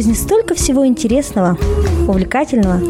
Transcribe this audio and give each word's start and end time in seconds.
жизни 0.00 0.14
столько 0.14 0.54
всего 0.54 0.86
интересного, 0.86 1.58
увлекательного, 2.08 2.80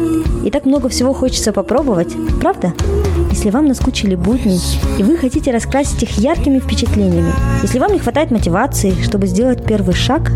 и 0.45 0.49
так 0.49 0.65
много 0.65 0.87
всего 0.87 1.11
хочется 1.11 1.51
попробовать, 1.51 2.15
правда? 2.39 2.73
Если 3.31 3.49
вам 3.49 3.65
наскучили 3.65 4.15
будни, 4.15 4.57
и 4.97 5.03
вы 5.03 5.17
хотите 5.17 5.51
раскрасить 5.51 6.01
их 6.03 6.11
яркими 6.11 6.59
впечатлениями, 6.59 7.33
если 7.63 7.79
вам 7.79 7.91
не 7.91 7.99
хватает 7.99 8.31
мотивации, 8.31 8.93
чтобы 9.03 9.27
сделать 9.27 9.65
первый 9.65 9.93
шаг, 9.93 10.31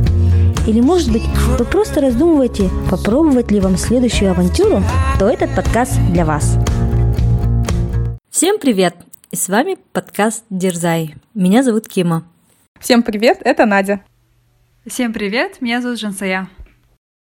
или, 0.68 0.82
может 0.82 1.14
быть, 1.14 1.24
вы 1.58 1.64
просто 1.64 2.02
раздумываете, 2.02 2.70
попробовать 2.92 3.52
ли 3.52 3.62
вам 3.62 3.78
следующую 3.78 4.32
авантюру, 4.32 4.84
то 5.18 5.30
этот 5.30 5.56
подкаст 5.56 5.94
для 6.12 6.26
вас. 6.26 6.58
Всем 8.30 8.60
привет! 8.60 8.96
И 9.32 9.38
с 9.38 9.48
вами 9.48 9.78
подкаст 9.94 10.44
«Дерзай». 10.50 11.16
Меня 11.34 11.64
зовут 11.64 11.88
Кима. 11.88 12.26
Всем 12.82 13.02
привет, 13.02 13.38
это 13.46 13.66
Надя. 13.66 14.02
Всем 14.86 15.14
привет, 15.14 15.62
меня 15.62 15.80
зовут 15.80 16.00
Жансая. 16.00 16.50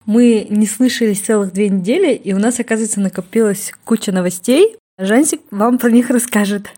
Мы 0.06 0.46
не 0.50 0.66
слышались 0.66 1.20
целых 1.20 1.52
две 1.52 1.68
недели, 1.68 2.14
и 2.14 2.32
у 2.32 2.38
нас, 2.38 2.60
оказывается, 2.60 3.00
накопилась 3.00 3.72
куча 3.84 4.12
новостей. 4.12 4.76
Жансик 4.98 5.42
вам 5.50 5.78
про 5.78 5.90
них 5.90 6.10
расскажет. 6.10 6.68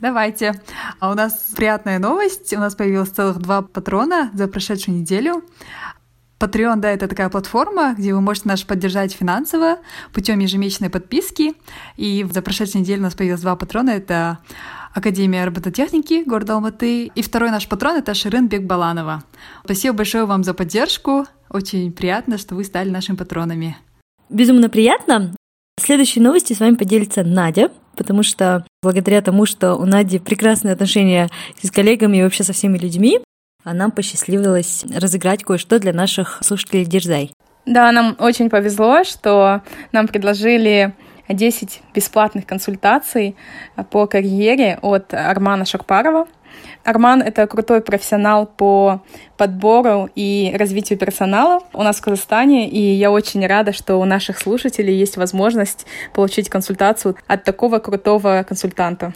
Давайте. 0.00 0.54
А 0.98 1.10
у 1.10 1.14
нас 1.14 1.52
приятная 1.54 1.98
новость. 1.98 2.52
У 2.54 2.58
нас 2.58 2.74
появилось 2.74 3.10
целых 3.10 3.38
два 3.38 3.60
патрона 3.60 4.30
за 4.32 4.48
прошедшую 4.48 4.98
неделю. 4.98 5.44
Patreon, 6.40 6.76
да, 6.76 6.90
это 6.90 7.08
такая 7.08 7.28
платформа, 7.28 7.94
где 7.98 8.14
вы 8.14 8.20
можете 8.20 8.48
нас 8.48 8.62
поддержать 8.62 9.12
финансово 9.12 9.78
путем 10.12 10.38
ежемесячной 10.38 10.88
подписки. 10.88 11.54
И 11.96 12.26
за 12.32 12.40
прошедшую 12.42 12.82
неделю 12.82 13.00
у 13.00 13.04
нас 13.04 13.14
появилось 13.14 13.42
два 13.42 13.54
патрона. 13.54 13.90
Это 13.90 14.38
Академия 14.94 15.44
робототехники 15.44 16.24
города 16.24 16.54
Алматы. 16.54 17.06
И 17.06 17.22
второй 17.22 17.50
наш 17.50 17.68
патрон— 17.68 17.96
это 17.98 18.14
Ширин 18.14 18.48
Бекбаланова. 18.48 19.24
Спасибо 19.64 19.98
большое 19.98 20.24
вам 20.24 20.42
за 20.42 20.54
поддержку. 20.54 21.26
Очень 21.50 21.92
приятно, 21.92 22.38
что 22.38 22.54
вы 22.54 22.64
стали 22.64 22.90
нашими 22.90 23.16
патронами. 23.16 23.76
Безумно 24.28 24.68
приятно. 24.68 25.34
В 25.78 25.82
следующей 25.82 26.20
новости 26.20 26.52
с 26.52 26.60
вами 26.60 26.74
поделится 26.74 27.22
Надя, 27.22 27.70
потому 27.96 28.22
что 28.22 28.66
благодаря 28.82 29.22
тому, 29.22 29.46
что 29.46 29.74
у 29.76 29.84
Нади 29.84 30.18
прекрасные 30.18 30.72
отношения 30.72 31.28
с 31.62 31.70
коллегами 31.70 32.18
и 32.18 32.22
вообще 32.22 32.44
со 32.44 32.52
всеми 32.52 32.78
людьми, 32.78 33.20
нам 33.64 33.90
посчастливилось 33.90 34.84
разыграть 34.94 35.44
кое-что 35.44 35.78
для 35.78 35.92
наших 35.92 36.38
слушателей 36.42 36.84
Дерзай. 36.84 37.32
Да, 37.66 37.92
нам 37.92 38.16
очень 38.18 38.50
повезло, 38.50 39.04
что 39.04 39.62
нам 39.92 40.08
предложили 40.08 40.94
10 41.28 41.82
бесплатных 41.94 42.46
консультаций 42.46 43.36
по 43.90 44.06
карьере 44.06 44.78
от 44.80 45.12
Армана 45.12 45.64
Шакпарова. 45.64 46.26
Арман— 46.84 47.22
это 47.26 47.46
крутой 47.46 47.80
профессионал 47.80 48.46
по 48.46 49.02
подбору 49.36 50.08
и 50.14 50.54
развитию 50.56 50.98
персонала 50.98 51.60
у 51.72 51.82
нас 51.82 51.96
в 51.96 52.02
Казахстане, 52.02 52.68
и 52.68 52.80
я 52.80 53.10
очень 53.10 53.46
рада, 53.46 53.72
что 53.72 53.96
у 53.96 54.04
наших 54.04 54.38
слушателей 54.38 54.96
есть 54.96 55.16
возможность 55.16 55.86
получить 56.14 56.48
консультацию 56.48 57.16
от 57.26 57.44
такого 57.44 57.78
крутого 57.78 58.44
консультанта. 58.48 59.14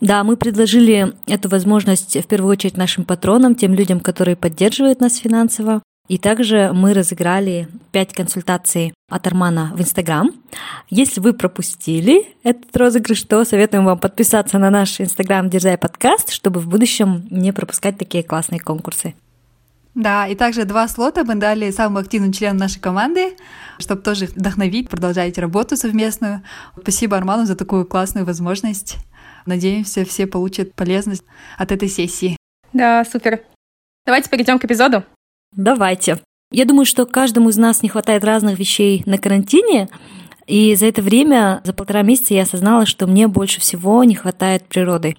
Да, 0.00 0.24
мы 0.24 0.36
предложили 0.36 1.14
эту 1.26 1.48
возможность 1.48 2.16
в 2.16 2.26
первую 2.26 2.52
очередь 2.52 2.76
нашим 2.76 3.04
патронам, 3.04 3.54
тем 3.54 3.72
людям, 3.72 4.00
которые 4.00 4.36
поддерживают 4.36 5.00
нас 5.00 5.16
финансово. 5.16 5.82
И 6.08 6.18
также 6.18 6.70
мы 6.72 6.94
разыграли 6.94 7.68
5 7.92 8.12
консультаций 8.12 8.94
от 9.10 9.26
Армана 9.26 9.72
в 9.74 9.80
Инстаграм. 9.80 10.30
Если 10.88 11.20
вы 11.20 11.32
пропустили 11.32 12.28
этот 12.44 12.76
розыгрыш, 12.76 13.22
то 13.24 13.44
советуем 13.44 13.84
вам 13.84 13.98
подписаться 13.98 14.58
на 14.58 14.70
наш 14.70 15.00
Инстаграм 15.00 15.50
Дерзай 15.50 15.76
подкаст, 15.76 16.30
чтобы 16.30 16.60
в 16.60 16.68
будущем 16.68 17.26
не 17.30 17.52
пропускать 17.52 17.98
такие 17.98 18.22
классные 18.22 18.60
конкурсы. 18.60 19.14
Да, 19.96 20.28
и 20.28 20.34
также 20.34 20.64
два 20.64 20.86
слота 20.88 21.24
мы 21.24 21.36
дали 21.36 21.70
самым 21.70 21.96
активным 21.96 22.30
членам 22.30 22.58
нашей 22.58 22.80
команды, 22.80 23.34
чтобы 23.78 24.02
тоже 24.02 24.26
вдохновить, 24.26 24.90
продолжать 24.90 25.38
работу 25.38 25.76
совместную. 25.76 26.42
Спасибо 26.78 27.16
Арману 27.16 27.46
за 27.46 27.56
такую 27.56 27.86
классную 27.86 28.26
возможность. 28.26 28.98
Надеемся, 29.46 30.04
все 30.04 30.26
получат 30.26 30.74
полезность 30.74 31.24
от 31.56 31.72
этой 31.72 31.88
сессии. 31.88 32.36
Да, 32.72 33.04
супер. 33.10 33.40
Давайте 34.04 34.28
перейдем 34.28 34.58
к 34.58 34.64
эпизоду. 34.66 35.02
Давайте. 35.56 36.20
Я 36.52 36.64
думаю, 36.66 36.84
что 36.84 37.06
каждому 37.06 37.48
из 37.48 37.56
нас 37.56 37.82
не 37.82 37.88
хватает 37.88 38.24
разных 38.24 38.58
вещей 38.58 39.02
на 39.06 39.18
карантине, 39.18 39.88
и 40.46 40.76
за 40.76 40.86
это 40.86 41.02
время, 41.02 41.60
за 41.64 41.72
полтора 41.72 42.02
месяца 42.02 42.34
я 42.34 42.42
осознала, 42.42 42.86
что 42.86 43.08
мне 43.08 43.26
больше 43.26 43.60
всего 43.60 44.04
не 44.04 44.14
хватает 44.14 44.64
природы. 44.64 45.16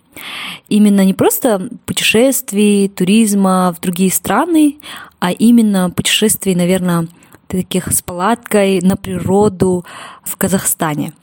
Именно 0.70 1.03
не 1.03 1.14
просто 1.14 1.70
путешествий, 1.86 2.88
туризма 2.88 3.75
в 3.75 3.81
другие 3.81 4.09
страны, 4.09 4.78
а 5.20 5.31
именно 5.31 5.90
путешествий, 5.90 6.56
наверное, 6.56 7.08
таких 7.48 7.92
с 7.92 8.02
палаткой 8.02 8.80
на 8.81 8.96
природу 8.96 9.86
в 10.24 10.38
Казахстане. 10.38 11.14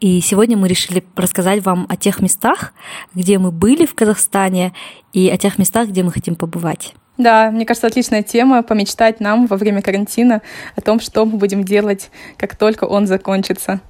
И 0.00 0.20
сегодня 0.20 0.56
мы 0.56 0.68
решили 0.68 1.04
рассказать 1.16 1.62
вам 1.64 1.86
о 1.88 1.96
тех 1.96 2.20
местах, 2.20 2.72
где 3.14 3.38
мы 3.38 3.50
были 3.50 3.84
в 3.84 3.94
Казахстане, 3.94 4.72
и 5.12 5.28
о 5.28 5.36
тех 5.36 5.58
местах, 5.58 5.88
где 5.88 6.02
мы 6.02 6.12
хотим 6.12 6.34
побывать. 6.34 6.94
Да, 7.16 7.50
мне 7.50 7.64
кажется, 7.64 7.86
отличная 7.86 8.22
тема 8.22 8.62
помечтать 8.62 9.20
нам 9.20 9.46
во 9.46 9.56
время 9.56 9.82
карантина 9.82 10.42
о 10.74 10.80
том, 10.80 10.98
что 11.00 11.24
мы 11.24 11.38
будем 11.38 11.64
делать, 11.64 12.10
как 12.36 12.56
только 12.56 12.84
он 12.84 13.06
закончится. 13.06 13.80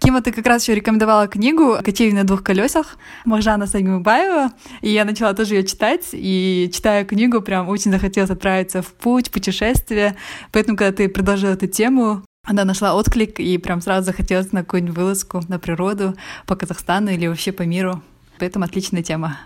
Кима, 0.00 0.22
ты 0.22 0.32
как 0.32 0.46
раз 0.46 0.62
еще 0.62 0.74
рекомендовала 0.74 1.26
книгу 1.26 1.76
«Кочевье 1.84 2.14
на 2.14 2.24
двух 2.24 2.42
колесах» 2.42 2.98
Махжана 3.24 3.66
Сагимбаева, 3.66 4.52
и 4.80 4.90
я 4.90 5.04
начала 5.04 5.34
тоже 5.34 5.56
ее 5.56 5.64
читать, 5.64 6.08
и 6.12 6.70
читая 6.72 7.04
книгу, 7.04 7.42
прям 7.42 7.68
очень 7.68 7.90
захотелось 7.90 8.30
отправиться 8.30 8.80
в 8.80 8.92
путь, 8.92 9.30
путешествие, 9.30 10.16
поэтому, 10.52 10.76
когда 10.76 10.96
ты 10.96 11.08
предложила 11.08 11.50
эту 11.50 11.66
тему, 11.66 12.22
она 12.46 12.64
нашла 12.64 12.94
отклик, 12.94 13.40
и 13.40 13.58
прям 13.58 13.80
сразу 13.80 14.06
захотелось 14.06 14.52
на 14.52 14.60
какую-нибудь 14.60 14.96
вылазку 14.96 15.42
на 15.48 15.58
природу 15.58 16.14
по 16.46 16.56
Казахстану 16.56 17.10
или 17.10 17.26
вообще 17.26 17.52
по 17.52 17.62
миру. 17.62 18.00
Поэтому 18.38 18.64
отличная 18.64 19.02
тема. 19.02 19.38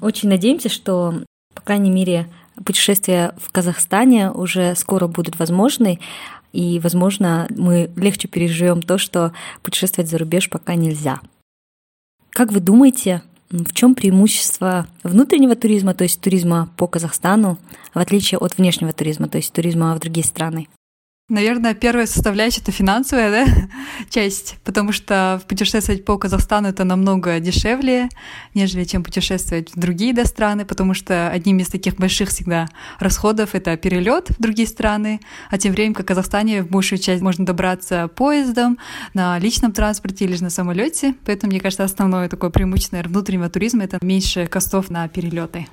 Очень 0.00 0.28
надеемся, 0.28 0.68
что, 0.68 1.24
по 1.54 1.60
крайней 1.60 1.90
мере, 1.90 2.28
путешествия 2.64 3.34
в 3.38 3.50
Казахстане 3.50 4.30
уже 4.30 4.74
скоро 4.74 5.06
будут 5.06 5.38
возможны, 5.38 6.00
и, 6.52 6.80
возможно, 6.80 7.46
мы 7.50 7.90
легче 7.96 8.28
переживем 8.28 8.82
то, 8.82 8.98
что 8.98 9.32
путешествовать 9.62 10.10
за 10.10 10.18
рубеж 10.18 10.48
пока 10.48 10.74
нельзя. 10.74 11.20
Как 12.30 12.52
вы 12.52 12.60
думаете, 12.60 13.22
в 13.50 13.72
чем 13.72 13.94
преимущество 13.94 14.86
внутреннего 15.02 15.54
туризма, 15.54 15.94
то 15.94 16.04
есть 16.04 16.20
туризма 16.20 16.68
по 16.76 16.86
Казахстану, 16.86 17.58
в 17.94 17.98
отличие 17.98 18.38
от 18.38 18.58
внешнего 18.58 18.92
туризма, 18.92 19.28
то 19.28 19.36
есть 19.36 19.52
туризма 19.52 19.94
в 19.94 20.00
другие 20.00 20.24
страны? 20.24 20.68
Наверное, 21.28 21.74
первая 21.74 22.06
составляющая— 22.06 22.60
это 22.62 22.70
финансовая 22.70 23.30
да, 23.32 23.68
часть, 24.10 24.58
потому 24.62 24.92
что 24.92 25.42
путешествовать 25.48 26.04
по 26.04 26.16
Казахстану— 26.18 26.68
это 26.70 26.84
намного 26.84 27.40
дешевле, 27.40 28.08
нежели 28.54 28.84
чем 28.84 29.02
путешествовать 29.02 29.74
в 29.74 29.76
другие 29.76 30.14
да, 30.14 30.24
страны, 30.24 30.64
потому 30.64 30.94
что 30.94 31.28
одним 31.28 31.58
из 31.58 31.66
таких 31.66 31.96
больших 31.96 32.28
всегда 32.28 32.68
расходов— 33.00 33.50
это 33.56 33.76
перелет 33.76 34.30
в 34.30 34.40
другие 34.40 34.68
страны, 34.68 35.20
а 35.50 35.58
тем 35.58 35.72
временем, 35.72 35.94
как 35.94 36.06
в 36.06 36.08
Казахстане, 36.08 36.62
в 36.62 36.70
большую 36.70 37.00
часть 37.00 37.22
можно 37.22 37.44
добраться 37.44 38.06
поездом, 38.06 38.78
на 39.12 39.36
личном 39.40 39.72
транспорте 39.72 40.26
или 40.26 40.36
же 40.36 40.44
на 40.44 40.50
самолете, 40.50 41.16
поэтому, 41.24 41.50
мне 41.50 41.60
кажется, 41.60 41.82
основное 41.82 42.28
такое 42.28 42.50
преимущество 42.50 42.98
внутреннего 42.98 43.50
туризма— 43.50 43.82
это 43.84 43.98
меньше 44.00 44.46
костов 44.46 44.90
на 44.90 45.08
перелеты. 45.08 45.66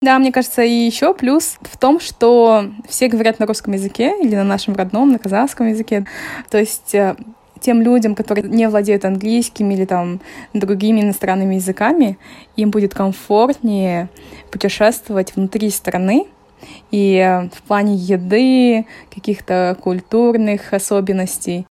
Да, 0.00 0.16
мне 0.20 0.30
кажется, 0.30 0.62
и 0.62 0.70
еще 0.70 1.12
плюс 1.12 1.58
в 1.62 1.76
том, 1.76 1.98
что 1.98 2.70
все 2.88 3.08
говорят 3.08 3.40
на 3.40 3.46
русском 3.46 3.74
языке 3.74 4.14
или 4.22 4.36
на 4.36 4.44
нашем 4.44 4.76
родном, 4.76 5.10
на 5.10 5.18
казахском 5.18 5.66
языке. 5.66 6.06
То 6.50 6.58
есть 6.58 6.94
э, 6.94 7.16
тем 7.60 7.82
людям, 7.82 8.14
которые 8.14 8.48
не 8.48 8.68
владеют 8.68 9.04
английским 9.04 9.68
или 9.72 9.84
там 9.84 10.20
другими 10.52 11.00
иностранными 11.00 11.56
языками, 11.56 12.16
им 12.54 12.70
будет 12.70 12.94
комфортнее 12.94 14.08
путешествовать 14.52 15.34
внутри 15.34 15.68
страны, 15.70 16.26
и 16.92 17.16
э, 17.16 17.48
в 17.48 17.62
плане 17.62 17.96
еды, 17.96 18.86
каких-то 19.12 19.76
культурных 19.80 20.72
особенностей 20.72 21.66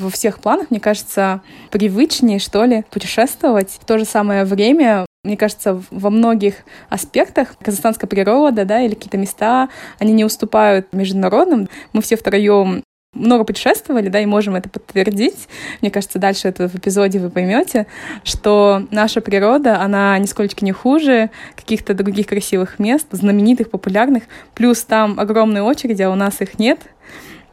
во 0.00 0.10
всех 0.10 0.40
планах, 0.40 0.70
мне 0.70 0.80
кажется, 0.80 1.40
привычнее, 1.70 2.38
что 2.38 2.64
ли, 2.64 2.84
путешествовать. 2.90 3.70
В 3.80 3.84
то 3.84 3.98
же 3.98 4.04
самое 4.04 4.44
время 4.44 5.06
мне 5.24 5.36
кажется, 5.36 5.82
во 5.90 6.10
многих 6.10 6.54
аспектах 6.88 7.56
казахстанская 7.60 8.08
природа, 8.08 8.64
да, 8.64 8.80
или 8.80 8.94
какие-то 8.94 9.18
места, 9.18 9.68
они 9.98 10.12
не 10.12 10.24
уступают 10.24 10.92
международным. 10.92 11.68
Мы 11.92 12.00
все 12.00 12.16
втроем 12.16 12.84
много 13.16 13.44
путешествовали, 13.44 14.08
да, 14.08 14.20
и 14.20 14.26
можем 14.26 14.54
это 14.54 14.68
подтвердить. 14.68 15.48
Мне 15.80 15.90
кажется, 15.90 16.18
дальше 16.18 16.48
это 16.48 16.68
в 16.68 16.76
эпизоде 16.76 17.18
вы 17.18 17.30
поймете, 17.30 17.86
что 18.24 18.86
наша 18.90 19.20
природа, 19.20 19.80
она 19.80 20.16
нисколько 20.18 20.64
не 20.64 20.72
хуже 20.72 21.30
каких-то 21.56 21.94
других 21.94 22.26
красивых 22.26 22.78
мест, 22.78 23.06
знаменитых, 23.10 23.70
популярных. 23.70 24.24
Плюс 24.54 24.84
там 24.84 25.18
огромные 25.18 25.62
очереди, 25.62 26.02
а 26.02 26.10
у 26.10 26.14
нас 26.14 26.40
их 26.40 26.58
нет. 26.58 26.80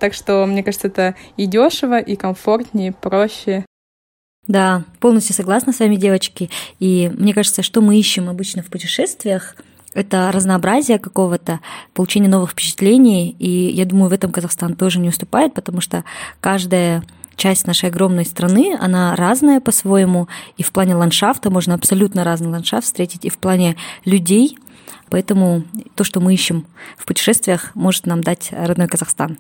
Так 0.04 0.14
что, 0.14 0.46
мне 0.46 0.64
кажется, 0.64 0.88
это 0.88 1.16
и 1.38 1.46
дешево, 1.46 1.98
и 1.98 2.18
комфортнее, 2.18 2.92
проще. 2.92 3.66
Да, 4.48 4.84
полностью 5.00 5.34
согласна 5.34 5.72
с 5.72 5.80
вами, 5.80 5.96
девочки. 5.96 6.50
И 6.78 7.10
мне 7.18 7.34
кажется, 7.34 7.64
что 7.64 7.80
мы 7.80 7.98
ищем 7.98 8.28
обычно 8.28 8.64
в 8.64 8.66
путешествиях, 8.66 9.56
это 9.94 10.30
разнообразие 10.34 11.00
какого-то, 11.00 11.62
получение 11.94 12.30
новых 12.30 12.52
впечатлений. 12.52 13.34
И 13.40 13.70
я 13.70 13.86
думаю, 13.86 14.10
в 14.10 14.14
этом 14.14 14.34
Казахстан 14.34 14.76
тоже 14.76 15.00
не 15.00 15.08
уступает, 15.08 15.54
потому 15.54 15.80
что 15.80 16.04
каждая 16.42 17.06
часть 17.38 17.66
нашей 17.66 17.88
огромной 17.88 18.26
страны, 18.26 18.78
она 18.78 19.16
разная 19.16 19.62
по-своему, 19.62 20.28
и 20.58 20.64
в 20.64 20.74
плане 20.74 20.96
ландшафта 20.96 21.50
можно 21.50 21.76
абсолютно 21.76 22.26
разный 22.26 22.50
ландшафт 22.50 22.84
встретить, 22.84 23.24
и 23.24 23.30
в 23.30 23.38
плане 23.38 23.78
людей, 24.04 24.58
поэтому 25.10 25.64
то, 25.96 26.04
что 26.04 26.20
мы 26.20 26.34
ищем 26.34 26.66
в 26.98 27.06
путешествиях, 27.06 27.72
может 27.74 28.06
нам 28.06 28.20
дать 28.20 28.50
родной 28.52 28.90
Казахстан. 28.90 29.38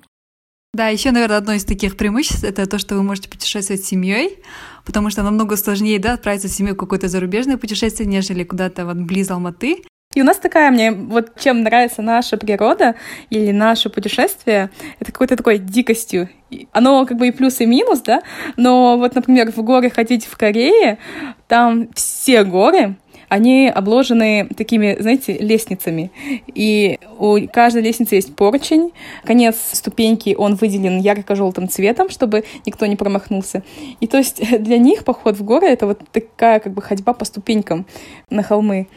Да, 0.75 0.87
еще, 0.87 1.11
наверное, 1.11 1.37
одно 1.37 1.53
из 1.53 1.65
таких 1.65 1.95
преимуществ 1.95 2.43
это 2.43 2.65
то, 2.65 2.79
что 2.79 2.95
вы 2.95 3.03
можете 3.03 3.29
путешествовать 3.29 3.85
с 3.85 3.87
семьей, 3.87 4.39
потому 4.85 5.11
что 5.11 5.21
намного 5.21 5.55
сложнее, 5.55 5.99
да, 5.99 6.13
отправиться 6.13 6.47
с 6.47 6.55
семьей 6.55 6.73
в 6.73 6.77
какое-то 6.77 7.07
зарубежное 7.07 7.57
путешествие, 7.57 8.09
нежели 8.09 8.43
куда-то 8.43 8.87
вот 8.87 8.97
близ 8.97 9.29
Алматы. 9.29 9.83
И 10.15 10.21
у 10.21 10.25
нас 10.25 10.37
такая 10.37 10.71
мне, 10.71 10.91
вот 10.91 11.39
чем 11.39 11.61
нравится 11.61 12.01
наша 12.01 12.37
природа 12.37 12.95
или 13.29 13.51
наше 13.51 13.91
путешествие, 13.91 14.71
это 14.99 15.11
какой-то 15.11 15.37
такой 15.37 15.59
дикостью. 15.59 16.29
Оно 16.71 17.05
как 17.05 17.17
бы 17.17 17.27
и 17.27 17.31
плюс, 17.31 17.61
и 17.61 17.67
минус, 17.67 18.01
да, 18.01 18.23
но 18.57 18.97
вот, 18.97 19.13
например, 19.13 19.51
в 19.51 19.57
горы 19.57 19.91
ходить 19.91 20.25
в 20.25 20.35
Корее, 20.35 20.97
там 21.47 21.89
все 21.93 22.43
горы, 22.43 22.95
они 23.33 23.67
обложены 23.67 24.47
такими, 24.55 24.95
знаете, 24.99 25.35
лестницами. 25.39 26.11
И 26.53 26.99
у 27.17 27.39
каждой 27.51 27.81
лестницы 27.81 28.13
есть 28.13 28.35
поручень. 28.35 28.91
Конец 29.23 29.55
ступеньки, 29.71 30.35
он 30.37 30.53
выделен 30.53 30.99
ярко-желтым 30.99 31.67
цветом, 31.67 32.11
чтобы 32.11 32.43
никто 32.67 32.85
не 32.85 32.95
промахнулся. 32.95 33.63
И 33.99 34.05
то 34.05 34.17
есть 34.17 34.39
для 34.63 34.77
них 34.77 35.03
поход 35.03 35.35
в 35.35 35.43
горы— 35.43 35.65
это 35.69 35.87
вот 35.87 36.01
такая 36.11 36.59
как 36.59 36.73
бы 36.73 36.83
ходьба 36.83 37.13
по 37.13 37.25
ступенькам 37.25 37.87
на 38.29 38.43
холмы. 38.43 38.87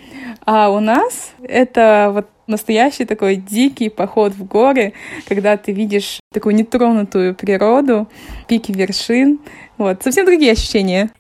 А 0.44 0.68
у 0.68 0.80
нас 0.80 1.32
это 1.42 2.10
вот 2.12 2.26
настоящий 2.46 3.06
такой 3.06 3.36
дикий 3.36 3.88
поход 3.88 4.34
в 4.34 4.44
горы, 4.44 4.92
когда 5.26 5.56
ты 5.56 5.72
видишь 5.72 6.20
такую 6.30 6.56
нетронутую 6.56 7.34
природу, 7.34 8.06
пики 8.48 8.70
вершин. 8.70 9.38
Вот, 9.78 10.02
совсем 10.02 10.26
другие 10.26 10.52
ощущения. 10.52 11.10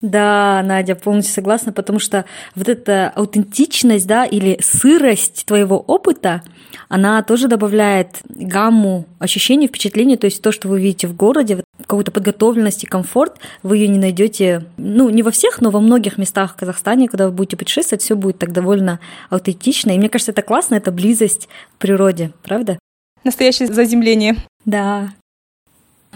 Да, 0.00 0.62
Надя, 0.64 0.94
полностью 0.94 1.34
согласна, 1.34 1.72
потому 1.72 1.98
что 1.98 2.24
вот 2.54 2.68
эта 2.68 3.08
аутентичность, 3.16 4.06
да, 4.06 4.24
или 4.24 4.56
сырость 4.62 5.44
твоего 5.44 5.76
опыта, 5.76 6.42
она 6.88 7.20
тоже 7.24 7.48
добавляет 7.48 8.20
гамму 8.28 9.06
ощущений, 9.18 9.66
впечатлений, 9.66 10.16
то 10.16 10.26
есть 10.26 10.40
то, 10.40 10.52
что 10.52 10.68
вы 10.68 10.80
видите 10.80 11.08
в 11.08 11.16
городе, 11.16 11.64
какую-то 11.80 12.12
подготовленность 12.12 12.84
и 12.84 12.86
комфорт, 12.86 13.38
вы 13.64 13.78
ее 13.78 13.88
не 13.88 13.98
найдете, 13.98 14.66
ну, 14.76 15.10
не 15.10 15.24
во 15.24 15.32
всех, 15.32 15.60
но 15.60 15.70
во 15.70 15.80
многих 15.80 16.16
местах 16.16 16.52
в 16.52 16.56
Казахстане, 16.56 17.08
когда 17.08 17.26
вы 17.26 17.32
будете 17.32 17.56
путешествовать, 17.56 18.02
все 18.02 18.14
будет 18.14 18.38
так 18.38 18.52
довольно 18.52 19.00
аутентично. 19.30 19.90
И 19.90 19.98
мне 19.98 20.08
кажется, 20.08 20.30
это 20.30 20.42
классно, 20.42 20.76
это 20.76 20.92
близость 20.92 21.48
к 21.76 21.78
природе, 21.78 22.30
правда? 22.44 22.78
Настоящее 23.24 23.66
заземление. 23.66 24.36
Да, 24.64 25.10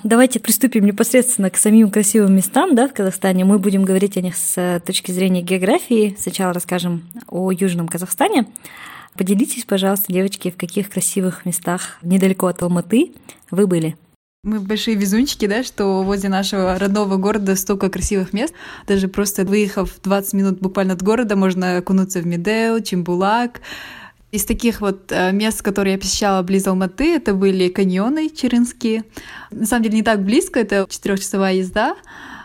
Давайте 0.04 0.40
приступим 0.40 0.84
непосредственно 0.84 1.48
к 1.48 1.56
самим 1.56 1.90
красивым 1.90 2.34
местам 2.34 2.74
да, 2.74 2.88
в 2.88 2.92
Казахстане. 2.92 3.44
Мы 3.44 3.58
будем 3.58 3.84
говорить 3.84 4.16
о 4.16 4.20
них 4.20 4.36
с 4.36 4.82
точки 4.84 5.12
зрения 5.12 5.42
географии. 5.42 6.16
Сначала 6.18 6.52
расскажем 6.52 7.04
о 7.28 7.52
Южном 7.52 7.86
Казахстане. 7.86 8.46
Поделитесь, 9.16 9.64
пожалуйста, 9.64 10.12
девочки, 10.12 10.50
в 10.50 10.56
каких 10.56 10.90
красивых 10.90 11.44
местах 11.44 11.98
недалеко 12.02 12.46
от 12.48 12.62
Алматы 12.62 13.12
вы 13.50 13.66
были? 13.66 13.96
Мы 14.44 14.58
большие 14.58 14.96
везунчики, 14.96 15.46
да, 15.46 15.62
что 15.62 16.02
возле 16.02 16.28
нашего 16.28 16.76
родного 16.76 17.16
города 17.16 17.54
столько 17.54 17.88
красивых 17.88 18.32
мест. 18.32 18.52
Даже 18.88 19.06
просто 19.06 19.44
выехав 19.44 20.00
20 20.02 20.32
минут 20.32 20.58
буквально 20.58 20.94
от 20.94 21.02
города, 21.02 21.36
можно 21.36 21.76
окунуться 21.76 22.20
в 22.20 22.26
Медео, 22.26 22.80
Чембулак, 22.80 23.60
из 24.32 24.46
таких 24.46 24.80
вот 24.80 25.12
э, 25.12 25.30
мест, 25.30 25.62
которые 25.62 25.92
я 25.92 25.98
посещала 25.98 26.42
близ 26.42 26.66
Алматы, 26.66 27.14
это 27.14 27.34
были 27.34 27.68
каньоны 27.68 28.30
черынские. 28.30 29.04
На 29.50 29.66
самом 29.66 29.84
деле 29.84 29.96
не 29.96 30.02
так 30.02 30.24
близко, 30.24 30.58
это 30.58 30.86
четырехчасовая 30.88 31.54
езда, 31.54 31.96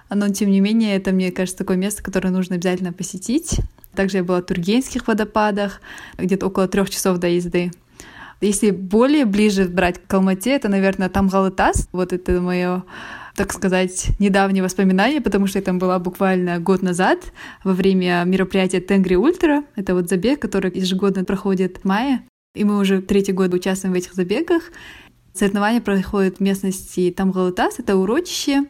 но 0.09 0.27
тем 0.29 0.51
не 0.51 0.59
менее 0.59 0.97
это, 0.97 1.11
мне 1.13 1.31
кажется, 1.31 1.57
такое 1.57 1.77
место, 1.77 2.03
которое 2.03 2.29
нужно 2.29 2.55
обязательно 2.55 2.91
посетить. 2.91 3.61
Также 3.95 4.17
я 4.17 4.23
была 4.25 4.41
в 4.41 4.45
Тургенских 4.45 5.07
водопадах, 5.07 5.81
где-то 6.17 6.47
около 6.47 6.67
трех 6.67 6.89
часов 6.89 7.19
до 7.19 7.29
езды. 7.29 7.71
Если 8.41 8.69
более 8.69 9.25
ближе 9.25 9.65
брать 9.65 9.99
к 10.05 10.13
Алмате, 10.13 10.51
это, 10.51 10.67
наверное, 10.67 11.09
Тамгалытас. 11.09 11.87
Вот 11.93 12.13
это 12.13 12.39
мое 12.39 12.83
так 13.37 13.53
сказать, 13.53 14.07
недавние 14.17 14.63
воспоминания, 14.63 15.21
потому 15.21 15.45
что 15.45 15.59
я 15.59 15.63
там 15.63 15.77
была 15.77 15.99
буквально 15.99 16.59
год 16.59 16.81
назад 16.81 17.19
во 17.63 17.73
время 17.73 18.23
мероприятия 18.25 18.79
Тенгри 18.79 19.13
Ультра. 19.13 19.63
Это 19.75 19.93
вот 19.93 20.09
забег, 20.09 20.41
который 20.41 20.71
ежегодно 20.75 21.23
проходит 21.23 21.77
в 21.77 21.85
мае. 21.85 22.23
И 22.55 22.63
мы 22.63 22.79
уже 22.79 22.99
третий 22.99 23.33
год 23.33 23.53
участвуем 23.53 23.93
в 23.93 23.97
этих 23.97 24.15
забегах. 24.15 24.63
Соревнования 25.35 25.81
проходят 25.81 26.37
в 26.37 26.39
местности 26.39 27.13
Тамгалутас, 27.15 27.77
это 27.77 27.95
урочище, 27.95 28.63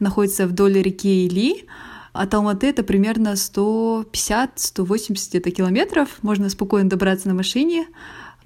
находится 0.00 0.46
вдоль 0.46 0.80
реки 0.80 1.26
Или. 1.26 1.66
От 2.14 2.32
Алматы 2.32 2.68
это 2.68 2.82
примерно 2.82 3.34
150-180 3.34 5.28
где-то 5.28 5.50
километров. 5.50 6.08
Можно 6.22 6.48
спокойно 6.48 6.88
добраться 6.88 7.28
на 7.28 7.34
машине. 7.34 7.88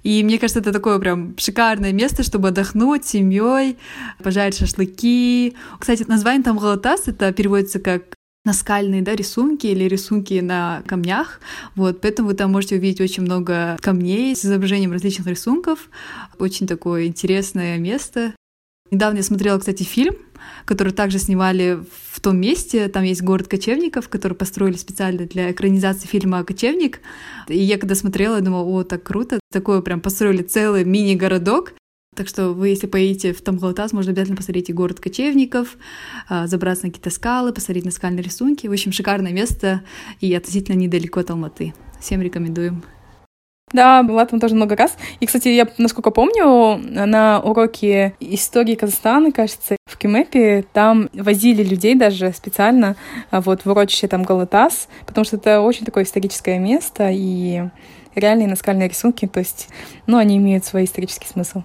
И 0.09 0.23
мне 0.23 0.39
кажется, 0.39 0.59
это 0.59 0.71
такое 0.71 0.97
прям 0.97 1.37
шикарное 1.37 1.93
место, 1.93 2.23
чтобы 2.23 2.47
отдохнуть 2.47 3.05
с 3.05 3.09
семьей, 3.09 3.77
пожарить 4.23 4.57
шашлыки. 4.57 5.55
Кстати, 5.79 6.03
название 6.07 6.41
там 6.41 6.57
Галатас, 6.57 7.07
это 7.07 7.31
переводится 7.31 7.79
как 7.79 8.15
наскальные 8.43 9.03
да, 9.03 9.15
рисунки 9.15 9.67
или 9.67 9.83
рисунки 9.83 10.39
на 10.39 10.81
камнях. 10.87 11.39
Вот, 11.75 12.01
поэтому 12.01 12.29
вы 12.29 12.33
там 12.33 12.51
можете 12.51 12.77
увидеть 12.77 13.01
очень 13.01 13.21
много 13.21 13.77
камней 13.81 14.35
с 14.35 14.43
изображением 14.43 14.93
различных 14.93 15.27
рисунков. 15.27 15.91
Очень 16.39 16.65
такое 16.65 17.05
интересное 17.05 17.77
место. 17.77 18.33
Недавно 18.89 19.17
я 19.17 19.23
смотрела, 19.23 19.59
кстати, 19.59 19.83
фильм, 19.83 20.15
который 20.65 20.91
также 20.91 21.19
снимали 21.19 21.77
в 22.08 22.08
том 22.19 22.39
месте. 22.39 22.87
Там 22.87 23.03
есть 23.03 23.21
город 23.21 23.47
кочевников, 23.47 24.09
который 24.09 24.33
построили 24.33 24.77
специально 24.77 25.25
для 25.25 25.51
экранизации 25.51 26.07
фильма 26.07 26.43
«Кочевник». 26.43 27.01
И 27.47 27.57
я 27.57 27.77
когда 27.77 27.95
смотрела, 27.95 28.35
я 28.35 28.41
думала, 28.41 28.63
о, 28.63 28.83
так 28.83 29.03
круто. 29.03 29.39
Такое 29.51 29.81
прям 29.81 30.01
построили 30.01 30.41
целый 30.41 30.85
мини-городок. 30.85 31.73
Так 32.15 32.27
что 32.27 32.49
вы, 32.49 32.69
если 32.69 32.87
поедете 32.87 33.33
в 33.33 33.41
Тамгалатас, 33.41 33.93
можно 33.93 34.11
обязательно 34.11 34.35
посмотреть 34.35 34.69
и 34.69 34.73
город 34.73 34.99
кочевников, 34.99 35.77
а, 36.27 36.47
забраться 36.47 36.85
на 36.85 36.91
какие-то 36.91 37.11
скалы, 37.11 37.53
посмотреть 37.53 37.85
на 37.85 37.91
скальные 37.91 38.23
рисунки. 38.23 38.67
В 38.67 38.71
общем, 38.71 38.91
шикарное 38.91 39.31
место 39.31 39.83
и 40.19 40.33
относительно 40.33 40.75
недалеко 40.75 41.21
от 41.21 41.29
Алматы. 41.29 41.73
Всем 42.01 42.21
рекомендуем. 42.21 42.83
Да, 43.71 44.03
была 44.03 44.25
там 44.25 44.39
тоже 44.39 44.55
много 44.55 44.75
раз. 44.75 44.97
И, 45.19 45.25
кстати, 45.25 45.49
я, 45.49 45.67
насколько 45.77 46.11
помню, 46.11 46.77
на 46.77 47.39
уроке 47.39 48.15
истории 48.19 48.75
Казахстана, 48.75 49.31
кажется, 49.31 49.77
в 49.85 49.97
Кемепе, 49.97 50.65
там 50.73 51.09
возили 51.13 51.63
людей 51.63 51.95
даже 51.95 52.33
специально 52.33 52.95
вот 53.31 53.65
в 53.65 53.69
урочище 53.69 54.07
там 54.07 54.23
Галатас, 54.23 54.87
потому 55.05 55.23
что 55.23 55.37
это 55.37 55.61
очень 55.61 55.85
такое 55.85 56.03
историческое 56.03 56.57
место, 56.57 57.09
и 57.11 57.63
реальные 58.15 58.47
наскальные 58.47 58.89
рисунки, 58.89 59.27
то 59.27 59.39
есть, 59.39 59.69
ну, 60.07 60.17
они 60.17 60.37
имеют 60.37 60.65
свой 60.65 60.85
исторический 60.85 61.27
смысл. 61.27 61.61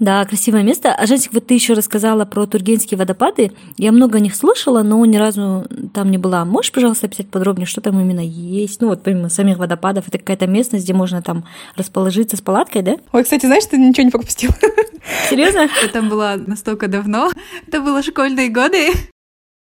Да, 0.00 0.24
красивое 0.24 0.64
место. 0.64 0.92
А, 0.92 1.06
Жансик, 1.06 1.32
вот 1.32 1.46
ты 1.46 1.54
еще 1.54 1.74
рассказала 1.74 2.24
про 2.24 2.46
Тургенские 2.46 2.98
водопады. 2.98 3.52
Я 3.76 3.92
много 3.92 4.18
о 4.18 4.20
них 4.20 4.34
слышала, 4.34 4.82
но 4.82 5.04
ни 5.06 5.16
разу 5.16 5.66
там 5.94 6.10
не 6.10 6.18
была. 6.18 6.44
Можешь, 6.44 6.72
пожалуйста, 6.72 7.06
описать 7.06 7.28
подробнее, 7.28 7.66
что 7.66 7.80
там 7.80 8.00
именно 8.00 8.18
есть? 8.18 8.80
Ну, 8.80 8.88
вот 8.88 9.04
помимо 9.04 9.28
самих 9.28 9.58
водопадов, 9.58 10.08
это 10.08 10.18
какая-то 10.18 10.48
местность, 10.48 10.84
где 10.84 10.94
можно 10.94 11.22
там 11.22 11.44
расположиться 11.76 12.36
с 12.36 12.40
палаткой, 12.40 12.82
да? 12.82 12.96
Ой, 13.12 13.22
кстати, 13.22 13.46
знаешь, 13.46 13.66
ты 13.66 13.78
ничего 13.78 14.06
не 14.06 14.10
пропустила. 14.10 14.54
Серьезно? 15.30 15.68
Это 15.84 16.02
было 16.02 16.34
настолько 16.44 16.88
давно. 16.88 17.30
Это 17.68 17.80
было 17.80 18.02
школьные 18.02 18.48
годы. 18.48 18.88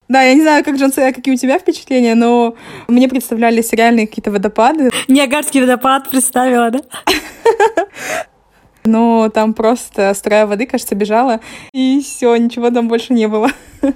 Да, 0.08 0.22
я 0.22 0.34
не 0.34 0.42
знаю, 0.44 0.64
как 0.64 0.78
Джонсе, 0.78 1.12
какие 1.12 1.34
у 1.34 1.38
тебя 1.38 1.60
впечатления, 1.60 2.16
но 2.16 2.56
мне 2.88 3.10
представлялись 3.10 3.74
реальные 3.74 4.08
какие-то 4.08 4.32
водопады. 4.32 4.92
Ниагарский 5.10 5.60
водопад 5.60 6.10
представила, 6.10 6.72
да? 6.72 6.80
Но 8.86 9.30
там 9.30 9.54
просто 9.54 10.14
струя 10.14 10.46
воды, 10.46 10.66
кажется, 10.66 10.96
бежала, 10.96 11.40
и 11.74 12.02
все, 12.02 12.36
ничего 12.36 12.70
там 12.70 12.88
больше 12.88 13.14
не 13.14 13.28
было. 13.28 13.50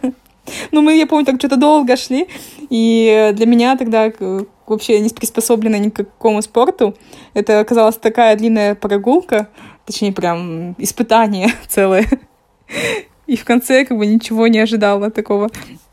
Ну, 0.72 0.82
мы, 0.82 0.98
я 0.98 1.06
помню, 1.06 1.26
так 1.26 1.36
что-то 1.36 1.58
долго 1.58 1.96
шли, 1.96 2.28
и 2.72 3.32
для 3.34 3.46
меня 3.46 3.78
тогда 3.78 4.12
вообще 4.66 5.00
не 5.00 5.10
приспособлена 5.10 5.78
ни 5.78 5.90
к 5.90 5.98
какому 5.98 6.42
спорту. 6.42 6.96
Это 7.36 7.60
оказалась 7.60 7.98
такая 7.98 8.36
длинная 8.36 8.74
прогулка, 8.74 9.50
точнее, 9.86 10.12
прям 10.12 10.76
испытание 10.80 11.50
целое. 11.68 12.08
И 13.28 13.36
в 13.36 13.46
конце 13.46 13.86
как 13.86 13.98
бы 13.98 14.08
ничего 14.08 14.48
не 14.48 14.60
ожидала 14.60 15.12
такого. 15.12 15.50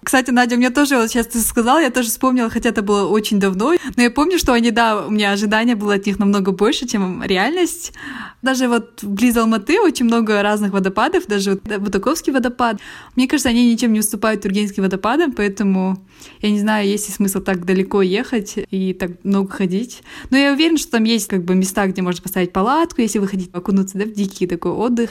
Кстати, 0.06 0.30
Надя, 0.30 0.56
мне 0.56 0.70
тоже, 0.70 0.98
вот 0.98 1.08
сейчас 1.08 1.26
ты 1.26 1.40
сказала, 1.40 1.80
я 1.80 1.90
тоже 1.90 2.10
вспомнила, 2.10 2.48
хотя 2.48 2.68
это 2.68 2.82
было 2.82 3.08
очень 3.08 3.40
давно, 3.40 3.74
но 3.96 4.02
я 4.04 4.10
помню, 4.12 4.38
что 4.38 4.52
они, 4.52 4.70
да, 4.70 5.04
у 5.04 5.10
меня 5.10 5.32
ожидания 5.32 5.74
было 5.74 5.94
от 5.94 6.06
них 6.06 6.20
намного 6.20 6.52
больше, 6.52 6.86
чем 6.86 7.24
реальность. 7.24 7.92
Даже 8.40 8.68
вот 8.68 9.02
близ 9.02 9.36
Алматы 9.36 9.80
очень 9.80 10.04
много 10.04 10.40
разных 10.42 10.72
водопадов, 10.72 11.26
даже 11.26 11.54
вот 11.54 11.78
Бутаковский 11.80 12.32
водопад. 12.32 12.78
Мне 13.16 13.26
кажется, 13.26 13.48
они 13.48 13.68
ничем 13.68 13.92
не 13.92 13.98
уступают 13.98 14.42
Тургенским 14.42 14.84
водопадам, 14.84 15.32
поэтому 15.32 15.98
я 16.40 16.52
не 16.52 16.60
знаю, 16.60 16.86
есть 16.86 17.08
ли 17.08 17.14
смысл 17.14 17.40
так 17.40 17.64
далеко 17.64 18.00
ехать 18.00 18.54
и 18.70 18.92
так 18.94 19.24
много 19.24 19.50
ходить. 19.50 20.02
Но 20.30 20.36
я 20.36 20.52
уверена, 20.52 20.78
что 20.78 20.92
там 20.92 21.02
есть 21.02 21.26
как 21.26 21.44
бы 21.44 21.56
места, 21.56 21.84
где 21.88 22.02
можно 22.02 22.22
поставить 22.22 22.52
палатку, 22.52 23.00
если 23.00 23.18
вы 23.18 23.26
хотите 23.26 23.50
окунуться 23.52 23.98
да, 23.98 24.04
в 24.04 24.12
дикий 24.12 24.46
такой 24.46 24.70
отдых. 24.70 25.10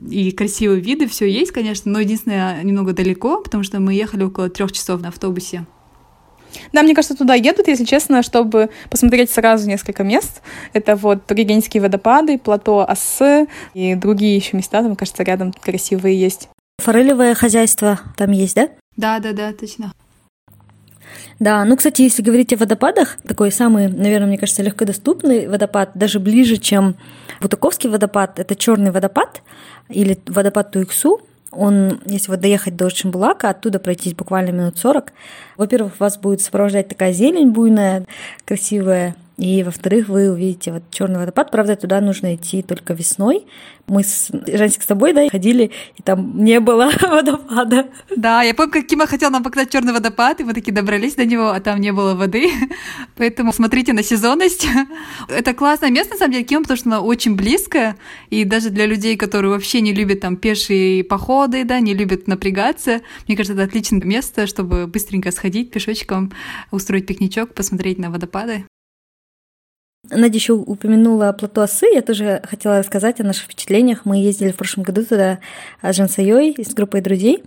И 0.00 0.30
красивые 0.32 0.80
виды, 0.80 1.08
все 1.08 1.24
есть, 1.26 1.52
конечно, 1.52 1.90
но 1.90 2.00
единственное, 2.00 2.62
немного 2.62 2.92
далеко, 2.92 3.40
потому 3.40 3.62
что 3.62 3.80
мы 3.80 3.94
ехали 3.94 4.15
около 4.24 4.48
трех 4.48 4.72
часов 4.72 5.00
на 5.00 5.08
автобусе. 5.08 5.66
Да, 6.72 6.82
мне 6.82 6.94
кажется, 6.94 7.16
туда 7.16 7.34
едут, 7.34 7.68
если 7.68 7.84
честно, 7.84 8.22
чтобы 8.22 8.70
посмотреть 8.90 9.30
сразу 9.30 9.68
несколько 9.68 10.04
мест. 10.04 10.42
Это 10.72 10.96
вот 10.96 11.26
Тургеневские 11.26 11.82
водопады, 11.82 12.38
плато 12.38 12.88
Ассы 12.88 13.46
и 13.74 13.94
другие 13.94 14.36
еще 14.36 14.56
места, 14.56 14.82
там, 14.82 14.96
кажется, 14.96 15.22
рядом 15.22 15.52
красивые 15.52 16.18
есть. 16.18 16.48
Форелевое 16.78 17.34
хозяйство 17.34 18.00
там 18.16 18.30
есть, 18.30 18.54
да? 18.54 18.68
Да, 18.96 19.18
да, 19.18 19.32
да, 19.32 19.52
точно. 19.52 19.92
Да, 21.38 21.64
ну, 21.64 21.76
кстати, 21.76 22.02
если 22.02 22.22
говорить 22.22 22.52
о 22.52 22.56
водопадах, 22.56 23.18
такой 23.26 23.52
самый, 23.52 23.88
наверное, 23.88 24.28
мне 24.28 24.38
кажется, 24.38 24.62
легкодоступный 24.62 25.46
водопад, 25.48 25.90
даже 25.94 26.18
ближе, 26.18 26.56
чем 26.56 26.96
Бутаковский 27.40 27.90
водопад, 27.90 28.38
это 28.38 28.54
черный 28.54 28.90
водопад 28.90 29.42
или 29.88 30.18
водопад 30.26 30.72
Туиксу. 30.72 31.20
Он, 31.56 32.00
если 32.06 32.30
вот 32.30 32.40
доехать 32.40 32.76
до 32.76 32.90
Шимбулака, 32.90 33.50
оттуда 33.50 33.78
пройтись 33.78 34.14
буквально 34.14 34.50
минут 34.50 34.78
40, 34.78 35.12
во-первых, 35.56 35.98
вас 35.98 36.18
будет 36.18 36.40
сопровождать 36.40 36.88
такая 36.88 37.12
зелень 37.12 37.50
буйная, 37.50 38.04
красивая, 38.44 39.16
и, 39.38 39.62
во-вторых, 39.62 40.08
вы 40.08 40.30
увидите 40.30 40.72
вот 40.72 40.84
черный 40.90 41.18
водопад. 41.18 41.50
Правда, 41.50 41.76
туда 41.76 42.00
нужно 42.00 42.34
идти 42.34 42.62
только 42.62 42.94
весной. 42.94 43.46
Мы 43.86 44.02
с 44.02 44.30
Жансик 44.32 44.82
с 44.82 44.86
тобой, 44.86 45.12
да, 45.12 45.28
ходили, 45.28 45.72
и 45.94 46.02
там 46.02 46.42
не 46.42 46.58
было 46.58 46.90
водопада. 47.02 47.86
Да, 48.16 48.42
я 48.42 48.54
помню, 48.54 48.72
как 48.72 48.86
Кима 48.86 49.06
хотел 49.06 49.30
нам 49.30 49.42
показать 49.42 49.70
черный 49.70 49.92
водопад, 49.92 50.40
и 50.40 50.44
мы 50.44 50.54
таки 50.54 50.70
добрались 50.72 51.16
до 51.16 51.26
него, 51.26 51.50
а 51.50 51.60
там 51.60 51.82
не 51.82 51.92
было 51.92 52.14
воды. 52.14 52.50
Поэтому 53.16 53.52
смотрите 53.52 53.92
на 53.92 54.02
сезонность. 54.02 54.66
Это 55.28 55.52
классное 55.52 55.90
место, 55.90 56.14
на 56.14 56.18
самом 56.18 56.32
деле, 56.32 56.44
Кима, 56.44 56.62
потому 56.62 56.78
что 56.78 56.88
оно 56.88 57.04
очень 57.04 57.36
близко, 57.36 57.96
и 58.30 58.44
даже 58.44 58.70
для 58.70 58.86
людей, 58.86 59.18
которые 59.18 59.50
вообще 59.50 59.82
не 59.82 59.92
любят 59.92 60.20
там 60.20 60.36
пешие 60.36 61.04
походы, 61.04 61.64
да, 61.64 61.78
не 61.80 61.92
любят 61.92 62.26
напрягаться, 62.26 63.02
мне 63.28 63.36
кажется, 63.36 63.52
это 63.52 63.64
отличное 63.64 64.00
место, 64.00 64.46
чтобы 64.46 64.86
быстренько 64.86 65.30
сходить 65.30 65.70
пешочком, 65.70 66.32
устроить 66.70 67.06
пикничок, 67.06 67.52
посмотреть 67.52 67.98
на 67.98 68.10
водопады. 68.10 68.64
Надя 70.10 70.36
еще 70.36 70.52
упомянула 70.52 71.32
плато 71.32 71.62
Осы. 71.62 71.86
Я 71.92 72.02
тоже 72.02 72.42
хотела 72.48 72.78
рассказать 72.78 73.20
о 73.20 73.24
наших 73.24 73.44
впечатлениях. 73.44 74.04
Мы 74.04 74.18
ездили 74.18 74.52
в 74.52 74.56
прошлом 74.56 74.84
году 74.84 75.04
туда 75.04 75.38
с 75.82 75.94
Жансайой, 75.94 76.54
с 76.58 76.74
группой 76.74 77.00
друзей. 77.00 77.42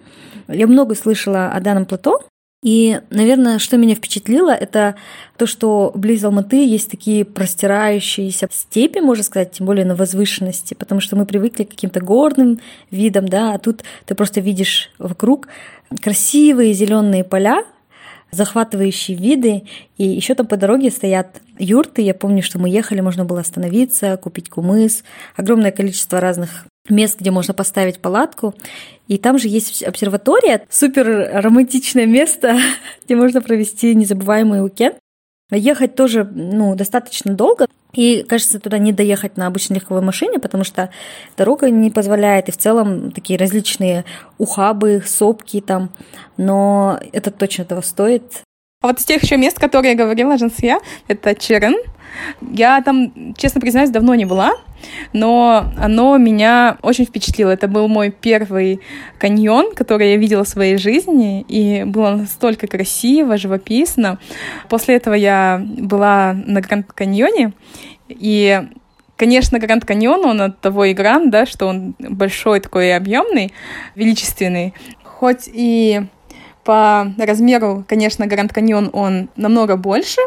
Я 0.48 0.68
много 0.68 0.96
слышала 0.96 1.52
о 1.52 1.60
данном 1.60 1.86
плато. 1.86 2.22
И, 2.62 3.00
наверное, 3.10 3.58
что 3.58 3.78
меня 3.78 3.96
впечатлило, 3.96 4.52
это 4.52 4.96
то, 5.38 5.48
что 5.48 5.94
близ 5.96 6.26
Алматы 6.26 6.66
есть 6.66 6.92
такие 6.92 7.24
простирающиеся 7.24 8.50
степи, 8.52 9.00
можно 9.00 9.24
сказать, 9.24 9.54
тем 9.54 9.66
более 9.66 9.86
на 9.86 9.96
возвышенности, 9.96 10.74
потому 10.74 11.00
что 11.00 11.16
мы 11.16 11.26
привыкли 11.26 11.64
к 11.64 11.70
каким-то 11.70 12.02
горным 12.02 12.60
видам, 12.92 13.30
да, 13.30 13.54
а 13.54 13.60
тут 13.60 13.84
ты 14.06 14.14
просто 14.14 14.42
видишь 14.42 14.92
вокруг 14.98 15.48
красивые 16.02 16.74
зеленые 16.74 17.24
поля, 17.24 17.64
захватывающие 18.32 19.18
виды. 19.18 19.64
И 19.98 20.06
еще 20.06 20.36
там 20.36 20.48
по 20.48 20.58
дороге 20.58 20.92
стоят 20.92 21.42
юрты. 21.58 22.02
Я 22.02 22.14
помню, 22.14 22.44
что 22.44 22.60
мы 22.60 22.70
ехали, 22.70 23.02
можно 23.02 23.26
было 23.26 23.42
остановиться, 23.42 24.18
купить 24.18 24.50
кумыс. 24.50 25.04
Огромное 25.36 25.72
количество 25.72 26.20
разных 26.20 26.66
мест, 26.90 27.20
где 27.20 27.32
можно 27.32 27.54
поставить 27.54 28.00
палатку. 28.00 28.54
И 29.08 29.18
там 29.18 29.40
же 29.40 29.48
есть 29.48 29.84
обсерватория, 29.84 30.62
супер 30.70 31.30
романтичное 31.34 32.06
место, 32.06 32.60
где 33.06 33.16
можно 33.16 33.42
провести 33.42 33.96
незабываемый 33.96 34.64
уикенд. 34.64 34.98
Ехать 35.52 35.96
тоже 35.96 36.24
ну, 36.24 36.76
достаточно 36.76 37.34
долго, 37.34 37.66
и, 37.94 38.24
кажется, 38.24 38.60
туда 38.60 38.78
не 38.78 38.92
доехать 38.92 39.36
на 39.38 39.48
обычной 39.48 39.78
легковой 39.78 40.04
машине, 40.04 40.40
потому 40.40 40.64
что 40.64 40.92
дорога 41.38 41.72
не 41.72 41.90
позволяет, 41.90 42.48
и 42.48 42.52
в 42.52 42.58
целом 42.58 43.12
такие 43.12 43.40
различные 43.40 44.06
ухабы, 44.38 45.02
сопки 45.06 45.60
там, 45.60 45.90
но 46.38 47.00
это 47.12 47.32
точно 47.32 47.66
того 47.66 47.82
стоит. 47.82 48.44
А 48.82 48.88
вот 48.88 49.00
из 49.00 49.06
тех 49.06 49.24
еще 49.24 49.38
мест, 49.38 49.60
которые 49.60 49.94
я 49.94 49.98
говорила, 49.98 50.38
Жансия, 50.38 50.80
это 51.08 51.36
Черен. 51.36 51.76
Я 52.42 52.82
там, 52.82 53.34
честно 53.36 53.60
признаюсь, 53.60 53.90
давно 53.90 54.16
не 54.16 54.26
была, 54.26 54.54
но 55.14 55.72
оно 55.78 56.18
меня 56.18 56.78
очень 56.82 57.06
впечатлило. 57.06 57.52
Это 57.52 57.68
был 57.68 57.88
мой 57.88 58.12
первый 58.12 58.82
каньон, 59.20 59.74
который 59.74 60.12
я 60.12 60.18
видела 60.18 60.44
в 60.44 60.50
своей 60.50 60.78
жизни, 60.78 61.46
и 61.48 61.84
было 61.84 62.12
настолько 62.12 62.68
красиво, 62.68 63.38
живописно. 63.38 64.20
После 64.70 64.96
этого 64.96 65.14
я 65.14 65.62
была 65.64 66.34
на 66.34 66.62
Гранд 66.62 66.92
Каньоне, 66.94 67.54
и 68.08 68.62
Конечно, 69.20 69.60
Гранд 69.60 69.84
Каньон, 69.84 70.24
он 70.24 70.40
от 70.40 70.62
того 70.62 70.86
и 70.86 70.94
гранд, 70.94 71.30
да, 71.30 71.46
что 71.46 71.68
он 71.68 71.94
большой 72.00 72.62
такой 72.62 72.88
и 72.88 72.92
объемный, 72.92 73.52
величественный. 73.96 74.74
Хоть 75.04 75.50
и 75.52 76.04
по 76.64 77.12
размеру, 77.18 77.84
конечно, 77.86 78.28
Гранд 78.28 78.54
Каньон 78.54 78.90
он 78.94 79.30
намного 79.36 79.76
больше, 79.76 80.22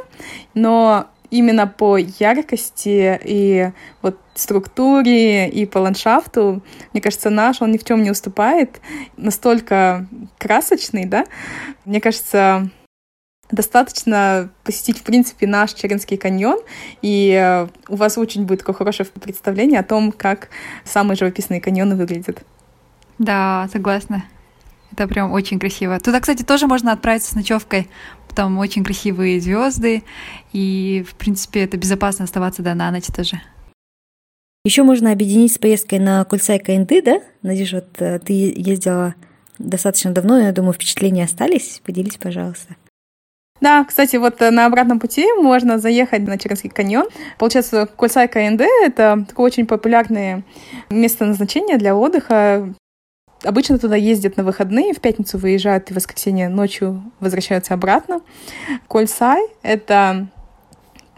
но 0.52 1.06
именно 1.32 1.66
по 1.66 1.96
яркости 1.96 3.18
и 3.24 3.72
вот 4.02 4.20
структуре 4.34 5.48
и 5.48 5.66
по 5.66 5.78
ландшафту, 5.78 6.62
мне 6.92 7.02
кажется, 7.02 7.30
наш, 7.30 7.62
он 7.62 7.72
ни 7.72 7.78
в 7.78 7.84
чем 7.84 8.02
не 8.02 8.10
уступает. 8.10 8.80
Настолько 9.16 10.06
красочный, 10.38 11.06
да? 11.06 11.24
Мне 11.86 12.00
кажется, 12.00 12.70
достаточно 13.50 14.50
посетить, 14.62 14.98
в 14.98 15.02
принципе, 15.02 15.46
наш 15.46 15.72
Черенский 15.72 16.18
каньон, 16.18 16.58
и 17.00 17.66
у 17.88 17.96
вас 17.96 18.18
очень 18.18 18.44
будет 18.44 18.60
такое 18.60 18.74
хорошее 18.74 19.08
представление 19.08 19.80
о 19.80 19.84
том, 19.84 20.12
как 20.12 20.50
самые 20.84 21.16
живописные 21.16 21.60
каньоны 21.60 21.96
выглядят. 21.96 22.44
Да, 23.18 23.68
согласна. 23.72 24.24
Это 24.92 25.08
прям 25.08 25.32
очень 25.32 25.58
красиво. 25.58 25.98
Туда, 25.98 26.20
кстати, 26.20 26.42
тоже 26.42 26.66
можно 26.66 26.92
отправиться 26.92 27.30
с 27.30 27.34
ночевкой. 27.34 27.88
Там 28.34 28.58
очень 28.58 28.84
красивые 28.84 29.40
звезды, 29.40 30.02
и, 30.52 31.04
в 31.08 31.14
принципе, 31.14 31.64
это 31.64 31.76
безопасно 31.76 32.24
оставаться 32.24 32.62
до 32.62 32.74
на 32.74 32.90
ночь 32.90 33.06
тоже. 33.06 33.40
Еще 34.64 34.84
можно 34.84 35.10
объединить 35.10 35.52
с 35.52 35.58
поездкой 35.58 35.98
на 35.98 36.24
Кульсай 36.24 36.58
КНД, 36.60 37.04
да? 37.04 37.20
Надеюсь, 37.42 37.72
вот 37.72 37.88
э, 37.98 38.20
ты 38.20 38.32
ездила 38.32 39.14
достаточно 39.58 40.12
давно, 40.12 40.38
я 40.38 40.52
думаю, 40.52 40.72
впечатления 40.72 41.24
остались. 41.24 41.80
Поделись, 41.84 42.16
пожалуйста. 42.16 42.76
Да, 43.60 43.84
кстати, 43.84 44.16
вот 44.16 44.40
э, 44.42 44.50
на 44.50 44.66
обратном 44.66 44.98
пути 44.98 45.26
можно 45.40 45.78
заехать 45.78 46.22
на 46.22 46.38
Чернский 46.38 46.68
каньон. 46.68 47.06
Получается, 47.38 47.86
Кульсай 47.86 48.28
КНД— 48.28 48.62
это 48.84 49.24
такое 49.28 49.46
очень 49.46 49.66
популярное 49.66 50.42
место 50.90 51.24
назначения 51.24 51.76
для 51.76 51.94
отдыха. 51.96 52.74
Обычно 53.44 53.78
туда 53.78 53.96
ездят 53.96 54.36
на 54.36 54.44
выходные, 54.44 54.92
в 54.92 55.00
пятницу 55.00 55.38
выезжают 55.38 55.90
и 55.90 55.92
в 55.92 55.96
воскресенье 55.96 56.48
ночью 56.48 57.02
возвращаются 57.20 57.74
обратно. 57.74 58.20
Кольсай— 58.88 59.40
это, 59.62 60.28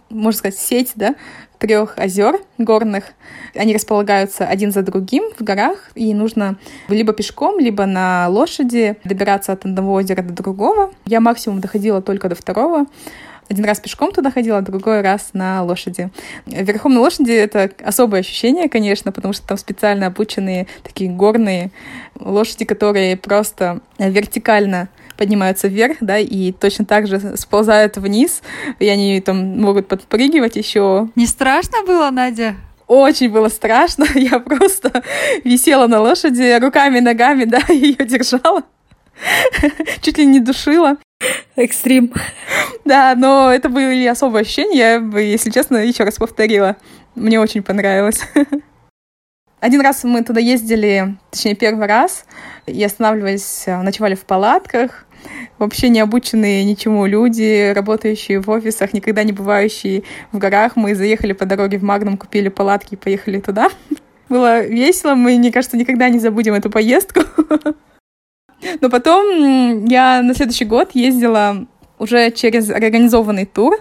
можно 0.09 0.39
сказать, 0.39 0.59
сеть, 0.59 0.93
да, 0.95 1.17
трех 1.59 1.99
озер 1.99 2.41
горных. 2.59 3.13
Они 3.55 3.75
располагаются 3.75 4.47
один 4.47 4.73
за 4.73 4.83
другим 4.83 5.25
в 5.39 5.43
горах, 5.43 5.91
и 5.95 6.13
нужно 6.15 6.59
либо 6.89 7.13
пешком, 7.13 7.59
либо 7.59 7.87
на 7.87 8.29
лошади 8.29 8.97
добираться 9.05 9.53
от 9.53 9.65
одного 9.65 9.93
озера 9.93 10.23
до 10.23 10.33
другого. 10.33 10.93
Я 11.07 11.21
максимум 11.21 11.61
доходила 11.61 12.03
только 12.03 12.29
до 12.29 12.35
второго. 12.35 12.87
Один 13.49 13.65
раз 13.65 13.81
пешком 13.81 14.13
туда 14.13 14.31
ходила, 14.31 14.63
другой 14.63 15.01
раз 15.03 15.31
на 15.33 15.63
лошади. 15.63 16.11
Верхом 16.47 16.95
на 16.95 17.01
лошади— 17.01 17.33
это 17.33 17.71
особое 17.85 18.21
ощущение, 18.21 18.69
конечно, 18.69 19.13
потому 19.13 19.35
что 19.35 19.47
там 19.47 19.59
специально 19.59 20.07
обученные 20.07 20.67
такие 20.83 21.11
горные 21.11 21.71
лошади, 22.19 22.65
которые 22.65 23.17
просто 23.17 23.81
вертикально 23.99 24.89
поднимаются 25.17 25.69
вверх, 25.69 25.99
да, 26.01 26.19
и 26.19 26.53
точно 26.53 26.85
так 26.85 27.07
же 27.07 27.37
сползают 27.37 27.97
вниз, 27.97 28.43
и 28.79 28.89
они 28.89 29.21
там 29.21 29.61
могут 29.61 29.89
подпрыгивать 29.89 30.57
еще. 30.57 31.09
Не 31.15 31.27
страшно 31.27 31.85
было, 31.87 32.11
Надя? 32.11 32.57
Очень 32.87 33.31
было 33.31 33.49
страшно. 33.49 34.07
Я 34.15 34.39
просто 34.41 35.03
висела 35.45 35.87
на 35.87 36.01
лошади 36.01 36.59
руками, 36.61 37.01
ногами, 37.01 37.45
да, 37.45 37.61
ее 37.69 38.05
держала. 38.05 38.63
Чуть 40.03 40.19
ли 40.19 40.27
не 40.27 40.41
душила. 40.41 40.97
Экстрим. 41.57 42.13
Да, 42.85 43.15
но 43.17 43.53
это 43.53 43.69
были 43.69 44.07
особые 44.07 44.43
ощущения. 44.43 44.79
Я 44.79 45.01
бы, 45.01 45.23
если 45.23 45.51
честно, 45.51 45.79
еще 45.79 46.05
раз 46.05 46.17
повторила. 46.17 46.77
Мне 47.15 47.41
очень 47.41 47.63
понравилось. 47.63 48.21
Один 49.61 49.81
раз 49.81 50.05
мы 50.05 50.23
туда 50.23 50.41
ездили, 50.41 51.17
точнее, 51.31 51.55
первый 51.55 51.87
раз, 51.87 52.27
и 52.67 52.85
останавливались, 52.85 53.65
ночевали 53.67 54.15
в 54.15 54.27
палатках, 54.27 55.07
вообще 55.59 55.89
не 55.89 56.01
обученные 56.01 56.65
ничему 56.65 57.07
люди, 57.07 57.73
работающие 57.73 58.41
в 58.41 58.51
офисах, 58.51 58.93
никогда 58.93 59.23
не 59.23 59.33
бывающие 59.33 60.03
в 60.33 60.39
горах. 60.39 60.77
Мы 60.77 60.95
заехали 60.95 61.33
по 61.33 61.47
дороге 61.47 61.79
в 61.79 61.83
Магнум, 61.83 62.19
купили 62.19 62.49
палатки 62.49 62.93
и 62.93 62.99
поехали 62.99 63.41
туда. 63.41 63.71
Было 64.29 64.61
весело, 64.61 65.15
мы, 65.15 65.39
мне 65.39 65.51
кажется, 65.51 65.79
никогда 65.79 66.11
не 66.11 66.19
забудем 66.19 66.53
эту 66.53 66.69
поездку. 66.69 67.21
Но 68.81 68.91
потом 68.91 69.85
я 69.87 70.23
на 70.23 70.35
следующий 70.35 70.65
год 70.65 70.91
ездила 70.95 71.67
уже 71.99 72.31
через 72.31 72.71
организованный 72.71 73.47
тур 73.47 73.79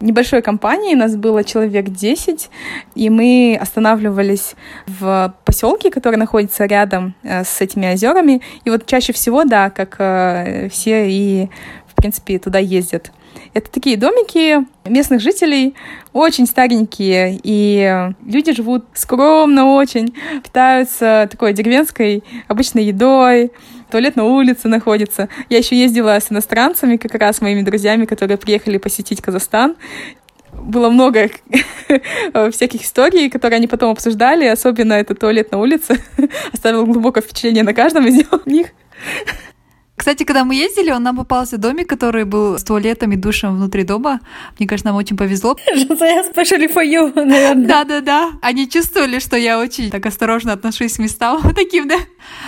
небольшой 0.00 0.42
компании, 0.42 0.94
нас 0.94 1.16
было 1.16 1.44
человек 1.44 1.88
10, 1.88 2.50
и 2.94 3.10
мы 3.10 3.58
останавливались 3.60 4.54
в 4.86 5.34
поселке, 5.44 5.90
который 5.90 6.16
находится 6.16 6.66
рядом 6.66 7.14
э, 7.22 7.44
с 7.44 7.60
этими 7.60 7.92
озерами. 7.92 8.40
И 8.64 8.70
вот 8.70 8.86
чаще 8.86 9.12
всего, 9.12 9.44
да, 9.44 9.70
как 9.70 9.96
э, 9.98 10.68
все 10.70 11.10
и, 11.10 11.48
в 11.86 11.94
принципе, 11.94 12.38
туда 12.38 12.58
ездят. 12.58 13.10
Это 13.54 13.70
такие 13.70 13.96
домики 13.96 14.66
местных 14.84 15.20
жителей, 15.20 15.74
очень 16.12 16.46
старенькие, 16.46 17.38
и 17.42 18.10
люди 18.24 18.52
живут 18.52 18.84
скромно 18.94 19.74
очень, 19.74 20.14
питаются 20.42 21.28
такой 21.30 21.52
деревенской 21.52 22.22
обычной 22.48 22.84
едой, 22.84 23.52
туалет 23.90 24.16
на 24.16 24.24
улице 24.24 24.68
находится. 24.68 25.28
Я 25.48 25.58
еще 25.58 25.78
ездила 25.78 26.18
с 26.18 26.30
иностранцами, 26.30 26.96
как 26.96 27.14
раз 27.14 27.40
моими 27.40 27.62
друзьями, 27.62 28.04
которые 28.04 28.36
приехали 28.38 28.78
посетить 28.78 29.20
Казахстан. 29.20 29.76
Было 30.52 30.90
много 30.90 31.30
всяких 32.52 32.82
историй, 32.82 33.30
которые 33.30 33.58
они 33.58 33.66
потом 33.66 33.92
обсуждали, 33.92 34.46
особенно 34.46 34.94
этот 34.94 35.20
туалет 35.20 35.52
на 35.52 35.58
улице 35.58 36.00
оставил 36.52 36.86
глубокое 36.86 37.22
впечатление 37.22 37.62
на 37.62 37.74
каждом 37.74 38.06
из 38.06 38.24
них. 38.46 38.68
Кстати, 39.98 40.22
когда 40.22 40.44
мы 40.44 40.54
ездили, 40.54 40.92
он 40.92 41.02
нам 41.02 41.16
попался 41.16 41.58
домик, 41.58 41.88
который 41.88 42.24
был 42.24 42.56
с 42.56 42.62
туалетом 42.62 43.10
и 43.10 43.16
душем 43.16 43.56
внутри 43.56 43.82
дома. 43.82 44.20
Мне 44.58 44.68
кажется, 44.68 44.86
нам 44.86 44.96
очень 44.96 45.16
повезло. 45.16 45.56
Especially 45.74 46.72
for 46.72 46.84
you, 46.84 47.12
наверное. 47.14 47.66
Да-да-да. 47.66 48.30
Они 48.40 48.70
чувствовали, 48.70 49.18
что 49.18 49.36
я 49.36 49.58
очень 49.58 49.90
так 49.90 50.06
осторожно 50.06 50.52
отношусь 50.52 50.94
к 50.94 50.98
местам 51.00 51.42
таким, 51.56 51.88
да. 51.88 51.96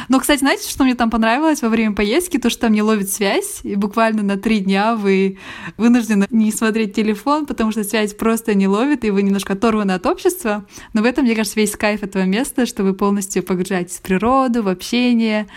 Но, 0.08 0.20
кстати, 0.20 0.38
знаете, 0.38 0.70
что 0.70 0.84
мне 0.84 0.94
там 0.94 1.10
понравилось 1.10 1.60
во 1.60 1.68
время 1.68 1.94
поездки? 1.94 2.38
То, 2.38 2.50
что 2.50 2.62
там 2.62 2.72
не 2.72 2.82
ловит 2.82 3.10
связь, 3.10 3.60
и 3.64 3.74
буквально 3.74 4.22
на 4.22 4.36
три 4.36 4.60
дня 4.60 4.94
вы 4.94 5.38
вынуждены 5.76 6.28
не 6.30 6.52
смотреть 6.52 6.94
телефон, 6.94 7.46
потому 7.46 7.72
что 7.72 7.82
связь 7.82 8.14
просто 8.14 8.54
не 8.54 8.68
ловит, 8.68 9.04
и 9.04 9.10
вы 9.10 9.22
немножко 9.22 9.54
оторваны 9.54 9.92
от 9.92 10.06
общества. 10.06 10.66
Но 10.92 11.02
в 11.02 11.04
этом, 11.04 11.24
мне 11.24 11.34
кажется, 11.34 11.58
весь 11.58 11.72
кайф 11.72 12.04
этого 12.04 12.22
места, 12.22 12.64
что 12.64 12.84
вы 12.84 12.94
полностью 12.94 13.42
погружаетесь 13.42 13.96
в 13.96 14.02
природу, 14.02 14.62
в 14.62 14.68
общение, 14.68 15.48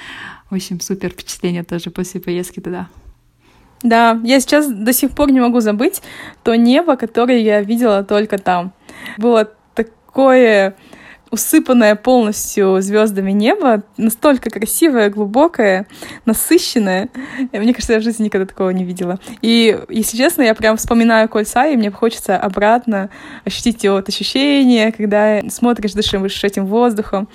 в 0.53 0.55
общем, 0.55 0.79
супер 0.79 1.09
впечатление 1.09 1.63
тоже 1.63 1.89
после 1.89 2.21
поездки 2.21 2.59
туда. 2.59 2.87
Да, 3.81 4.19
я 4.23 4.39
сейчас 4.39 4.67
до 4.67 4.93
сих 4.93 5.11
пор 5.11 5.31
не 5.31 5.41
могу 5.41 5.59
забыть 5.59 6.01
то 6.43 6.55
небо, 6.55 6.95
которое 6.95 7.39
я 7.39 7.61
видела 7.61 8.03
только 8.03 8.37
там. 8.37 8.71
Было 9.17 9.49
такое 9.73 10.75
усыпанное 11.31 11.95
полностью 11.95 12.79
звездами 12.81 13.31
небо, 13.31 13.81
настолько 13.97 14.51
красивое, 14.51 15.09
глубокое, 15.09 15.87
насыщенное. 16.25 17.09
Мне 17.51 17.73
кажется, 17.73 17.93
я 17.93 17.99
в 17.99 18.03
жизни 18.03 18.25
никогда 18.25 18.45
такого 18.45 18.69
не 18.69 18.85
видела. 18.85 19.19
И, 19.41 19.77
если 19.89 20.15
честно, 20.15 20.43
я 20.43 20.53
прям 20.53 20.77
вспоминаю 20.77 21.27
кольца, 21.27 21.65
и 21.65 21.75
мне 21.75 21.89
хочется 21.89 22.37
обратно 22.37 23.09
ощутить 23.43 23.83
его 23.83 23.95
вот 23.95 24.07
ощущение, 24.07 24.91
когда 24.91 25.41
смотришь, 25.49 25.93
дышишь 25.93 26.43
этим 26.43 26.67
воздухом. 26.67 27.27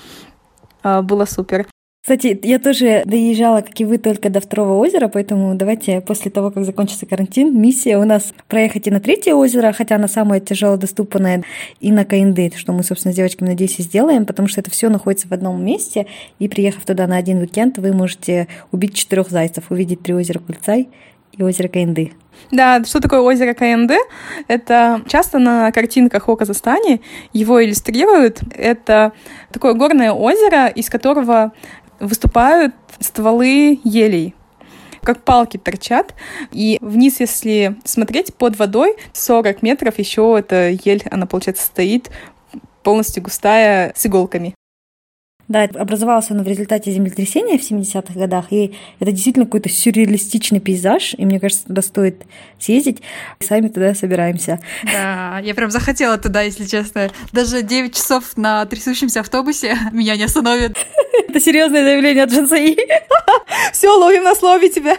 А, 0.84 1.02
было 1.02 1.24
супер. 1.24 1.66
Кстати, 2.02 2.38
я 2.42 2.58
тоже 2.58 3.02
доезжала, 3.04 3.60
как 3.60 3.78
и 3.80 3.84
вы, 3.84 3.98
только 3.98 4.30
до 4.30 4.40
второго 4.40 4.78
озера, 4.78 5.08
поэтому 5.08 5.54
давайте 5.54 6.00
после 6.00 6.30
того, 6.30 6.50
как 6.50 6.64
закончится 6.64 7.06
карантин, 7.06 7.60
миссия 7.60 7.98
у 7.98 8.04
нас 8.04 8.32
проехать 8.46 8.86
и 8.86 8.90
на 8.90 9.00
третье 9.00 9.34
озеро, 9.34 9.72
хотя 9.72 9.96
оно 9.96 10.08
самое 10.08 10.40
тяжело 10.40 10.76
доступное, 10.76 11.42
и 11.80 11.92
на 11.92 12.04
Каинды, 12.04 12.50
что 12.56 12.72
мы, 12.72 12.82
собственно, 12.82 13.12
с 13.12 13.16
девочками, 13.16 13.48
надеюсь, 13.48 13.78
и 13.78 13.82
сделаем, 13.82 14.24
потому 14.24 14.48
что 14.48 14.60
это 14.60 14.70
все 14.70 14.88
находится 14.88 15.28
в 15.28 15.32
одном 15.32 15.62
месте, 15.62 16.06
и 16.38 16.48
приехав 16.48 16.84
туда 16.86 17.06
на 17.06 17.16
один 17.16 17.38
уикенд, 17.38 17.76
вы 17.78 17.92
можете 17.92 18.48
убить 18.72 18.94
четырех 18.94 19.28
зайцев, 19.28 19.64
увидеть 19.70 20.02
три 20.02 20.14
озера 20.14 20.38
Кульцай 20.38 20.88
и 21.32 21.42
озеро 21.42 21.68
Каинды. 21.68 22.12
Да, 22.50 22.82
что 22.84 23.00
такое 23.00 23.20
озеро 23.20 23.52
КНД? 23.52 23.92
Это 24.46 25.02
часто 25.06 25.38
на 25.38 25.70
картинках 25.70 26.28
о 26.28 26.36
Казахстане 26.36 27.00
его 27.32 27.62
иллюстрируют. 27.62 28.40
Это 28.54 29.12
такое 29.52 29.74
горное 29.74 30.12
озеро, 30.12 30.68
из 30.68 30.88
которого 30.88 31.52
выступают 32.00 32.74
стволы 33.00 33.80
елей 33.84 34.34
как 35.02 35.22
палки 35.22 35.56
торчат. 35.56 36.14
И 36.52 36.76
вниз, 36.82 37.20
если 37.20 37.76
смотреть 37.84 38.34
под 38.34 38.58
водой, 38.58 38.96
40 39.14 39.62
метров 39.62 39.98
еще 39.98 40.36
эта 40.38 40.68
ель, 40.84 41.02
она, 41.10 41.24
получается, 41.24 41.64
стоит 41.64 42.10
полностью 42.82 43.22
густая 43.22 43.92
с 43.96 44.04
иголками. 44.04 44.54
Да, 45.48 45.62
образовался 45.62 46.34
он 46.34 46.42
в 46.42 46.46
результате 46.46 46.92
землетрясения 46.92 47.58
в 47.58 47.62
70-х 47.62 48.12
годах, 48.14 48.46
и 48.50 48.74
это 49.00 49.12
действительно 49.12 49.46
какой-то 49.46 49.70
сюрреалистичный 49.70 50.60
пейзаж, 50.60 51.14
и 51.16 51.24
мне 51.24 51.40
кажется, 51.40 51.66
туда 51.66 51.80
стоит 51.80 52.24
съездить. 52.58 53.00
И 53.40 53.44
сами 53.44 53.68
туда 53.68 53.94
собираемся. 53.94 54.60
Да, 54.84 55.38
я 55.38 55.54
прям 55.54 55.70
захотела 55.70 56.18
туда, 56.18 56.42
если 56.42 56.66
честно. 56.66 57.10
Даже 57.32 57.62
9 57.62 57.94
часов 57.94 58.36
на 58.36 58.66
трясущемся 58.66 59.20
автобусе 59.20 59.76
меня 59.92 60.16
не 60.16 60.24
остановит. 60.24 60.76
Это 61.28 61.40
серьезное 61.40 61.82
заявление 61.82 62.24
от 62.24 62.30
Джансаи. 62.30 62.76
Все, 63.72 63.88
ловим 63.96 64.24
на 64.24 64.34
слове 64.34 64.68
тебя. 64.68 64.98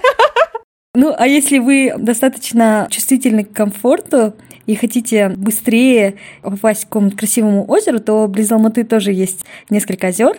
Ну, 0.95 1.13
а 1.15 1.27
если 1.27 1.59
вы 1.59 1.93
достаточно 1.95 2.87
чувствительны 2.89 3.43
к 3.43 3.53
комфорту 3.53 4.33
и 4.69 4.75
хотите 4.75 5.29
быстрее 5.29 6.17
попасть 6.43 6.85
к 6.85 6.89
какому-то 6.89 7.17
красивому 7.17 7.67
озеру, 7.67 7.99
то 7.99 8.27
близ 8.27 8.51
Алматы 8.51 8.83
тоже 8.83 9.11
есть 9.11 9.43
несколько 9.71 10.07
озер. 10.07 10.37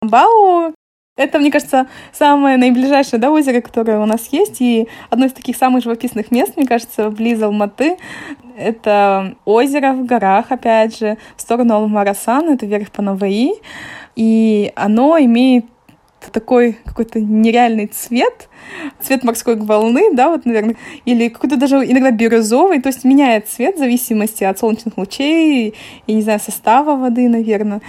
Бау! 0.00 0.74
Это, 1.16 1.38
мне 1.38 1.52
кажется, 1.52 1.86
самое 2.12 2.56
наиближайшее 2.56 3.20
да, 3.20 3.30
озеро, 3.30 3.60
которое 3.60 4.00
у 4.00 4.04
нас 4.04 4.32
есть. 4.32 4.60
И 4.60 4.88
одно 5.10 5.26
из 5.26 5.32
таких 5.32 5.56
самых 5.56 5.84
живописных 5.84 6.32
мест, 6.32 6.56
мне 6.56 6.66
кажется, 6.66 7.08
близ 7.10 7.40
Алматы. 7.40 7.98
Это 8.58 9.36
озеро 9.44 9.92
в 9.92 10.06
горах, 10.06 10.50
опять 10.50 10.98
же, 10.98 11.16
в 11.36 11.40
сторону 11.40 11.74
Алмарасан, 11.74 12.50
это 12.50 12.66
вверх 12.66 12.90
по 12.90 13.00
Наваи. 13.00 13.52
И 14.16 14.72
оно 14.74 15.20
имеет 15.20 15.66
такой 16.30 16.78
какой-то 16.84 17.20
нереальный 17.20 17.86
цвет, 17.86 18.48
цвет 19.00 19.24
морской 19.24 19.56
волны, 19.56 20.14
да, 20.14 20.28
вот, 20.28 20.44
наверное, 20.44 20.76
или 21.04 21.28
какой-то 21.28 21.56
даже 21.56 21.76
иногда 21.76 22.10
бирюзовый, 22.10 22.80
то 22.80 22.88
есть 22.88 23.04
меняет 23.04 23.48
цвет 23.48 23.76
в 23.76 23.78
зависимости 23.78 24.44
от 24.44 24.58
солнечных 24.58 24.96
лучей, 24.96 25.74
и, 26.06 26.12
не 26.14 26.22
знаю, 26.22 26.40
состава 26.40 26.96
воды, 26.96 27.28
наверное. 27.28 27.80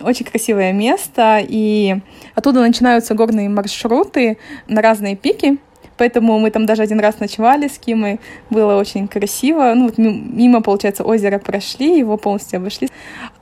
Очень 0.00 0.26
красивое 0.26 0.72
место, 0.72 1.40
и 1.46 1.96
оттуда 2.34 2.60
начинаются 2.60 3.14
горные 3.14 3.48
маршруты 3.48 4.38
на 4.68 4.80
разные 4.82 5.16
пики, 5.16 5.58
Поэтому 5.96 6.38
мы 6.38 6.50
там 6.50 6.66
даже 6.66 6.82
один 6.82 6.98
раз 6.98 7.20
ночевали 7.20 7.68
с 7.68 7.78
Кимой. 7.78 8.18
Было 8.50 8.76
очень 8.76 9.06
красиво. 9.06 9.72
Ну, 9.76 9.84
вот 9.84 9.96
мимо, 9.96 10.60
получается, 10.60 11.04
озера 11.04 11.38
прошли, 11.38 11.98
его 11.98 12.16
полностью 12.16 12.58
обошли. 12.58 12.88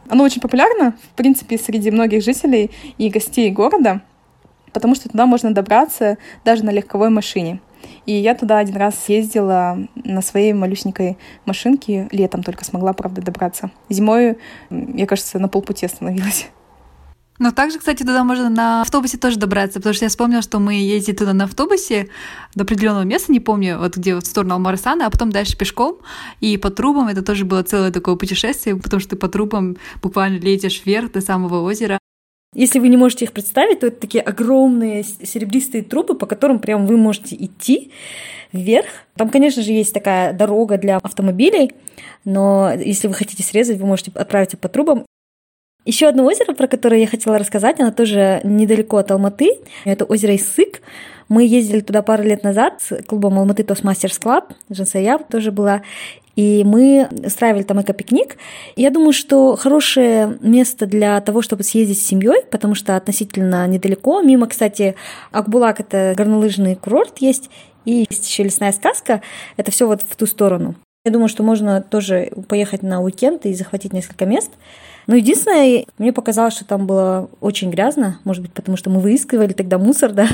Оно 0.09 0.25
очень 0.25 0.43
популярно, 0.43 0.95
в 1.03 1.17
принципе, 1.17 1.57
среди 1.57 1.91
многих 1.91 2.23
жителей 2.23 2.71
и 2.99 3.09
гостей 3.09 3.51
города 3.51 4.03
потому 4.73 4.95
что 4.95 5.09
туда 5.09 5.27
можно 5.27 5.53
добраться 5.53 6.19
даже 6.45 6.65
на 6.65 6.71
легковой 6.71 7.11
машине. 7.11 7.61
И 8.07 8.13
я 8.13 8.35
туда 8.35 8.59
один 8.59 8.77
раз 8.77 9.09
ездила 9.09 9.79
на 9.95 10.23
своей 10.23 10.53
малюсенькой 10.53 11.19
машинке, 11.47 12.09
летом 12.13 12.43
только 12.43 12.65
смогла, 12.65 12.93
правда, 12.93 13.23
добраться. 13.23 13.71
Зимой, 13.89 14.39
я, 14.71 15.07
кажется, 15.07 15.39
на 15.39 15.49
полпути 15.49 15.87
остановилась. 15.87 16.49
Но 17.39 17.51
также, 17.51 17.79
кстати, 17.79 18.05
туда 18.05 18.23
можно 18.23 18.51
на 18.51 18.83
автобусе 18.83 19.19
тоже 19.19 19.37
добраться, 19.37 19.81
потому 19.81 19.95
что 19.95 20.05
я 20.05 20.11
вспомнила, 20.11 20.43
что 20.43 20.61
мы 20.61 20.75
ездили 20.75 21.17
туда 21.17 21.33
на 21.33 21.45
автобусе 21.45 22.09
до 22.55 22.63
определенного 22.63 23.03
места, 23.03 23.33
не 23.33 23.41
помню, 23.41 23.79
вот 23.79 23.97
где 23.97 24.15
в 24.15 24.21
сторону 24.21 24.55
Алмарсана, 24.55 25.07
а 25.07 25.11
потом 25.11 25.33
дальше 25.33 25.57
пешком, 25.57 25.97
и 26.41 26.57
по 26.57 26.71
трубам 26.71 27.09
это 27.09 27.23
тоже 27.23 27.45
было 27.45 27.65
целое 27.65 27.91
такое 27.91 28.15
путешествие, 28.15 28.77
потому 28.77 29.01
что 29.01 29.11
ты 29.11 29.17
по 29.17 29.29
трубам 29.29 29.77
буквально 30.03 30.39
летишь 30.39 30.83
вверх 30.85 31.11
до 31.11 31.21
самого 31.21 31.63
озера. 31.63 31.99
Если 32.55 32.79
вы 32.79 32.89
не 32.89 32.99
можете 32.99 33.25
их 33.25 33.33
представить, 33.33 33.81
то 33.81 33.87
это 33.87 33.99
такие 33.99 34.23
огромные 34.23 35.05
серебристые 35.05 35.83
трубы, 35.83 36.15
по 36.15 36.27
которым 36.27 36.59
прям 36.59 36.87
вы 36.87 36.99
можете 36.99 37.35
идти 37.35 37.93
вверх. 38.53 38.89
Там, 39.17 39.31
конечно 39.31 39.63
же, 39.63 39.73
есть 39.73 39.95
такая 39.95 40.35
дорога 40.35 40.77
для 40.77 40.99
автомобилей, 40.99 41.73
но 42.27 42.71
если 42.73 43.09
вы 43.09 43.15
хотите 43.15 43.43
срезать, 43.43 43.79
вы 43.79 43.87
можете 43.87 44.13
отправиться 44.15 44.59
по 44.59 44.69
трубам. 44.69 45.07
Еще 45.85 46.07
одно 46.07 46.25
озеро, 46.25 46.55
про 46.55 46.69
которое 46.69 47.01
я 47.01 47.07
хотела 47.09 47.39
рассказать, 47.39 47.81
оно 47.81 47.91
тоже 47.91 48.41
недалеко 48.45 48.99
от 48.99 49.11
Алматы. 49.11 49.59
Это 49.85 50.05
озеро 50.05 50.37
Исык. 50.37 50.81
Мы 51.29 51.45
ездили 51.45 51.81
туда 51.81 52.03
пару 52.03 52.23
лет 52.23 52.45
назад 52.45 52.83
с 52.83 53.03
клубом 53.03 53.39
Алматы 53.39 53.63
Toastmasters 53.63 54.21
Club, 54.21 54.53
Жансая 54.69 55.19
тоже 55.19 55.51
была. 55.51 55.83
И 56.37 56.65
мы 56.65 57.09
устраивали 57.25 57.63
там 57.63 57.81
эко-пикник. 57.81 58.37
Я 58.77 58.91
думаю, 58.91 59.13
что 59.13 59.57
хорошее 59.57 60.39
место 60.41 60.87
для 60.87 61.21
того, 61.21 61.43
чтобы 61.43 61.63
съездить 61.63 62.01
с 62.01 62.07
семьей, 62.07 62.45
потому 62.51 62.75
что 62.75 62.97
относительно 62.97 63.67
недалеко. 63.67 64.23
Мимо, 64.23 64.47
кстати, 64.47 64.95
Акбулак— 65.31 65.81
это 65.81 66.15
горнолыжный 66.17 66.77
курорт 66.77 67.19
есть, 67.19 67.51
и 67.85 68.07
есть 68.09 68.29
еще 68.29 68.45
лесная 68.45 68.73
сказка. 68.73 69.23
Это 69.57 69.71
все 69.71 69.87
вот 69.87 70.03
в 70.03 70.17
ту 70.17 70.27
сторону. 70.27 70.75
Я 71.05 71.11
думаю, 71.11 71.29
что 71.29 71.43
можно 71.43 71.83
тоже 71.83 72.31
поехать 72.49 72.83
на 72.83 73.03
уикенд 73.03 73.45
и 73.47 73.55
захватить 73.55 73.93
несколько 73.93 74.25
мест. 74.25 74.53
Но 75.09 75.17
единственное, 75.17 75.85
мне 75.99 76.13
показалось, 76.13 76.55
что 76.55 76.65
там 76.65 76.87
было 76.87 77.29
очень 77.41 77.71
грязно, 77.71 78.21
может 78.23 78.43
быть, 78.43 78.53
потому 78.53 78.77
что 78.77 78.89
мы 78.89 79.01
выискивали 79.01 79.53
тогда 79.53 79.79
мусор, 79.79 80.13
да. 80.13 80.29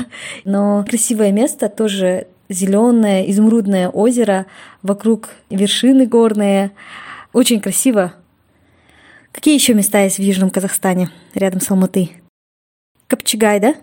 Но 0.45 0.85
красивое 0.87 1.31
место 1.31 1.69
тоже 1.69 2.27
зеленое, 2.49 3.29
изумрудное 3.31 3.89
озеро, 3.89 4.47
вокруг 4.81 5.29
вершины 5.49 6.05
горные. 6.05 6.71
Очень 7.31 7.61
красиво. 7.61 8.13
Какие 9.31 9.53
еще 9.53 9.73
места 9.73 9.99
есть 9.99 10.17
в 10.17 10.21
Южном 10.21 10.49
Казахстане, 10.49 11.09
рядом 11.35 11.61
с 11.61 11.69
Алматы? 11.69 12.09
Копчегай, 13.07 13.59
да? 13.59 13.75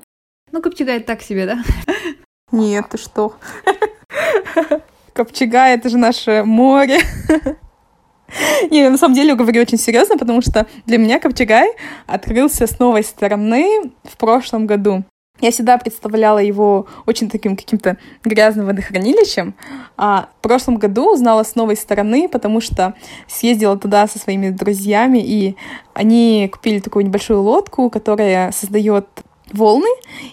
Ну, 0.53 0.61
Копчегай 0.61 1.01
так 1.01 1.23
себе, 1.23 1.47
да? 1.47 1.63
Нет, 2.53 2.87
ты 2.91 2.99
что? 2.99 3.37
Копчегай— 5.13 5.75
это 5.77 5.89
же 5.89 5.99
наше 5.99 6.43
море. 6.45 6.99
Не, 8.71 8.89
на 8.89 8.99
самом 8.99 9.15
деле 9.15 9.31
я 9.31 9.35
говорю 9.37 9.63
очень 9.63 9.79
серьезно, 9.79 10.19
потому 10.19 10.43
что 10.43 10.67
для 10.85 10.99
меня 10.99 11.21
Копчегай 11.21 11.71
открылся 12.07 12.67
с 12.67 12.79
новой 12.79 13.05
стороны 13.05 13.93
в 14.05 14.17
прошлом 14.17 14.67
году. 14.67 15.05
Я 15.41 15.51
всегда 15.51 15.77
представляла 15.79 16.39
его 16.39 16.87
очень 17.05 17.29
таким 17.29 17.57
каким-то 17.57 17.99
грязным 18.25 18.67
водохранилищем, 18.67 19.55
а 19.97 20.29
в 20.39 20.43
прошлом 20.43 20.77
году 20.77 21.13
узнала 21.13 21.43
с 21.43 21.55
новой 21.55 21.77
стороны, 21.77 22.29
потому 22.29 22.61
что 22.61 22.95
съездила 23.29 23.79
туда 23.79 24.07
со 24.07 24.19
своими 24.19 24.51
друзьями, 24.51 25.19
и 25.19 25.57
они 25.93 26.49
купили 26.53 26.81
такую 26.81 27.05
небольшую 27.05 27.43
лодку, 27.43 27.91
которая 27.91 28.51
создает 28.53 29.07
волны, 29.53 29.89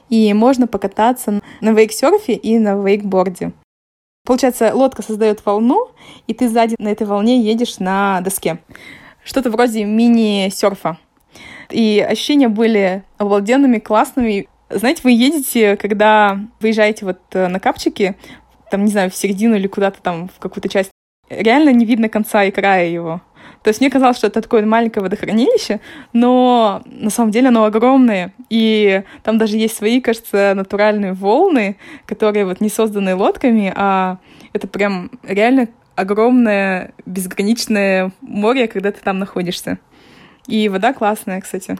и 0.10 0.34
можно 0.34 0.68
покататься 0.68 1.42
на 1.62 1.72
вейксерфе 1.72 2.34
и 2.34 2.58
на 2.60 2.76
вейкборде. 2.76 3.52
Получается, 4.26 4.74
лодка 4.74 5.02
создает 5.02 5.46
волну, 5.46 5.90
и 6.28 6.34
ты 6.34 6.48
сзади 6.48 6.76
на 6.80 6.88
этой 6.88 7.06
волне 7.06 7.42
едешь 7.42 7.80
на 7.80 8.22
доске. 8.22 8.60
Что-то 9.24 9.52
вроде 9.52 9.84
мини-серфа. 9.84 10.98
И 11.70 12.00
ощущения 12.00 12.48
были 12.48 13.04
обалденными, 13.18 13.80
классными. 13.80 14.48
Знаете, 14.74 15.02
вы 15.04 15.12
едете, 15.12 15.78
когда 15.78 16.40
выезжаете 16.60 17.06
вот 17.06 17.20
э, 17.34 17.48
на 17.48 17.60
капчике, 17.60 18.16
там, 18.72 18.86
не 18.86 18.92
знаю, 18.92 19.12
в 19.12 19.16
середину 19.16 19.56
или 19.56 19.68
куда-то 19.68 20.02
там, 20.02 20.30
в 20.30 20.40
какую-то 20.40 20.70
часть, 20.70 20.92
реально 21.30 21.70
не 21.70 21.86
видно 21.86 22.10
конца 22.10 22.44
и 22.44 22.52
края 22.52 22.88
его. 22.88 23.22
То 23.64 23.70
есть 23.70 23.80
мне 23.80 23.90
казалось, 23.90 24.18
что 24.18 24.28
это 24.28 24.42
такое 24.42 24.66
маленькое 24.66 25.04
водохранилище, 25.04 25.80
но 26.12 26.82
на 26.86 27.10
самом 27.10 27.32
деле 27.32 27.48
оно 27.48 27.64
огромное. 27.64 28.34
И 28.50 29.04
там 29.24 29.38
даже 29.38 29.58
есть 29.58 29.78
свои, 29.78 30.02
кажется, 30.02 30.54
натуральные 30.54 31.14
волны, 31.14 31.78
которые 32.06 32.46
вот 32.46 32.60
не 32.60 32.70
созданы 32.70 33.16
лодками, 33.16 33.72
а 33.76 34.18
это 34.52 34.68
прям 34.68 35.12
реально 35.24 35.70
огромное 35.96 36.94
безграничное 37.06 38.12
море, 38.22 38.68
когда 38.68 38.92
ты 38.92 39.00
там 39.02 39.20
находишься. 39.20 39.80
И 40.48 40.68
вода 40.68 40.94
классная, 40.94 41.40
кстати. 41.40 41.78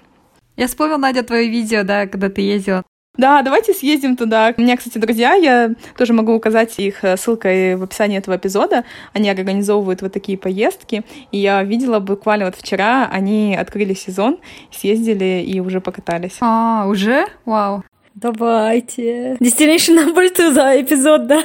Я 0.56 0.68
вспомнил, 0.68 0.98
Надя, 0.98 1.24
твое 1.24 1.50
видео, 1.50 1.84
да, 1.84 2.08
когда 2.08 2.30
ты 2.30 2.42
ездила. 2.42 2.84
Да, 3.16 3.44
давайте 3.44 3.74
съездим 3.74 4.18
туда. 4.18 4.54
У 4.58 4.62
меня, 4.62 4.76
кстати, 4.76 4.98
друзья, 4.98 5.36
я 5.36 5.76
тоже 5.98 6.14
могу 6.14 6.34
указать 6.34 6.80
их 6.80 7.04
э, 7.04 7.16
ссылкой 7.16 7.76
в 7.76 7.84
описании 7.84 8.18
этого 8.18 8.38
эпизода. 8.38 8.86
Они 9.14 9.30
организовывают 9.30 10.02
вот 10.02 10.14
такие 10.14 10.36
поездки. 10.36 11.04
И 11.32 11.38
я 11.38 11.62
видела 11.62 12.00
буквально 12.00 12.46
вот 12.46 12.56
вчера, 12.56 13.08
они 13.12 13.56
открыли 13.56 13.94
сезон, 13.94 14.40
съездили 14.72 15.44
и 15.46 15.60
уже 15.60 15.80
покатались. 15.80 16.38
А, 16.42 16.88
уже? 16.88 17.28
Вау. 17.46 17.84
Давайте. 18.16 19.34
Destination 19.36 19.96
number 19.96 20.36
two 20.36 20.52
за 20.52 20.82
эпизод, 20.82 21.28
да? 21.28 21.44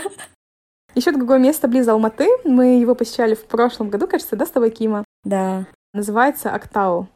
Еще 0.94 1.12
другое 1.12 1.38
место 1.38 1.68
близ 1.68 1.86
Алматы. 1.86 2.28
Мы 2.44 2.80
его 2.80 2.94
посещали 2.94 3.34
в 3.34 3.44
прошлом 3.44 3.90
году, 3.90 4.06
кажется, 4.06 4.36
да, 4.36 4.46
с 4.46 4.50
тобой, 4.50 4.70
Кима? 4.70 5.04
Да. 5.22 5.66
Называется 5.92 6.50
Актау. 6.50 7.08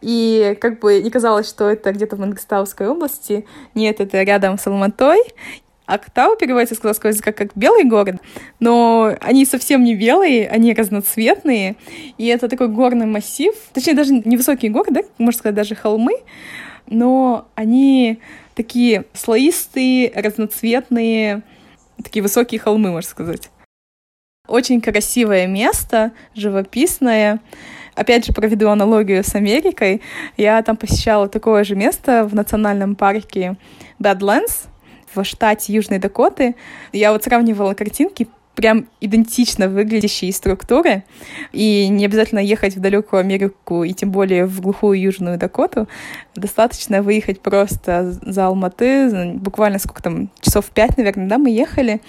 И 0.00 0.56
как 0.60 0.80
бы 0.80 1.02
не 1.02 1.10
казалось, 1.10 1.48
что 1.48 1.68
это 1.70 1.92
где-то 1.92 2.16
в 2.16 2.20
Мангостауской 2.20 2.88
области. 2.88 3.46
Нет, 3.74 4.00
это 4.00 4.22
рядом 4.22 4.58
с 4.58 4.66
Алматой. 4.66 5.20
Актау 5.86 6.36
переводится 6.36 6.74
с 6.74 6.78
казахского 6.78 7.10
языка 7.10 7.30
как 7.30 7.50
«белый 7.54 7.84
город», 7.84 8.16
но 8.58 9.14
они 9.20 9.46
совсем 9.46 9.84
не 9.84 9.94
белые, 9.94 10.48
они 10.48 10.74
разноцветные, 10.74 11.76
и 12.18 12.26
это 12.26 12.48
такой 12.48 12.66
горный 12.66 13.06
массив, 13.06 13.54
точнее, 13.72 13.94
даже 13.94 14.12
невысокие 14.12 14.72
горы, 14.72 14.90
да, 14.90 15.02
можно 15.18 15.38
сказать, 15.38 15.54
даже 15.54 15.76
холмы, 15.76 16.14
но 16.88 17.46
они 17.54 18.18
такие 18.56 19.04
слоистые, 19.12 20.10
разноцветные, 20.12 21.42
такие 22.02 22.20
высокие 22.20 22.58
холмы, 22.58 22.90
можно 22.90 23.08
сказать. 23.08 23.50
Очень 24.48 24.80
красивое 24.80 25.46
место, 25.46 26.12
живописное. 26.34 27.40
Опять 27.96 28.26
же, 28.26 28.32
проведу 28.32 28.68
аналогию 28.68 29.24
с 29.24 29.34
Америкой. 29.34 30.02
Я 30.36 30.62
там 30.62 30.76
посещала 30.76 31.28
такое 31.28 31.64
же 31.64 31.74
место 31.74 32.28
в 32.30 32.34
национальном 32.34 32.94
парке 32.94 33.56
Badlands 33.98 34.68
в 35.14 35.24
штате 35.24 35.72
Южной 35.72 35.98
Дакоты. 35.98 36.56
Я 36.92 37.12
вот 37.12 37.24
сравнивала 37.24 37.72
картинки, 37.72 38.28
прям 38.54 38.86
идентично 39.00 39.68
выглядящие 39.68 40.32
структуры, 40.32 41.04
и 41.52 41.88
не 41.88 42.04
обязательно 42.04 42.40
ехать 42.40 42.76
в 42.76 42.80
далекую 42.80 43.20
Америку, 43.20 43.84
и 43.84 43.92
тем 43.92 44.10
более 44.10 44.46
в 44.46 44.60
глухую 44.60 45.00
Южную 45.00 45.38
Дакоту. 45.38 45.88
Достаточно 46.34 47.02
выехать 47.02 47.40
просто 47.40 48.12
за 48.22 48.46
Алматы, 48.46 49.34
буквально 49.34 49.78
сколько 49.78 50.02
там, 50.02 50.30
часов 50.40 50.66
пять, 50.66 50.96
наверное, 50.98 51.28
да, 51.28 51.38
мы 51.38 51.50
ехали, 51.50 52.00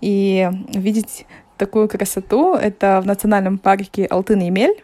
и 0.00 0.48
видеть 0.74 1.26
такую 1.58 1.88
красоту. 1.88 2.54
Это 2.54 3.00
в 3.02 3.06
национальном 3.06 3.58
парке 3.58 4.06
Алтын-Емель. 4.06 4.82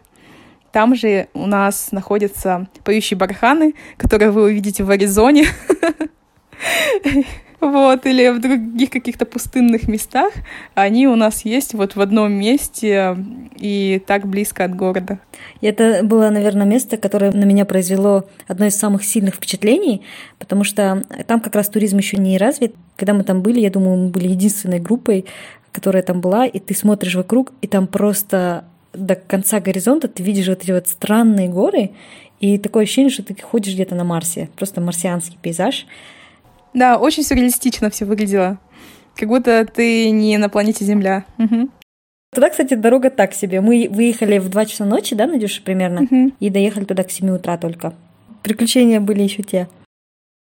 Там 0.71 0.95
же 0.95 1.27
у 1.33 1.45
нас 1.47 1.91
находятся 1.91 2.67
поющие 2.83 3.17
барханы, 3.17 3.75
которые 3.97 4.31
вы 4.31 4.43
увидите 4.43 4.83
в 4.83 4.89
Аризоне. 4.89 5.45
Вот, 7.59 8.07
или 8.07 8.29
в 8.29 8.41
других 8.41 8.89
каких-то 8.89 9.25
пустынных 9.27 9.87
местах. 9.87 10.33
Они 10.73 11.07
у 11.07 11.15
нас 11.15 11.45
есть 11.45 11.75
вот 11.75 11.95
в 11.95 12.01
одном 12.01 12.31
месте 12.31 13.15
и 13.55 14.01
так 14.07 14.25
близко 14.25 14.63
от 14.63 14.75
города. 14.75 15.19
Это 15.61 16.01
было, 16.03 16.31
наверное, 16.31 16.65
место, 16.65 16.97
которое 16.97 17.31
на 17.31 17.43
меня 17.43 17.65
произвело 17.65 18.25
одно 18.47 18.65
из 18.65 18.75
самых 18.75 19.03
сильных 19.03 19.35
впечатлений, 19.35 20.01
потому 20.39 20.63
что 20.63 21.03
там 21.27 21.39
как 21.39 21.53
раз 21.53 21.69
туризм 21.69 21.99
еще 21.99 22.17
не 22.17 22.39
развит. 22.39 22.73
Когда 22.95 23.13
мы 23.13 23.23
там 23.23 23.43
были, 23.43 23.59
я 23.59 23.69
думаю, 23.69 23.97
мы 23.97 24.09
были 24.09 24.29
единственной 24.29 24.79
группой, 24.79 25.25
которая 25.71 26.01
там 26.01 26.19
была, 26.19 26.47
и 26.47 26.59
ты 26.59 26.73
смотришь 26.73 27.13
вокруг, 27.13 27.53
и 27.61 27.67
там 27.67 27.85
просто 27.85 28.65
до 28.93 29.15
конца 29.15 29.59
горизонта 29.59 30.07
ты 30.07 30.23
видишь 30.23 30.47
вот 30.47 30.63
эти 30.63 30.71
вот 30.71 30.87
странные 30.87 31.47
горы, 31.47 31.91
и 32.39 32.57
такое 32.57 32.83
ощущение, 32.83 33.11
что 33.11 33.23
ты 33.23 33.35
ходишь 33.39 33.73
где-то 33.73 33.95
на 33.95 34.03
Марсе, 34.03 34.49
просто 34.55 34.81
марсианский 34.81 35.37
пейзаж. 35.41 35.85
Да, 36.73 36.97
очень 36.97 37.23
сюрреалистично 37.23 37.89
все 37.89 38.05
выглядело. 38.05 38.57
Как 39.15 39.29
будто 39.29 39.65
ты 39.65 40.09
не 40.09 40.37
на 40.37 40.49
планете 40.49 40.85
Земля. 40.85 41.25
Угу. 41.37 41.69
Туда, 42.33 42.49
кстати, 42.49 42.73
дорога 42.75 43.09
так 43.09 43.33
себе. 43.33 43.61
Мы 43.61 43.87
выехали 43.91 44.37
в 44.39 44.49
2 44.49 44.65
часа 44.65 44.85
ночи, 44.85 45.15
да, 45.15 45.27
Надюша, 45.27 45.61
примерно? 45.61 46.03
Угу. 46.03 46.31
И 46.39 46.49
доехали 46.49 46.85
туда 46.85 47.03
к 47.03 47.11
7 47.11 47.29
утра 47.29 47.57
только. 47.57 47.93
Приключения 48.41 48.99
были 48.99 49.21
еще 49.21 49.43
те. 49.43 49.67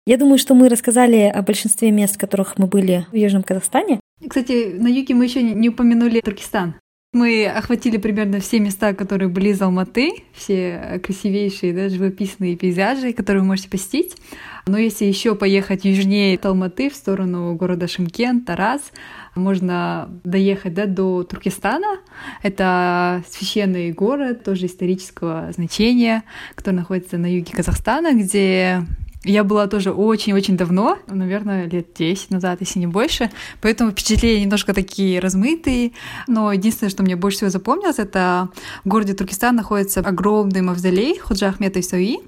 Я 0.05 0.17
думаю, 0.17 0.37
что 0.39 0.55
мы 0.55 0.69
рассказали 0.69 1.31
о 1.33 1.41
большинстве 1.41 1.91
мест, 1.91 2.15
в 2.15 2.17
которых 2.17 2.57
мы 2.57 2.67
были 2.67 3.05
в 3.11 3.15
Южном 3.15 3.43
Казахстане. 3.43 3.99
Кстати, 4.27 4.73
на 4.73 4.87
юге 4.87 5.13
мы 5.13 5.25
еще 5.25 5.43
не 5.43 5.69
упомянули 5.69 6.21
Туркестан. 6.21 6.75
Мы 7.17 7.47
охватили 7.47 7.97
примерно 7.97 8.39
все 8.39 8.59
места, 8.59 8.93
которые 8.93 9.27
были 9.27 9.49
из 9.49 9.59
Алматы, 9.59 10.23
все 10.33 11.01
красивейшие, 11.03 11.73
да, 11.73 11.89
живописные 11.89 12.55
пейзажи, 12.55 13.11
которые 13.11 13.41
вы 13.41 13.47
можете 13.47 13.71
посетить. 13.71 14.15
Но 14.67 14.77
если 14.77 15.05
еще 15.05 15.33
поехать 15.33 15.83
южнее 15.83 16.37
Алматы 16.39 16.91
в 16.91 16.95
сторону 16.95 17.55
города 17.55 17.87
Шимкент, 17.87 18.45
Тарас, 18.45 18.91
можно 19.33 20.11
доехать 20.23 20.75
да, 20.75 20.85
до 20.85 21.23
Туркестана. 21.23 21.97
Это 22.43 23.23
священный 23.27 23.91
город, 23.93 24.43
тоже 24.43 24.67
исторического 24.67 25.51
значения, 25.51 26.21
который 26.53 26.75
находится 26.75 27.17
на 27.17 27.25
юге 27.25 27.51
Казахстана, 27.51 28.13
где 28.13 28.83
Я 29.27 29.43
была 29.43 29.67
тоже 29.67 29.91
очень-очень 29.91 30.55
давно, 30.55 30.97
наверное, 31.07 31.67
лет 31.67 31.87
10 31.97 32.31
назад, 32.31 32.61
если 32.61 32.79
не 32.79 32.87
больше, 32.87 33.29
поэтому 33.61 33.91
впечатления 33.91 34.43
немножко 34.43 34.73
такие 34.73 35.19
размытые, 35.19 35.91
но 36.27 36.53
единственное, 36.53 36.89
что 36.89 37.03
мне 37.03 37.17
больше 37.17 37.39
всего 37.39 37.49
запомнилось, 37.49 37.99
это 37.99 38.47
в 38.85 38.87
городе 38.87 39.13
Туркестан 39.13 39.57
находится 39.57 39.99
огромный 39.99 40.61
мавзолей 40.61 41.19
Худжа 41.19 41.49
Ахмета 41.49 41.81
Исауи. 41.81 42.19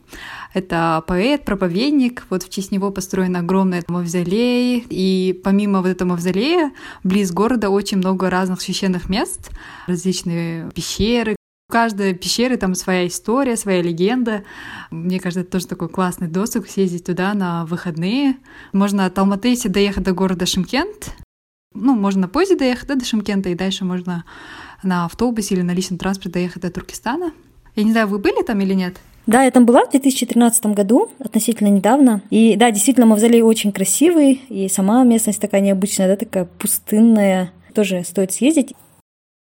Это 0.53 1.01
поэт, 1.07 1.45
проповедник, 1.45 2.25
вот 2.29 2.43
в 2.43 2.49
честь 2.49 2.71
него 2.71 2.91
построен 2.91 3.38
огромный 3.38 3.81
мавзолей, 3.88 4.85
и 4.89 5.39
помимо 5.41 5.81
вот 5.81 5.88
этого 5.88 6.09
мавзолея, 6.09 6.73
близ 7.05 7.31
города 7.31 7.69
очень 7.69 7.99
много 7.99 8.29
разных 8.29 8.59
священных 8.59 9.07
мест, 9.07 9.51
различные 9.88 10.69
пещеры, 10.71 11.38
у 11.69 11.71
каждой 11.71 12.15
пещеры 12.15 12.58
там 12.58 12.73
своя 12.73 13.08
история, 13.08 13.55
своя 13.55 13.84
легенда. 13.84 14.43
Мне 14.89 15.19
кажется, 15.19 15.41
это 15.41 15.51
тоже 15.51 15.67
такой 15.67 15.88
классный 15.88 16.27
досуг 16.27 16.67
съездить 16.67 17.05
туда 17.05 17.36
на 17.36 17.65
выходные. 17.65 18.38
Можно 18.73 19.05
от 19.05 19.17
Алматы, 19.19 19.49
если 19.49 19.69
доехать 19.69 20.03
до 20.03 20.13
города 20.13 20.47
Шимкент, 20.47 21.13
ну, 21.75 21.95
можно 21.95 22.21
на 22.21 22.27
поезде 22.27 22.55
доехать 22.55 22.88
да, 22.88 22.95
до 22.95 23.05
Шимкента, 23.05 23.49
и 23.49 23.55
дальше 23.55 23.86
можно 23.86 24.25
на 24.82 25.05
автобусе 25.05 25.53
или 25.53 25.62
на 25.62 25.71
личном 25.71 25.99
транспорте 25.99 26.32
доехать 26.32 26.63
до 26.63 26.71
Туркестана. 26.71 27.32
Я 27.75 27.84
не 27.84 27.91
знаю, 27.91 28.08
вы 28.08 28.17
были 28.17 28.41
там 28.41 28.60
или 28.62 28.73
нет? 28.73 28.97
Да, 29.27 29.43
я 29.43 29.51
там 29.51 29.67
была 29.67 29.86
в 29.86 29.91
2013 29.91 30.65
году, 30.67 31.12
относительно 31.19 31.67
недавно. 31.67 32.23
И 32.32 32.55
да, 32.55 32.71
действительно, 32.71 33.05
мавзолей 33.05 33.43
очень 33.43 33.71
красивый, 33.71 34.41
и 34.49 34.67
сама 34.69 35.03
местность 35.03 35.39
такая 35.39 35.62
необычная, 35.62 36.08
да, 36.08 36.15
такая 36.15 36.45
пустынная. 36.45 37.51
Тоже 37.75 38.03
стоит 38.03 38.32
съездить. 38.32 38.73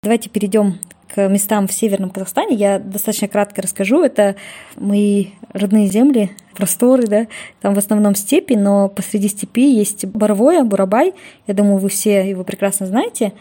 Давайте 0.02 0.30
перейдем 0.30 0.78
к 1.14 1.28
местам 1.28 1.66
в 1.66 1.72
Северном 1.72 2.10
Казахстане. 2.10 2.56
Я 2.56 2.78
достаточно 2.78 3.28
кратко 3.28 3.62
расскажу. 3.62 4.02
Это 4.02 4.36
мои 4.76 5.28
родные 5.52 5.86
земли, 5.86 6.30
просторы, 6.54 7.06
да, 7.06 7.26
там 7.60 7.74
в 7.74 7.78
основном 7.78 8.14
степи, 8.14 8.54
но 8.54 8.88
посреди 8.88 9.28
степи 9.28 9.70
есть 9.70 10.04
Боровое, 10.06 10.64
Бурабай. 10.64 11.14
Я 11.46 11.54
думаю, 11.54 11.78
вы 11.78 11.88
все 11.88 12.28
его 12.28 12.44
прекрасно 12.44 12.86
знаете. 12.86 13.32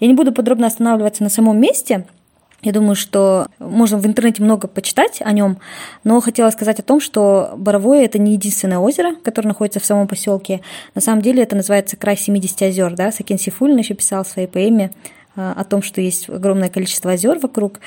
Я 0.00 0.06
не 0.06 0.14
буду 0.14 0.32
подробно 0.32 0.66
останавливаться 0.66 1.22
на 1.22 1.30
самом 1.30 1.60
месте, 1.60 2.04
я 2.64 2.72
думаю, 2.72 2.94
что 2.94 3.46
можно 3.58 3.98
в 3.98 4.06
интернете 4.06 4.42
много 4.42 4.68
почитать 4.68 5.20
о 5.20 5.32
нем, 5.32 5.58
но 6.02 6.18
хотела 6.22 6.48
сказать 6.48 6.80
о 6.80 6.82
том, 6.82 6.98
что 6.98 7.52
Боровое 7.58 8.06
это 8.06 8.18
не 8.18 8.32
единственное 8.32 8.78
озеро, 8.78 9.16
которое 9.16 9.48
находится 9.48 9.80
в 9.80 9.84
самом 9.84 10.08
поселке. 10.08 10.62
На 10.94 11.02
самом 11.02 11.20
деле 11.20 11.42
это 11.42 11.56
называется 11.56 11.98
край 11.98 12.16
70 12.16 12.62
озер, 12.62 12.94
да. 12.94 13.12
Сакен 13.12 13.38
Сифулин 13.38 13.76
еще 13.76 13.92
писал 13.92 14.24
в 14.24 14.28
своей 14.28 14.48
поэме 14.48 14.92
о 15.36 15.64
том, 15.64 15.82
что 15.82 16.00
есть 16.00 16.28
огромное 16.28 16.68
количество 16.68 17.12
озер 17.12 17.38
вокруг. 17.38 17.80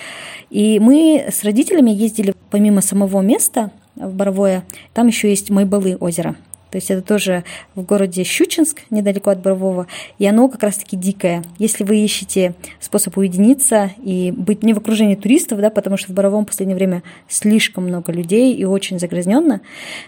И 0.50 0.80
мы 0.80 1.26
с 1.32 1.44
родителями 1.44 1.92
ездили 1.92 2.34
помимо 2.50 2.82
самого 2.82 3.22
места 3.22 3.72
в 3.96 4.14
Боровое, 4.14 4.64
там 4.94 5.08
еще 5.08 5.30
есть 5.30 5.50
Майбалы 5.50 5.96
озеро. 5.96 6.36
То 6.72 6.78
есть 6.78 6.92
это 6.92 7.02
тоже 7.02 7.44
в 7.76 7.84
городе 7.84 8.24
Щучинск, 8.24 8.82
недалеко 8.90 9.30
от 9.30 9.42
Борового, 9.42 9.88
и 10.20 10.28
оно 10.28 10.50
как 10.50 10.64
раз-таки 10.64 10.98
дикое. 10.98 11.44
Если 11.58 11.84
вы 11.84 12.00
ищете 12.00 12.56
способ 12.82 13.18
уединиться 13.18 13.92
и 14.04 14.32
быть 14.36 14.64
не 14.64 14.74
в 14.74 14.78
окружении 14.78 15.16
туристов, 15.16 15.60
да, 15.60 15.70
потому 15.70 15.96
что 15.96 16.12
в 16.12 16.16
Боровом 16.16 16.44
в 16.44 16.48
последнее 16.48 16.76
время 16.76 17.04
слишком 17.30 17.86
много 17.86 18.12
людей 18.12 18.54
и 18.54 18.66
очень 18.66 19.00
загрязненно, 19.00 19.62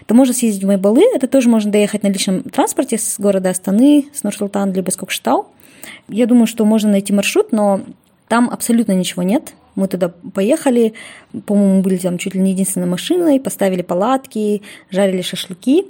то 0.06 0.14
можно 0.14 0.34
съездить 0.34 0.62
в 0.62 0.66
Майбалы. 0.66 1.02
Это 1.14 1.28
тоже 1.28 1.48
можно 1.48 1.72
доехать 1.72 2.02
на 2.02 2.08
личном 2.08 2.42
транспорте 2.42 2.98
с 2.98 3.18
города 3.18 3.48
Астаны, 3.48 4.06
с 4.12 4.22
Нур-Султан, 4.22 4.72
либо 4.74 4.90
с 4.90 4.96
Кокштау. 4.96 5.46
Я 6.10 6.26
думаю, 6.26 6.46
что 6.46 6.64
можно 6.64 6.90
найти 6.90 7.12
маршрут, 7.12 7.52
но 7.52 7.80
там 8.28 8.48
абсолютно 8.50 8.92
ничего 8.92 9.22
нет. 9.22 9.54
Мы 9.76 9.88
туда 9.88 10.12
поехали, 10.34 10.94
по-моему, 11.46 11.82
были 11.82 11.96
там 11.96 12.18
чуть 12.18 12.34
ли 12.34 12.40
не 12.40 12.52
единственной 12.52 12.86
машиной, 12.86 13.40
поставили 13.40 13.82
палатки, 13.82 14.62
жарили 14.90 15.22
шашлыки. 15.22 15.86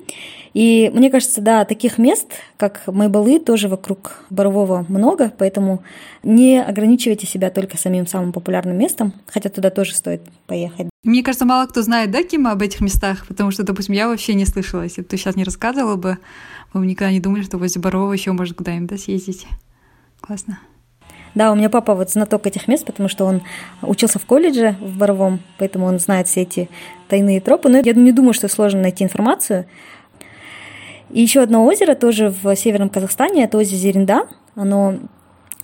И 0.52 0.90
мне 0.94 1.10
кажется, 1.10 1.40
да, 1.40 1.64
таких 1.64 1.98
мест, 1.98 2.28
как 2.56 2.82
Майбалы, 2.86 3.38
тоже 3.38 3.68
вокруг 3.68 4.24
Борового 4.30 4.84
много, 4.88 5.32
поэтому 5.36 5.82
не 6.22 6.62
ограничивайте 6.62 7.26
себя 7.26 7.50
только 7.50 7.76
самим 7.76 8.06
самым 8.06 8.32
популярным 8.32 8.76
местом, 8.76 9.12
хотя 9.26 9.48
туда 9.48 9.70
тоже 9.70 9.94
стоит 9.94 10.22
поехать. 10.46 10.88
Мне 11.02 11.22
кажется, 11.22 11.46
мало 11.46 11.66
кто 11.66 11.82
знает, 11.82 12.10
да, 12.10 12.22
Кима, 12.22 12.52
об 12.52 12.62
этих 12.62 12.80
местах, 12.80 13.26
потому 13.26 13.50
что, 13.50 13.62
допустим, 13.62 13.94
я 13.94 14.08
вообще 14.08 14.34
не 14.34 14.44
слышала. 14.44 14.82
Если 14.82 15.00
бы 15.00 15.08
ты 15.08 15.16
сейчас 15.16 15.36
не 15.36 15.44
рассказывала 15.44 15.96
бы, 15.96 16.18
мы 16.72 16.80
бы 16.80 16.86
никогда 16.86 17.12
не 17.12 17.20
думали, 17.20 17.42
что 17.42 17.58
возле 17.58 17.80
Борового 17.80 18.12
еще 18.12 18.32
можно 18.32 18.54
куда-нибудь 18.54 18.90
да, 18.90 18.96
съездить. 18.98 19.46
Классно. 20.20 20.58
Да, 21.34 21.52
у 21.52 21.54
меня 21.54 21.70
папа 21.70 21.94
вот 21.94 22.10
знаток 22.10 22.46
этих 22.46 22.66
мест, 22.66 22.84
потому 22.84 23.08
что 23.08 23.24
он 23.24 23.42
учился 23.82 24.18
в 24.18 24.26
колледже 24.26 24.76
в 24.80 24.98
Боровом, 24.98 25.40
поэтому 25.58 25.86
он 25.86 25.98
знает 25.98 26.26
все 26.26 26.42
эти 26.42 26.68
тайные 27.08 27.40
тропы. 27.40 27.68
Но 27.68 27.78
я 27.78 27.92
не 27.92 28.12
думаю, 28.12 28.32
что 28.32 28.48
сложно 28.48 28.82
найти 28.82 29.04
информацию. 29.04 29.66
И 31.10 31.20
еще 31.20 31.40
одно 31.40 31.64
озеро 31.64 31.94
тоже 31.94 32.34
в 32.42 32.54
северном 32.56 32.88
Казахстане, 32.88 33.44
это 33.44 33.58
озеро 33.58 33.76
Зеренда. 33.76 34.28
Оно 34.56 34.96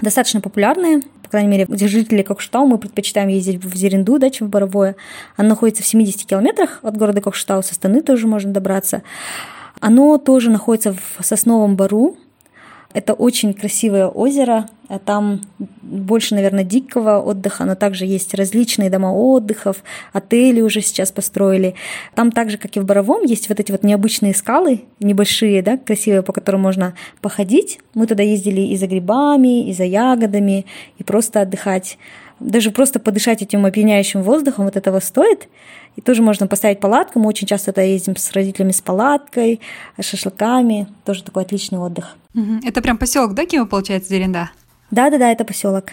достаточно 0.01 0.41
популярное, 0.41 1.03
по 1.23 1.31
крайней 1.31 1.49
мере, 1.49 1.67
где 1.69 1.89
жители 1.89 2.23
Кокштау, 2.23 2.67
мы 2.67 2.79
предпочитаем 2.79 3.29
ездить 3.29 3.65
в 3.65 3.75
Зеренду, 3.75 4.19
да, 4.19 4.31
чем 4.31 4.47
в 4.47 4.51
Боровое. 4.51 4.95
Оно 5.37 5.51
находится 5.51 5.83
в 5.83 5.87
70 5.87 6.27
километрах 6.27 6.81
от 6.83 6.97
города 6.97 7.21
Кокштау, 7.21 7.63
со 7.63 7.75
Станы 7.75 8.03
тоже 8.03 8.27
можно 8.27 8.53
добраться. 8.53 9.03
Оно 9.81 10.19
тоже 10.19 10.51
находится 10.51 10.95
в 10.95 11.25
Сосновом 11.25 11.77
Бару, 11.77 12.17
это 12.97 13.13
очень 13.13 13.53
красивое 13.53 14.07
озеро, 14.07 14.71
там 15.05 15.43
больше, 15.83 16.35
наверное, 16.35 16.65
дикого 16.65 17.21
отдыха, 17.21 17.67
но 17.67 17.75
также 17.75 18.07
есть 18.07 18.33
различные 18.33 18.89
дома 18.89 19.13
отдыхов, 19.13 19.83
отели 20.15 20.63
уже 20.63 20.81
сейчас 20.81 21.13
построили. 21.13 21.75
Там 22.15 22.33
также, 22.33 22.57
как 22.57 22.75
и 22.75 22.81
в 22.81 22.87
Боровом, 22.87 23.23
есть 23.25 23.51
вот 23.51 23.61
эти 23.61 23.71
вот 23.71 23.83
необычные 23.83 24.35
скалы, 24.35 24.85
небольшие, 24.99 25.61
да, 25.61 25.77
красивые, 25.77 26.23
по 26.23 26.33
которым 26.33 26.63
можно 26.63 26.95
походить. 27.21 27.81
Мы 27.93 28.07
туда 28.07 28.23
ездили 28.23 28.63
и 28.63 28.77
за 28.79 28.87
грибами, 28.87 29.69
и 29.69 29.75
за 29.75 29.85
ягодами, 29.85 30.65
и 30.97 31.05
просто 31.05 31.43
отдыхать. 31.43 31.99
Даже 32.41 32.71
просто 32.71 33.01
подышать 33.01 33.43
этим 33.43 33.65
опьяняющим 33.65 34.23
воздухом 34.23 34.67
вот 34.67 34.77
этого 34.77 35.01
стоит. 35.01 35.49
И 35.97 36.03
тоже 36.03 36.23
можно 36.23 36.47
поставить 36.47 36.81
палатку. 36.81 37.19
Мы 37.19 37.29
очень 37.29 37.47
часто 37.47 37.73
туда 37.73 37.83
ездим 37.83 38.17
с 38.17 38.33
родителями 38.33 38.73
с 38.73 38.83
палаткой, 38.83 39.61
с 39.99 40.05
шашлыками. 40.05 40.87
Тоже 41.05 41.25
такой 41.25 41.45
отличный 41.45 41.79
отдых. 41.79 42.17
Это 42.65 42.83
прям 42.83 42.99
поселок, 42.99 43.35
да, 43.35 43.47
Кима, 43.47 43.67
получается, 43.67 44.11
Деренда? 44.11 44.51
Да, 44.91 45.09
да, 45.11 45.19
да, 45.19 45.33
это 45.33 45.45
поселок. 45.45 45.93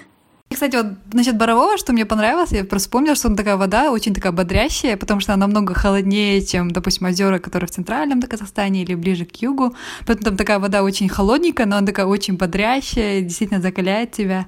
Кстати, 0.54 0.76
вот 0.76 0.86
насчет 1.13 1.36
Борового, 1.36 1.78
что 1.78 1.94
мне 1.94 2.06
понравилось, 2.06 2.52
я 2.52 2.63
просто 2.63 2.88
вспомнила, 2.88 3.16
что 3.16 3.28
он 3.28 3.36
такая 3.36 3.58
вода 3.58 3.92
очень 3.92 4.13
такая 4.13 4.32
бодрящая, 4.32 4.98
потому 4.98 5.20
что 5.20 5.34
она 5.34 5.48
намного 5.48 5.74
холоднее, 5.74 6.46
чем, 6.46 6.72
допустим, 6.72 7.08
озера, 7.08 7.39
которые 7.39 7.68
в 7.68 7.72
центральном 7.72 8.22
Казахстане 8.22 8.84
или 8.84 8.96
ближе 8.96 9.26
к 9.26 9.36
югу. 9.38 9.76
Поэтому 10.06 10.26
там 10.26 10.38
такая 10.38 10.60
вода 10.60 10.84
очень 10.84 11.10
холодненькая, 11.10 11.66
но 11.66 11.78
она 11.78 11.88
такая 11.88 12.06
очень 12.06 12.38
бодрящая, 12.38 13.22
действительно 13.22 13.62
закаляет 13.62 14.12
тебя. 14.12 14.46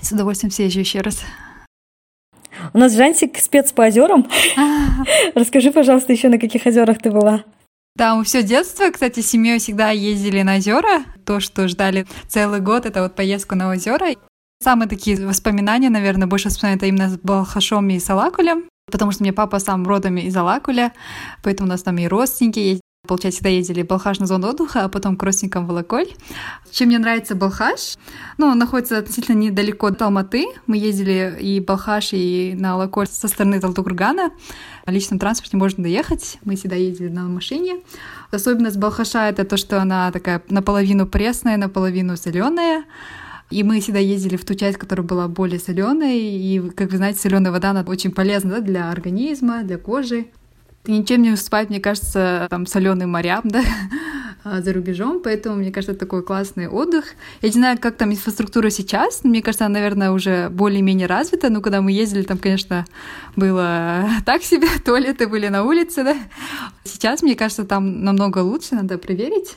С 0.00 0.12
удовольствием 0.12 0.50
съезжу 0.50 0.80
еще 0.80 1.00
раз. 1.00 1.20
У 2.72 2.78
нас 2.78 2.94
Жансик 2.94 3.38
спец 3.38 3.72
по 3.72 3.86
озерам. 3.86 4.26
Расскажи, 5.34 5.70
пожалуйста, 5.70 6.12
еще 6.12 6.28
на 6.28 6.38
каких 6.38 6.66
озерах 6.66 6.98
ты 6.98 7.10
была? 7.10 7.44
Да, 7.96 8.16
мы 8.16 8.24
все 8.24 8.42
детство, 8.42 8.90
кстати, 8.90 9.20
с 9.20 9.30
семьей 9.30 9.58
всегда 9.58 9.90
ездили 9.90 10.42
на 10.42 10.56
озера. 10.56 11.04
То, 11.24 11.38
что 11.38 11.68
ждали 11.68 12.06
целый 12.26 12.60
год, 12.60 12.86
это 12.86 13.02
вот 13.02 13.14
поездку 13.14 13.54
на 13.54 13.70
озера. 13.70 14.14
Самые 14.64 14.88
такие 14.88 15.26
воспоминания, 15.26 15.90
наверное, 15.90 16.26
больше 16.26 16.48
вспоминаю 16.48 16.78
это 16.78 16.86
именно 16.86 17.10
с 17.10 17.18
Балхашом 17.18 17.90
и 17.90 17.98
Салакулем, 17.98 18.64
потому 18.90 19.10
что 19.10 19.22
мне 19.22 19.30
папа 19.34 19.58
сам 19.58 19.86
родом 19.86 20.16
из 20.16 20.34
Алакуля, 20.34 20.94
поэтому 21.42 21.68
у 21.68 21.70
нас 21.70 21.82
там 21.82 21.98
и 21.98 22.08
родственники 22.08 22.60
есть. 22.60 22.80
Получается, 23.06 23.40
всегда 23.40 23.50
ездили 23.50 23.82
Балхаш 23.82 24.20
на 24.20 24.26
зону 24.26 24.48
отдыха, 24.48 24.84
а 24.84 24.88
потом 24.88 25.18
к 25.18 25.22
родственникам 25.22 25.66
в 25.66 25.68
Волоколь. 25.68 26.06
Чем 26.70 26.88
мне 26.88 26.98
нравится 26.98 27.34
Балхаш? 27.34 27.96
Ну, 28.38 28.46
он 28.46 28.56
находится 28.56 28.96
относительно 28.96 29.36
недалеко 29.36 29.88
от 29.88 30.00
Алматы. 30.00 30.46
Мы 30.66 30.78
ездили 30.78 31.36
и 31.38 31.60
Балхаш, 31.60 32.14
и 32.14 32.54
на 32.58 32.76
Волоколь 32.76 33.06
со 33.06 33.28
стороны 33.28 33.60
Талтукургана. 33.60 34.30
На 34.86 34.90
личном 34.90 35.18
транспорте 35.18 35.58
можно 35.58 35.82
доехать. 35.82 36.38
Мы 36.42 36.56
всегда 36.56 36.76
ездили 36.76 37.10
на 37.10 37.24
машине. 37.24 37.82
Особенность 38.30 38.78
Балхаша— 38.78 39.28
это 39.28 39.44
то, 39.44 39.58
что 39.58 39.82
она 39.82 40.10
такая 40.10 40.42
наполовину 40.48 41.06
пресная, 41.06 41.58
наполовину 41.58 42.16
соленая. 42.16 42.84
И 43.54 43.62
мы 43.62 43.80
всегда 43.80 44.00
ездили 44.00 44.36
в 44.36 44.44
ту 44.44 44.54
часть, 44.54 44.78
которая 44.78 45.06
была 45.06 45.28
более 45.28 45.60
соленой. 45.60 46.18
И, 46.18 46.60
как 46.74 46.90
вы 46.90 46.96
знаете, 46.96 47.20
соленая 47.20 47.52
вода, 47.52 47.70
она 47.70 47.84
очень 47.86 48.10
полезна 48.10 48.50
да, 48.56 48.60
для 48.60 48.90
организма, 48.90 49.62
для 49.62 49.78
кожи 49.78 50.26
ничем 50.86 51.22
не 51.22 51.30
уступает, 51.30 51.70
мне 51.70 51.80
кажется, 51.80 52.46
там 52.50 52.66
соленым 52.66 53.10
морям, 53.10 53.42
да, 53.44 53.62
а, 54.42 54.60
за 54.60 54.72
рубежом, 54.72 55.20
поэтому, 55.22 55.56
мне 55.56 55.70
кажется, 55.70 55.94
такой 55.94 56.22
классный 56.22 56.68
отдых. 56.68 57.14
Я 57.40 57.48
не 57.48 57.54
знаю, 57.54 57.78
как 57.78 57.96
там 57.96 58.12
инфраструктура 58.12 58.70
сейчас, 58.70 59.24
мне 59.24 59.40
кажется, 59.40 59.66
она, 59.66 59.74
наверное, 59.74 60.10
уже 60.10 60.50
более-менее 60.50 61.06
развита, 61.06 61.48
но 61.48 61.60
когда 61.60 61.80
мы 61.80 61.92
ездили, 61.92 62.22
там, 62.22 62.38
конечно, 62.38 62.84
было 63.36 64.04
так 64.26 64.42
себе, 64.42 64.66
туалеты 64.84 65.28
были 65.28 65.48
на 65.48 65.64
улице, 65.64 66.04
да. 66.04 66.16
Сейчас, 66.84 67.22
мне 67.22 67.34
кажется, 67.34 67.64
там 67.64 68.04
намного 68.04 68.38
лучше, 68.38 68.74
надо 68.74 68.98
проверить. 68.98 69.56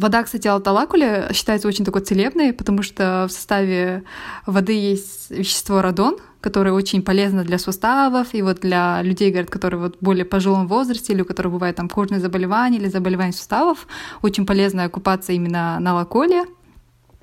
Вода, 0.00 0.22
кстати, 0.22 0.48
Алталакуля 0.48 1.30
считается 1.32 1.68
очень 1.68 1.84
такой 1.84 2.00
целебной, 2.00 2.52
потому 2.52 2.82
что 2.82 3.26
в 3.28 3.32
составе 3.32 4.02
воды 4.46 4.72
есть 4.72 5.30
вещество 5.30 5.82
радон— 5.82 6.16
которая 6.40 6.72
очень 6.72 7.02
полезна 7.02 7.44
для 7.44 7.58
суставов 7.58 8.34
и 8.34 8.42
вот 8.42 8.60
для 8.60 9.02
людей, 9.02 9.30
говорят, 9.30 9.50
которые 9.50 9.80
вот 9.80 9.96
более 10.00 10.24
пожилом 10.24 10.66
возрасте 10.66 11.12
или 11.12 11.22
у 11.22 11.24
которых 11.24 11.52
бывает 11.52 11.76
там 11.76 11.88
кожные 11.88 12.20
заболевания 12.20 12.78
или 12.78 12.88
заболевания 12.88 13.32
суставов. 13.32 13.86
Очень 14.22 14.46
полезно 14.46 14.88
купаться 14.88 15.32
именно 15.32 15.78
на 15.80 15.94
лаколе. 15.94 16.44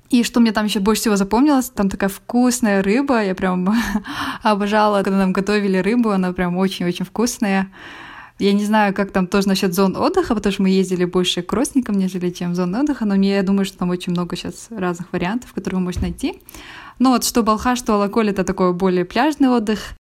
И 0.09 0.23
что 0.23 0.39
мне 0.39 0.51
там 0.51 0.65
еще 0.65 0.79
больше 0.79 1.01
всего 1.01 1.15
запомнилось, 1.17 1.69
там 1.69 1.89
такая 1.89 2.09
вкусная 2.09 2.81
рыба, 2.81 3.23
я 3.23 3.35
прям 3.35 3.75
обожала, 4.43 5.03
когда 5.03 5.17
нам 5.17 5.33
готовили 5.33 5.77
рыбу, 5.77 6.11
она 6.11 6.31
прям 6.31 6.55
очень-очень 6.55 7.03
вкусная. 7.03 7.69
Я 8.39 8.53
не 8.53 8.65
знаю, 8.65 8.93
как 8.93 9.11
там 9.11 9.25
тоже 9.25 9.47
насчет 9.47 9.73
зон 9.73 9.95
отдыха, 9.95 10.35
потому 10.35 10.53
что 10.53 10.61
мы 10.61 10.69
ездили 10.69 11.05
больше 11.05 11.41
к 11.41 11.51
родственникам, 11.53 11.97
нежели 11.97 12.29
чем 12.29 12.53
зон 12.53 12.75
отдыха, 12.75 13.05
но 13.05 13.15
мне, 13.15 13.35
я 13.35 13.43
думаю, 13.43 13.65
что 13.65 13.79
там 13.79 13.89
очень 13.89 14.11
много 14.11 14.35
сейчас 14.35 14.67
разных 14.69 15.11
вариантов, 15.11 15.53
которые 15.53 15.79
вы 15.79 15.85
можете 15.85 16.03
найти. 16.03 16.39
Ну 16.99 17.09
вот 17.09 17.23
что 17.23 17.41
Балха, 17.41 17.75
что 17.75 17.95
Алаколь— 17.95 18.29
это 18.31 18.43
такой 18.43 18.73
более 18.73 19.05
пляжный 19.05 19.49
отдых. 19.49 19.95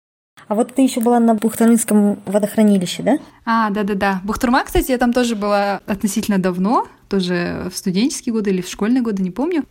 А 0.48 0.54
вот 0.54 0.74
ты 0.74 0.82
еще 0.82 1.00
была 1.00 1.20
на 1.20 1.34
Бухтарминском 1.34 2.18
водохранилище, 2.26 3.02
да? 3.02 3.18
А, 3.44 3.70
да-да-да. 3.70 4.20
Бухтурма, 4.24 4.64
кстати, 4.64 4.90
я 4.90 4.98
там 4.98 5.12
тоже 5.12 5.36
была 5.36 5.80
относительно 5.86 6.38
давно, 6.38 6.88
тоже 7.08 7.70
в 7.72 7.76
студенческие 7.76 8.32
годы 8.32 8.50
или 8.50 8.62
в 8.62 8.68
школьные 8.68 9.02
годы, 9.02 9.22
не 9.22 9.30
помню. 9.30 9.64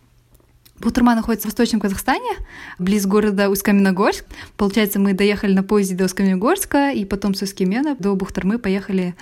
Бутурма 0.82 1.14
находится 1.14 1.46
в 1.46 1.50
Восточном 1.52 1.80
Казахстане, 1.80 2.32
близ 2.80 3.06
города 3.06 3.48
Усть-Каменогорск. 3.48 4.24
Получается, 4.56 4.98
мы 4.98 5.14
доехали 5.14 5.52
на 5.52 5.62
поезде 5.62 5.94
до 5.94 6.04
Усть-Каменогорска, 6.04 6.90
и 6.90 7.04
потом 7.04 7.34
с 7.34 7.42
Усть-Камена 7.42 7.94
до 8.00 8.16
Бухтармы 8.16 8.58
поехали 8.58 9.14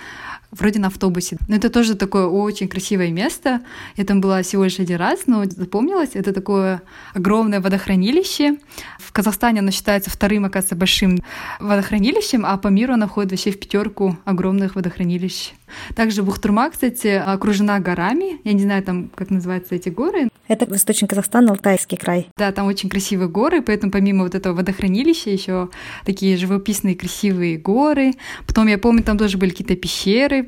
вроде 0.51 0.79
на 0.79 0.87
автобусе. 0.87 1.37
Но 1.47 1.55
это 1.55 1.69
тоже 1.69 1.95
такое 1.95 2.27
очень 2.27 2.67
красивое 2.67 3.11
место. 3.11 3.61
Я 3.95 4.05
там 4.05 4.21
была 4.21 4.41
всего 4.43 4.63
лишь 4.63 4.79
один 4.79 4.97
раз, 4.97 5.21
но 5.27 5.43
запомнилось. 5.45 6.11
Это 6.13 6.33
такое 6.33 6.81
огромное 7.13 7.61
водохранилище. 7.61 8.57
В 8.99 9.11
Казахстане 9.11 9.59
оно 9.59 9.71
считается 9.71 10.09
вторым, 10.09 10.45
оказывается, 10.45 10.75
большим 10.75 11.19
водохранилищем, 11.59 12.45
а 12.45 12.57
по 12.57 12.67
миру 12.67 12.93
оно 12.93 13.07
входит 13.07 13.31
вообще 13.31 13.51
в 13.51 13.59
пятерку 13.59 14.17
огромных 14.25 14.75
водохранилищ. 14.75 15.53
Также 15.95 16.23
Бухтурма, 16.23 16.69
кстати, 16.69 17.07
окружена 17.07 17.79
горами. 17.79 18.41
Я 18.43 18.53
не 18.53 18.61
знаю, 18.61 18.83
там, 18.83 19.09
как 19.15 19.29
называются 19.29 19.75
эти 19.75 19.89
горы. 19.89 20.29
Это 20.47 20.65
Восточный 20.65 21.07
Казахстан, 21.07 21.49
Алтайский 21.49 21.97
край. 21.97 22.27
Да, 22.37 22.51
там 22.51 22.67
очень 22.67 22.89
красивые 22.89 23.29
горы, 23.29 23.61
поэтому 23.61 23.91
помимо 23.91 24.23
вот 24.23 24.35
этого 24.35 24.53
водохранилища 24.53 25.29
еще 25.29 25.69
такие 26.05 26.35
живописные 26.35 26.95
красивые 26.95 27.57
горы. 27.57 28.13
Потом 28.45 28.67
я 28.67 28.77
помню, 28.77 29.03
там 29.03 29.17
тоже 29.17 29.37
были 29.37 29.51
какие-то 29.51 29.75
пещеры. 29.75 30.40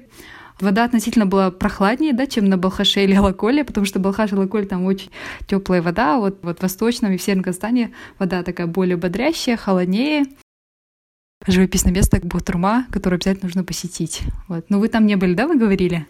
Вода 0.60 0.86
относительно 0.86 1.26
была 1.26 1.52
прохладнее, 1.52 2.14
да, 2.14 2.28
чем 2.28 2.46
на 2.46 2.58
Балхаше 2.58 3.04
или 3.04 3.16
Алаколе, 3.16 3.64
потому 3.64 3.86
что 3.86 4.00
Балхаш 4.00 4.32
и 4.32 4.36
Алаколь 4.36 4.68
там 4.68 4.86
очень 4.86 5.10
теплая 5.48 5.82
вода, 5.82 6.18
вот, 6.18 6.40
вот 6.44 6.60
в 6.60 6.62
Восточном 6.62 7.12
и 7.12 7.18
в 7.18 7.22
Северном 7.22 7.44
Казахстане 7.44 7.94
вода 8.20 8.44
такая 8.44 8.68
более 8.68 8.96
бодрящая, 8.96 9.58
холоднее. 9.58 10.26
Живописное 11.46 11.94
место 11.94 12.20
Бутурма, 12.24 12.86
которое 12.92 13.18
обязательно 13.18 13.48
нужно 13.48 13.64
посетить. 13.64 14.22
Вот. 14.48 14.70
Но 14.70 14.80
вы 14.80 14.88
там 14.88 15.06
не 15.06 15.16
были, 15.16 15.34
да, 15.34 15.48
вы 15.48 15.58
говорили? 15.58 16.08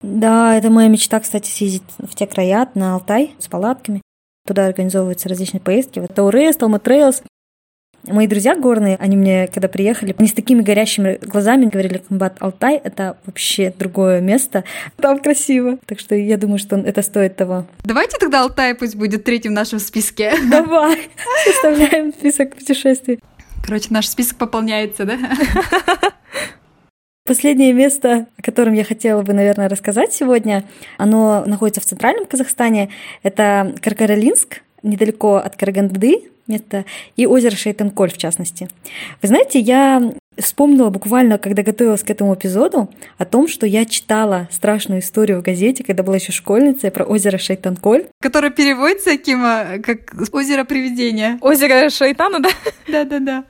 Да, 0.00 0.56
это 0.56 0.70
моя 0.70 0.88
мечта, 0.88 1.20
кстати, 1.20 1.48
съездить 1.48 1.82
в 1.98 2.14
те 2.14 2.26
края, 2.26 2.68
на 2.74 2.94
Алтай 2.94 3.34
с 3.38 3.48
палатками. 3.48 4.00
Туда 4.46 4.66
организовываются 4.66 5.28
различные 5.28 5.60
поездки. 5.60 5.98
Вот 5.98 6.14
Таурес, 6.14 6.56
Талма. 6.56 6.80
Мои 8.06 8.26
друзья 8.26 8.54
горные, 8.54 8.96
они 8.96 9.16
мне, 9.16 9.48
когда 9.48 9.68
приехали, 9.68 10.14
они 10.16 10.28
с 10.28 10.32
такими 10.32 10.62
горящими 10.62 11.18
глазами 11.20 11.66
говорили, 11.66 11.98
комбат 11.98 12.36
Алтай— 12.38 12.76
это 12.84 13.18
вообще 13.26 13.72
другое 13.76 14.20
место. 14.20 14.64
Там 14.96 15.18
красиво. 15.18 15.78
Так 15.84 15.98
что 15.98 16.14
я 16.14 16.36
думаю, 16.36 16.58
что 16.58 16.76
это 16.76 17.02
стоит 17.02 17.36
того. 17.36 17.66
Давайте 17.84 18.16
тогда 18.18 18.42
Алтай 18.42 18.74
пусть 18.74 18.96
будет 18.96 19.24
третьим 19.24 19.52
в 19.52 19.54
нашем 19.54 19.78
списке. 19.78 20.32
Давай, 20.50 21.08
составляем 21.44 22.12
список 22.12 22.56
путешествий. 22.56 23.20
Короче, 23.64 23.88
наш 23.90 24.06
список 24.06 24.38
пополняется, 24.38 25.04
да? 25.04 25.18
Последнее 27.26 27.74
место, 27.74 28.26
о 28.38 28.42
котором 28.42 28.72
я 28.72 28.84
хотела 28.84 29.20
бы, 29.20 29.34
наверное, 29.34 29.68
рассказать 29.68 30.14
сегодня, 30.14 30.64
оно 30.96 31.44
находится 31.44 31.82
в 31.82 31.84
центральном 31.84 32.24
Казахстане. 32.24 32.88
Это 33.22 33.74
Каркаралинск, 33.82 34.62
недалеко 34.82 35.36
от 35.36 35.56
Караганды, 35.56 36.30
место, 36.48 36.84
и 37.16 37.26
озеро 37.26 37.54
Шейтанколь, 37.54 38.10
в 38.10 38.18
частности. 38.18 38.68
Вы 39.22 39.28
знаете, 39.28 39.58
я 39.60 40.12
вспомнила 40.36 40.90
буквально, 40.90 41.38
когда 41.38 41.62
готовилась 41.62 42.02
к 42.02 42.10
этому 42.10 42.34
эпизоду, 42.34 42.90
о 43.18 43.24
том, 43.24 43.48
что 43.48 43.66
я 43.66 43.84
читала 43.84 44.48
страшную 44.50 45.00
историю 45.00 45.40
в 45.40 45.42
газете, 45.42 45.84
когда 45.84 46.02
была 46.02 46.16
еще 46.16 46.32
школьницей, 46.32 46.90
про 46.90 47.04
озеро 47.04 47.38
Шейтанколь. 47.38 48.06
Которое 48.20 48.50
переводится, 48.50 49.16
Кима, 49.16 49.78
как 49.84 50.14
озеро 50.32 50.64
привидения. 50.64 51.38
Озеро 51.40 51.90
Шейтана, 51.90 52.40
да? 52.40 52.50
Да-да-да. 52.88 53.44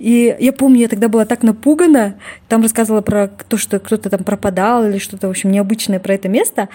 И 0.00 0.34
я 0.40 0.52
помню, 0.54 0.80
я 0.80 0.88
тогда 0.88 1.08
была 1.08 1.26
так 1.26 1.42
напугана. 1.42 2.14
Там 2.48 2.62
рассказывала 2.62 3.02
про 3.02 3.28
то, 3.28 3.58
что 3.58 3.78
кто-то 3.78 4.08
там 4.08 4.24
пропадал 4.24 4.86
или 4.86 4.96
что-то, 4.96 5.26
в 5.26 5.30
общем, 5.30 5.52
необычное 5.52 6.00
про 6.00 6.14
это 6.14 6.26
место. 6.28 6.70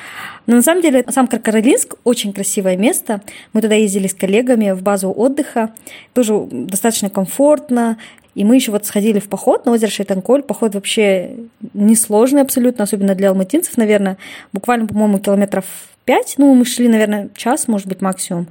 Но 0.45 0.55
на 0.55 0.61
самом 0.61 0.83
деле 0.83 1.03
сам 1.09 1.27
Каролинск 1.27 1.95
очень 2.03 2.33
красивое 2.33 2.77
место. 2.77 3.21
Мы 3.51 3.61
туда 3.61 3.73
ездили 3.73 4.05
с 4.05 4.13
коллегами 4.13 4.71
в 4.71 4.83
базу 4.83 5.09
отдыха. 5.09 5.73
Тоже 6.13 6.39
достаточно 6.51 7.09
комфортно. 7.09 7.97
И 8.35 8.43
мы 8.43 8.57
еще 8.57 8.71
вот 8.71 8.85
сходили 8.85 9.19
в 9.19 9.27
поход 9.27 9.65
на 9.65 9.71
озеро 9.71 9.89
Шейтанколь. 9.89 10.43
Поход 10.43 10.75
вообще 10.75 11.31
несложный 11.73 12.43
абсолютно, 12.43 12.83
особенно 12.83 13.15
для 13.15 13.29
алматинцев, 13.29 13.75
наверное. 13.75 14.17
Буквально, 14.53 14.85
по-моему, 14.85 15.17
километров 15.17 15.65
пять. 16.03 16.35
Ну, 16.37 16.53
мы 16.53 16.63
шли, 16.63 16.87
наверное, 16.87 17.29
час, 17.35 17.67
может 17.67 17.87
быть, 17.87 18.01
максимум. 18.01 18.47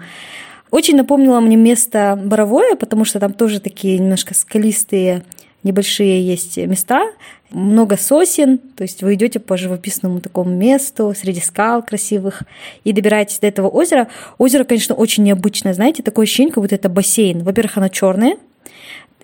Очень 0.74 0.96
напомнило 0.96 1.38
мне 1.38 1.54
место 1.54 2.20
Боровое, 2.20 2.74
потому 2.74 3.04
что 3.04 3.20
там 3.20 3.32
тоже 3.32 3.60
такие 3.60 3.96
немножко 3.96 4.34
скалистые 4.34 5.22
небольшие 5.62 6.26
есть 6.26 6.56
места, 6.56 7.12
много 7.50 7.96
сосен, 7.96 8.58
то 8.58 8.82
есть 8.82 9.00
вы 9.04 9.14
идете 9.14 9.38
по 9.38 9.56
живописному 9.56 10.20
такому 10.20 10.50
месту 10.50 11.14
среди 11.16 11.40
скал 11.40 11.80
красивых 11.84 12.42
и 12.82 12.92
добираетесь 12.92 13.38
до 13.38 13.46
этого 13.46 13.68
озера. 13.68 14.08
Озеро, 14.36 14.64
конечно, 14.64 14.96
очень 14.96 15.22
необычное, 15.22 15.74
знаете, 15.74 16.02
такое 16.02 16.24
ощущение, 16.24 16.52
как 16.52 16.64
будто 16.64 16.74
это 16.74 16.88
бассейн. 16.88 17.44
Во-первых, 17.44 17.76
оно 17.76 17.86
черное 17.86 18.36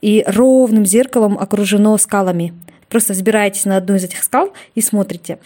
и 0.00 0.22
ровным 0.28 0.86
зеркалом 0.86 1.36
окружено 1.36 1.98
скалами. 1.98 2.54
Просто 2.88 3.12
взбираетесь 3.12 3.64
на 3.64 3.76
одну 3.76 3.96
из 3.96 4.04
этих 4.04 4.22
скал 4.22 4.52
и 4.76 4.80
смотрите. 4.80 5.40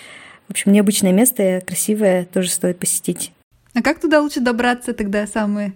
В 0.48 0.50
общем, 0.50 0.70
необычное 0.70 1.12
место, 1.12 1.62
красивое, 1.66 2.26
тоже 2.26 2.50
стоит 2.50 2.78
посетить. 2.78 3.32
А 3.74 3.82
как 3.82 4.00
туда 4.00 4.20
лучше 4.20 4.40
добраться 4.40 4.94
тогда, 4.94 5.26
самый 5.26 5.74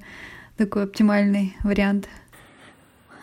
такой 0.57 0.85
оптимальный 0.85 1.57
вариант? 1.65 2.09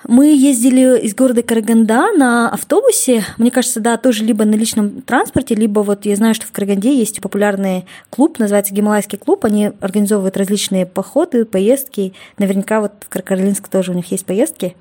Мы 0.07 0.35
ездили 0.35 0.99
из 0.99 1.15
города 1.15 1.41
Караганда 1.41 2.11
на 2.15 2.49
автобусе. 2.49 3.23
Мне 3.38 3.49
кажется, 3.49 3.79
да, 3.79 3.97
тоже 3.97 4.23
либо 4.23 4.45
на 4.45 4.53
личном 4.53 5.01
транспорте, 5.01 5.55
либо 5.55 5.79
вот 5.79 6.05
я 6.05 6.15
знаю, 6.15 6.35
что 6.35 6.45
в 6.45 6.51
Караганде 6.51 6.95
есть 6.95 7.21
популярный 7.21 7.85
клуб, 8.11 8.38
называется 8.38 8.73
Гималайский 8.73 9.17
клуб. 9.17 9.45
Они 9.45 9.71
организовывают 9.79 10.38
различные 10.38 10.85
походы, 10.85 11.45
поездки. 11.45 12.13
Наверняка 12.38 12.81
вот 12.81 12.91
в 12.99 13.09
Каролинск 13.09 13.67
тоже 13.67 13.93
у 13.93 13.95
них 13.95 14.11
есть 14.11 14.25
поездки. 14.25 14.75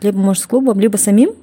Либо, 0.00 0.18
может, 0.18 0.44
с 0.44 0.46
клубом, 0.46 0.78
либо 0.78 0.96
самим. 0.96 1.34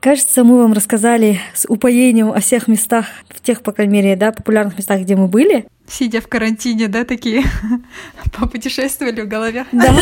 Кажется, 0.00 0.44
мы 0.44 0.58
вам 0.58 0.74
рассказали 0.74 1.38
с 1.54 1.66
упоением 1.66 2.30
о 2.30 2.40
всех 2.40 2.68
местах, 2.68 3.06
в 3.30 3.40
тех, 3.40 3.62
по 3.62 3.72
крайней 3.72 3.94
мере, 3.94 4.16
да, 4.16 4.32
популярных 4.32 4.76
местах, 4.76 5.00
где 5.00 5.16
мы 5.16 5.28
были. 5.28 5.66
Сидя 5.86 6.20
в 6.20 6.28
карантине, 6.28 6.88
да, 6.88 7.04
такие 7.04 7.44
попутешествовали 8.38 9.20
в 9.20 9.28
голове. 9.28 9.66
Да, 9.72 9.94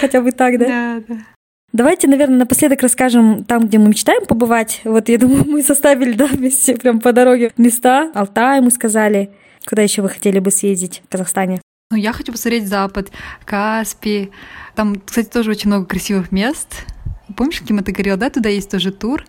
хотя 0.00 0.20
бы 0.20 0.32
так, 0.32 0.58
да? 0.58 0.66
Да, 0.66 1.02
да. 1.08 1.20
Давайте, 1.72 2.06
наверное, 2.06 2.38
напоследок 2.38 2.82
расскажем 2.82 3.44
там, 3.44 3.66
где 3.66 3.78
мы 3.78 3.88
мечтаем 3.88 4.26
побывать. 4.26 4.82
Вот 4.84 5.08
я 5.08 5.16
думаю, 5.18 5.44
мы 5.46 5.62
составили, 5.62 6.12
да, 6.12 6.26
вместе 6.26 6.76
прям 6.76 7.00
по 7.00 7.12
дороге 7.12 7.52
места. 7.56 8.10
Алтай 8.14 8.60
мы 8.60 8.70
сказали. 8.70 9.30
Куда 9.66 9.82
еще 9.82 10.02
вы 10.02 10.10
хотели 10.10 10.38
бы 10.38 10.50
съездить 10.50 11.02
в 11.06 11.10
Казахстане? 11.10 11.60
Ну, 11.90 11.96
я 11.96 12.12
хочу 12.12 12.32
посмотреть 12.32 12.68
Запад, 12.68 13.10
Каспий. 13.44 14.32
Там, 14.74 15.00
кстати, 15.00 15.28
тоже 15.28 15.50
очень 15.50 15.68
много 15.68 15.86
красивых 15.86 16.30
мест. 16.32 16.84
Помнишь, 17.36 17.60
Кима, 17.62 17.82
ты 17.82 17.92
говорила, 17.92 18.16
да, 18.16 18.28
туда 18.28 18.48
есть 18.48 18.70
тоже 18.70 18.92
тур? 18.92 19.24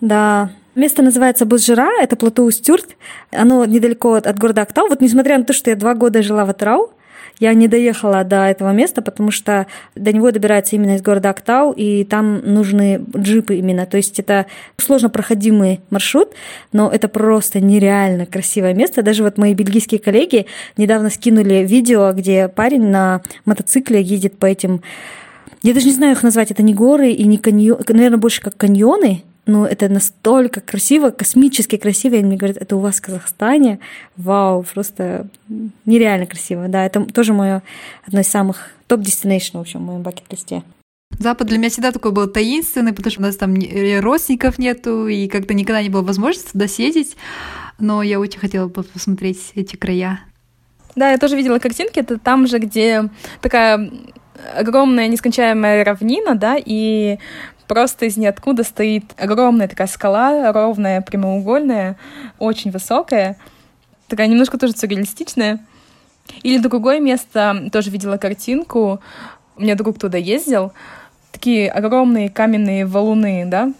Да, 0.00 0.52
Место 0.74 1.02
называется 1.02 1.44
Бузжира, 1.44 1.90
это 2.00 2.16
плато 2.16 2.44
Устюрт. 2.44 2.96
Оно 3.30 3.64
недалеко 3.66 4.14
от, 4.14 4.26
от 4.26 4.38
города 4.38 4.62
Актау. 4.62 4.88
Вот 4.88 5.02
несмотря 5.02 5.36
на 5.36 5.44
то, 5.44 5.52
что 5.52 5.68
я 5.68 5.76
два 5.76 5.94
года 5.94 6.22
жила 6.22 6.46
в 6.46 6.50
Атырау, 6.50 6.92
я 7.38 7.52
не 7.54 7.68
доехала 7.68 8.24
до 8.24 8.46
этого 8.46 8.72
места, 8.72 9.02
потому 9.02 9.30
что 9.30 9.66
до 9.94 10.12
него 10.12 10.30
добираются 10.30 10.76
именно 10.76 10.96
из 10.96 11.02
города 11.02 11.30
Актау, 11.30 11.72
и 11.72 12.04
там 12.04 12.40
нужны 12.44 13.04
джипы 13.16 13.56
именно. 13.56 13.84
То 13.84 13.98
есть 13.98 14.18
это 14.18 14.46
сложно 14.78 15.10
проходимый 15.10 15.80
маршрут, 15.90 16.30
но 16.72 16.90
это 16.90 17.08
просто 17.08 17.60
нереально 17.60 18.24
красивое 18.24 18.74
место. 18.74 19.02
Даже 19.02 19.24
вот 19.24 19.38
мои 19.38 19.54
бельгийские 19.54 20.00
коллеги 20.00 20.46
недавно 20.76 21.10
скинули 21.10 21.66
видео, 21.66 22.12
где 22.12 22.48
парень 22.48 22.86
на 22.86 23.22
мотоцикле 23.44 24.00
едет 24.00 24.38
по 24.38 24.46
этим 24.46 24.82
я 25.62 25.74
даже 25.74 25.86
не 25.86 25.92
знаю 25.92 26.12
их 26.12 26.22
назвать, 26.24 26.50
это 26.50 26.62
не 26.64 26.74
горы 26.74 27.12
и 27.12 27.24
не 27.24 27.38
каньоны, 27.38 27.84
наверное, 27.88 28.18
больше 28.18 28.40
как 28.40 28.56
каньоны, 28.56 29.22
ну, 29.44 29.64
это 29.64 29.88
настолько 29.88 30.60
красиво, 30.60 31.10
космически 31.10 31.76
красиво. 31.76 32.14
И 32.14 32.22
мне 32.22 32.36
говорят, 32.36 32.58
это 32.58 32.76
у 32.76 32.80
вас 32.80 32.96
в 32.96 33.02
Казахстане. 33.02 33.80
Вау, 34.16 34.62
просто 34.62 35.26
нереально 35.84 36.26
красиво. 36.26 36.68
Да, 36.68 36.86
это 36.86 37.04
тоже 37.04 37.32
мое 37.32 37.62
одно 38.06 38.20
из 38.20 38.28
самых 38.28 38.70
top 38.86 39.00
destination, 39.00 39.58
в 39.58 39.60
общем, 39.60 39.80
в 39.80 39.82
моем 39.82 40.02
bucket 40.02 40.32
list 40.32 40.52
е. 40.52 40.62
Запад 41.18 41.48
для 41.48 41.58
меня 41.58 41.70
всегда 41.70 41.92
такой 41.92 42.12
был 42.12 42.26
таинственный, 42.26 42.92
потому 42.92 43.10
что 43.10 43.20
у 43.20 43.24
нас 43.24 43.36
там 43.36 43.54
родственников 44.00 44.58
нету, 44.58 45.08
и 45.08 45.28
как-то 45.28 45.54
никогда 45.54 45.82
не 45.82 45.88
было 45.88 46.02
возможности 46.02 46.52
туда 46.52 46.68
съездить. 46.68 47.16
Но 47.78 48.02
я 48.02 48.20
очень 48.20 48.38
хотела 48.38 48.68
бы 48.68 48.82
посмотреть 48.82 49.52
эти 49.54 49.76
края. 49.76 50.20
Да, 50.94 51.10
я 51.10 51.18
тоже 51.18 51.36
видела 51.36 51.58
картинки. 51.58 51.98
Это 51.98 52.18
там 52.18 52.46
же, 52.46 52.58
где 52.58 53.08
такая 53.40 53.90
огромная 54.56 55.08
нескончаемая 55.08 55.84
равнина, 55.84 56.34
да, 56.34 56.56
и 56.58 57.18
просто 57.72 58.04
из 58.04 58.18
ниоткуда 58.18 58.64
стоит 58.64 59.14
огромная 59.16 59.66
такая 59.66 59.86
скала, 59.86 60.52
ровная, 60.52 61.00
прямоугольная, 61.00 61.96
очень 62.38 62.70
высокая, 62.70 63.38
такая 64.08 64.26
немножко 64.26 64.58
тоже 64.58 64.76
сюрреалистичная. 64.76 65.58
Или 66.42 66.58
другое 66.58 67.00
место, 67.00 67.70
тоже 67.72 67.88
видела 67.88 68.18
картинку, 68.18 69.00
у 69.56 69.62
меня 69.62 69.74
друг 69.74 69.98
туда 69.98 70.18
ездил, 70.18 70.74
такие 71.32 71.70
огромные 71.70 72.28
каменные 72.28 72.84
валуны, 72.84 73.46
да, 73.46 73.72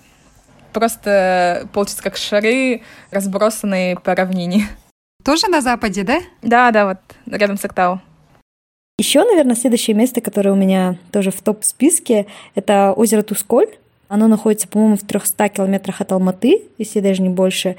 просто 0.73 1.69
получится 1.75 2.03
как 2.03 2.17
шары, 2.17 2.81
разбросанные 3.11 3.99
по 3.99 4.15
равнине. 4.15 4.69
Тоже 5.23 5.49
на 5.49 5.61
западе, 5.61 6.03
да? 6.03 6.21
Да, 6.41 6.71
да, 6.71 6.87
вот 6.87 6.99
рядом 7.27 7.59
с 7.59 7.65
Актау. 7.67 8.01
Еще, 8.97 9.23
наверное, 9.23 9.55
следующее 9.55 9.95
место, 9.95 10.23
которое 10.23 10.53
у 10.53 10.57
меня 10.57 10.97
тоже 11.13 11.31
в 11.31 11.43
топ-списке, 11.43 12.25
это 12.55 12.95
озеро 12.95 13.21
Тусколь. 13.21 13.69
Оно 14.13 14.29
находится, 14.29 14.69
по-моему, 14.69 14.97
в 14.97 15.05
300 15.05 15.49
километрах 15.49 16.03
от 16.03 16.13
Алматы, 16.13 16.65
если 16.77 17.01
даже 17.01 17.23
не 17.23 17.31
больше. 17.31 17.77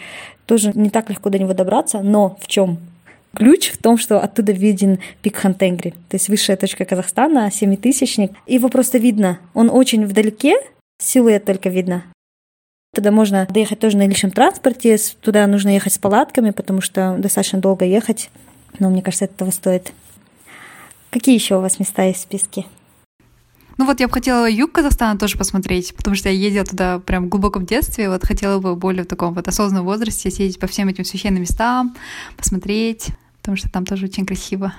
Тоже 0.48 0.72
не 0.74 0.90
так 0.90 1.12
легко 1.12 1.30
до 1.30 1.38
него 1.38 1.54
добраться, 1.54 2.00
но 2.00 2.38
в 2.42 2.48
чем 2.48 2.80
Ключ 3.36 3.70
в 3.70 3.78
том, 3.78 4.00
что 4.00 4.20
оттуда 4.20 4.52
виден 4.52 4.98
пик 5.22 5.38
Хантенгри, 5.38 5.92
то 5.92 6.16
есть 6.16 6.30
высшая 6.30 6.56
точка 6.56 6.86
Казахстана, 6.86 7.52
семитысячник. 7.52 8.32
Его 8.48 8.70
просто 8.70 8.98
видно. 8.98 9.38
Он 9.54 9.70
очень 9.70 10.06
вдалеке, 10.08 10.56
силуэт 11.00 11.46
только 11.46 11.70
видно. 11.70 12.04
Туда 12.96 13.12
можно 13.12 13.46
доехать 13.48 13.80
тоже 13.80 13.98
на 13.98 14.08
личном 14.08 14.32
транспорте, 14.32 14.98
туда 15.22 15.46
нужно 15.46 15.70
ехать 15.70 15.94
с 15.94 16.00
палатками, 16.00 16.50
потому 16.50 16.82
что 16.82 17.16
достаточно 17.20 17.60
долго 17.60 17.86
ехать, 17.86 18.32
но 18.80 18.90
мне 18.90 19.04
кажется, 19.04 19.26
это 19.26 19.36
того 19.36 19.52
стоит. 19.52 19.94
Какие 21.12 21.36
еще 21.36 21.58
у 21.58 21.62
вас 21.62 21.80
места 21.80 22.04
есть 22.04 22.22
в 22.22 22.24
списке? 22.24 22.66
Ну 23.78 23.86
вот 23.86 24.00
я 24.00 24.08
бы 24.08 24.14
хотела 24.14 24.50
юг 24.50 24.72
Казахстана 24.72 25.18
тоже 25.18 25.38
посмотреть, 25.38 25.96
потому 25.96 26.16
что 26.16 26.30
я 26.30 26.36
ездила 26.36 26.66
туда 26.66 27.00
прям 27.00 27.26
в 27.26 27.30
глубоком 27.30 27.66
детстве, 27.66 28.10
вот 28.10 28.24
хотела 28.24 28.60
бы 28.60 28.76
более 28.76 29.04
в 29.04 29.08
таком 29.08 29.34
вот 29.34 29.48
осознанном 29.48 29.86
возрасте 29.86 30.30
съездить 30.30 30.60
по 30.60 30.68
всем 30.68 30.88
этим 30.90 31.06
священным 31.06 31.42
местам, 31.42 31.96
посмотреть, 32.38 33.08
потому 33.42 33.58
что 33.58 33.72
там 33.72 33.86
тоже 33.86 34.06
очень 34.06 34.26
красиво. 34.26 34.74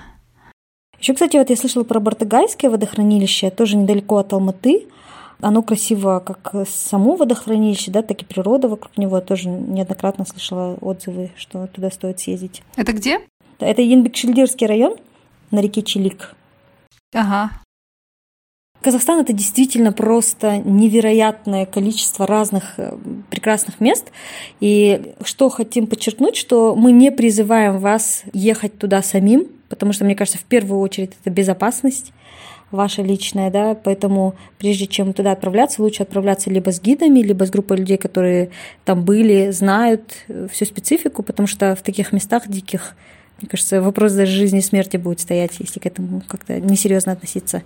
Еще, 0.99 1.13
кстати, 1.13 1.35
вот 1.37 1.49
я 1.49 1.55
слышала 1.55 1.83
про 1.83 1.99
Бартыгайское 1.99 2.71
водохранилище, 2.71 3.51
тоже 3.51 3.75
недалеко 3.75 4.17
от 4.17 4.31
Алматы. 4.33 4.87
Оно 5.41 5.61
красиво 5.61 6.23
как 6.25 6.67
само 6.67 7.17
водохранилище, 7.17 7.91
да, 7.91 8.01
так 8.01 8.21
и 8.21 8.25
природа 8.25 8.69
вокруг 8.69 8.97
него. 8.97 9.19
Тоже 9.19 9.49
неоднократно 9.49 10.25
слышала 10.25 10.77
отзывы, 10.79 11.31
что 11.35 11.67
туда 11.67 11.91
стоит 11.91 12.21
съездить. 12.21 12.63
Это 12.77 12.93
где? 12.93 13.19
Это 13.59 13.81
Янбекшильдирский 13.81 14.65
район 14.65 14.95
на 15.51 15.59
реке 15.59 15.81
Чилик. 15.81 16.33
Ага. 17.13 17.51
Казахстан 18.85 19.21
это 19.21 19.33
действительно 19.33 19.91
просто 19.91 20.57
невероятное 20.57 21.65
количество 21.65 22.27
разных 22.27 22.75
э, 22.77 22.95
прекрасных 23.31 23.79
мест. 23.79 24.11
И 24.59 25.15
что 25.23 25.49
хотим 25.49 25.87
подчеркнуть, 25.87 26.35
что 26.35 26.75
мы 26.75 26.91
не 26.91 27.11
призываем 27.11 27.79
вас 27.79 28.25
ехать 28.31 28.77
туда 28.77 29.01
самим, 29.01 29.47
потому 29.69 29.91
что, 29.91 30.05
мне 30.05 30.13
кажется, 30.13 30.37
в 30.37 30.43
первую 30.43 30.81
очередь 30.81 31.13
это 31.19 31.31
безопасность 31.31 32.13
ваша 32.69 33.01
личная, 33.01 33.49
да, 33.49 33.73
поэтому 33.73 34.35
прежде 34.59 34.85
чем 34.85 35.13
туда 35.13 35.31
отправляться, 35.31 35.81
лучше 35.81 36.03
отправляться 36.03 36.51
либо 36.51 36.71
с 36.71 36.79
гидами, 36.79 37.21
либо 37.21 37.47
с 37.47 37.49
группой 37.49 37.77
людей, 37.77 37.97
которые 37.97 38.51
там 38.83 39.03
были, 39.03 39.49
знают 39.49 40.13
э, 40.27 40.47
всю 40.51 40.65
специфику, 40.65 41.23
потому 41.23 41.47
что 41.47 41.75
в 41.75 41.81
таких 41.81 42.13
местах 42.13 42.47
диких, 42.47 42.95
мне 43.41 43.49
кажется, 43.49 43.81
вопрос 43.81 44.13
даже 44.13 44.31
жизни 44.31 44.59
и 44.59 44.61
смерти 44.61 44.97
будет 44.97 45.21
стоять, 45.21 45.53
если 45.57 45.79
к 45.79 45.87
этому 45.87 46.21
как-то 46.27 46.59
несерьезно 46.59 47.13
относиться. 47.13 47.63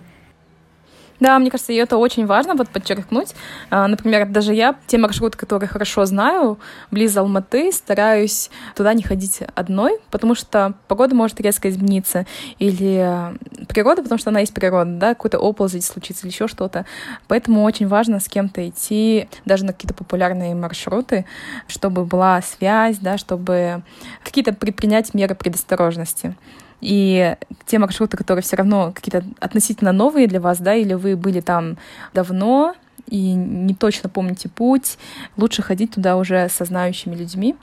Да, 1.20 1.38
мне 1.38 1.50
кажется, 1.50 1.72
и 1.72 1.76
это 1.76 1.98
очень 1.98 2.24
важно 2.24 2.54
вот 2.54 2.70
подчеркнуть. 2.70 3.34
А, 3.68 3.86
например, 3.86 4.26
даже 4.26 4.54
я 4.54 4.74
те 4.86 4.96
маршруты, 4.96 5.36
которые 5.36 5.68
хорошо 5.68 6.06
знаю, 6.06 6.58
близ 6.90 7.14
Алматы, 7.16 7.70
стараюсь 7.72 8.50
туда 8.74 8.94
не 8.94 9.02
ходить 9.02 9.40
одной, 9.54 9.98
потому 10.10 10.34
что 10.34 10.74
погода 10.88 11.14
может 11.14 11.38
резко 11.40 11.68
измениться. 11.68 12.26
Или 12.58 13.36
природа, 13.68 14.02
потому 14.02 14.18
что 14.18 14.30
она 14.30 14.40
есть 14.40 14.54
природа, 14.54 14.90
да, 14.92 15.08
какой-то 15.10 15.38
оползень 15.38 15.82
случится 15.82 16.26
или 16.26 16.32
еще 16.32 16.48
что-то. 16.48 16.86
Поэтому 17.28 17.64
очень 17.64 17.86
важно 17.86 18.18
с 18.18 18.26
кем-то 18.26 18.66
идти, 18.66 19.28
даже 19.44 19.66
на 19.66 19.74
какие-то 19.74 19.94
популярные 19.94 20.54
маршруты, 20.54 21.26
чтобы 21.68 22.06
была 22.06 22.40
связь, 22.40 22.96
да, 22.96 23.18
чтобы 23.18 23.82
какие-то 24.24 24.54
предпринять 24.54 25.12
меры 25.12 25.34
предосторожности. 25.34 26.34
И 26.80 27.36
те 27.66 27.78
маршруты, 27.78 28.16
которые 28.16 28.42
все 28.42 28.56
равно 28.56 28.92
какие-то 28.92 29.24
относительно 29.38 29.92
новые 29.92 30.26
для 30.26 30.40
вас, 30.40 30.58
да, 30.58 30.74
или 30.74 30.94
вы 30.94 31.16
были 31.16 31.40
там 31.40 31.76
давно 32.14 32.74
и 33.06 33.32
не 33.32 33.74
точно 33.74 34.08
помните 34.08 34.48
путь, 34.48 34.98
лучше 35.36 35.62
ходить 35.62 35.94
туда 35.94 36.16
уже 36.16 36.48
со 36.48 36.64
знающими 36.64 37.14
людьми. 37.14 37.56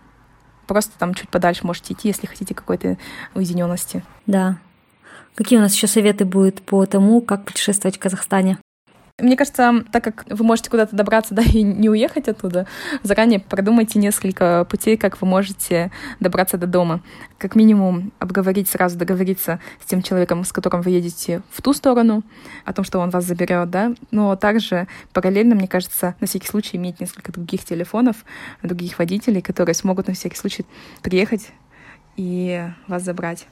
Просто 0.67 0.93
там 0.99 1.13
чуть 1.13 1.29
подальше 1.29 1.65
можете 1.65 1.93
идти, 1.93 2.09
если 2.09 2.27
хотите 2.27 2.53
какой-то 2.53 2.97
уединенности. 3.33 4.03
Да. 4.25 4.57
Какие 5.35 5.59
у 5.59 5.61
нас 5.61 5.73
еще 5.73 5.87
советы 5.87 6.25
будут 6.25 6.61
по 6.61 6.85
тому, 6.85 7.21
как 7.21 7.45
путешествовать 7.45 7.97
в 7.97 7.99
Казахстане? 7.99 8.57
Мне 9.19 9.35
кажется, 9.35 9.83
так 9.91 10.03
как 10.03 10.25
вы 10.29 10.45
можете 10.45 10.69
куда-то 10.69 10.95
добраться, 10.95 11.33
да, 11.33 11.41
и 11.41 11.63
не 11.63 11.89
уехать 11.89 12.27
оттуда, 12.27 12.67
заранее 13.01 13.39
продумайте 13.39 13.97
несколько 13.97 14.63
путей, 14.69 14.95
как 14.95 15.19
вы 15.19 15.27
можете 15.27 15.91
добраться 16.19 16.59
до 16.59 16.67
дома. 16.67 17.01
Как 17.39 17.55
минимум 17.55 18.13
обговорить 18.19 18.69
сразу, 18.69 18.95
договориться 18.95 19.59
с 19.83 19.89
тем 19.89 20.03
человеком, 20.03 20.43
с 20.43 20.53
которым 20.53 20.83
вы 20.83 20.91
едете 20.91 21.41
в 21.49 21.63
ту 21.63 21.73
сторону, 21.73 22.21
о 22.63 22.73
том, 22.73 22.85
что 22.85 22.99
он 22.99 23.09
вас 23.09 23.25
заберет, 23.25 23.71
да. 23.71 23.95
Но 24.11 24.35
также 24.35 24.87
параллельно, 25.13 25.55
мне 25.55 25.67
кажется, 25.67 26.15
на 26.19 26.27
всякий 26.27 26.47
случай 26.47 26.77
иметь 26.77 26.99
несколько 26.99 27.31
других 27.31 27.65
телефонов, 27.65 28.17
других 28.61 28.99
водителей, 28.99 29.41
которые 29.41 29.73
смогут 29.73 30.09
на 30.09 30.13
всякий 30.13 30.37
случай 30.37 30.63
приехать 31.01 31.49
и 32.17 32.69
вас 32.87 33.01
забрать 33.01 33.47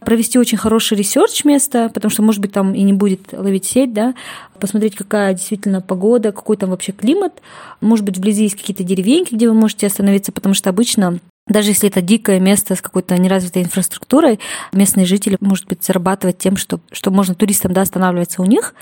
провести 0.00 0.38
очень 0.38 0.58
хороший 0.58 0.96
research 0.96 1.44
места, 1.44 1.90
потому 1.92 2.10
что, 2.10 2.22
может 2.22 2.40
быть, 2.40 2.52
там 2.52 2.74
и 2.74 2.82
не 2.82 2.92
будет 2.92 3.32
ловить 3.32 3.64
сеть, 3.64 3.92
да, 3.92 4.14
посмотреть, 4.60 4.94
какая 4.94 5.34
действительно 5.34 5.80
погода, 5.80 6.32
какой 6.32 6.56
там 6.56 6.70
вообще 6.70 6.92
климат. 6.92 7.32
Может 7.80 8.04
быть, 8.04 8.18
вблизи 8.18 8.44
есть 8.44 8.56
какие-то 8.56 8.84
деревеньки, 8.84 9.34
где 9.34 9.48
вы 9.48 9.54
можете 9.54 9.86
остановиться, 9.86 10.32
потому 10.32 10.54
что 10.54 10.70
обычно 10.70 11.18
даже 11.48 11.70
если 11.70 11.88
это 11.88 12.00
дикое 12.00 12.40
место 12.40 12.74
с 12.74 12.82
какой-то 12.82 13.16
неразвитой 13.16 13.62
инфраструктурой, 13.62 14.40
местные 14.72 15.06
жители, 15.06 15.36
может 15.40 15.66
быть, 15.66 15.84
зарабатывать 15.84 16.38
тем, 16.38 16.56
что, 16.56 16.80
что 16.90 17.10
можно 17.10 17.34
туристам 17.34 17.72
да, 17.72 17.82
останавливаться 17.82 18.42
у 18.42 18.44
них. 18.44 18.74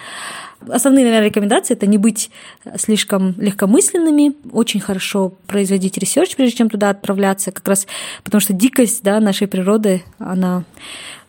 Основные, 0.66 1.04
наверное, 1.04 1.28
рекомендации– 1.28 1.74
это 1.74 1.86
не 1.86 1.98
быть 1.98 2.30
слишком 2.76 3.38
легкомысленными, 3.38 4.34
очень 4.50 4.80
хорошо 4.80 5.34
производить 5.46 5.98
research, 5.98 6.36
прежде 6.36 6.56
чем 6.56 6.70
туда 6.70 6.88
отправляться, 6.88 7.52
как 7.52 7.68
раз 7.68 7.86
потому 8.22 8.40
что 8.40 8.54
дикость 8.54 9.02
да, 9.02 9.20
нашей 9.20 9.46
природы, 9.46 10.02
она 10.18 10.64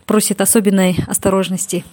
просит 0.05 0.39
особенной 0.39 0.95
осторожности. 1.07 1.83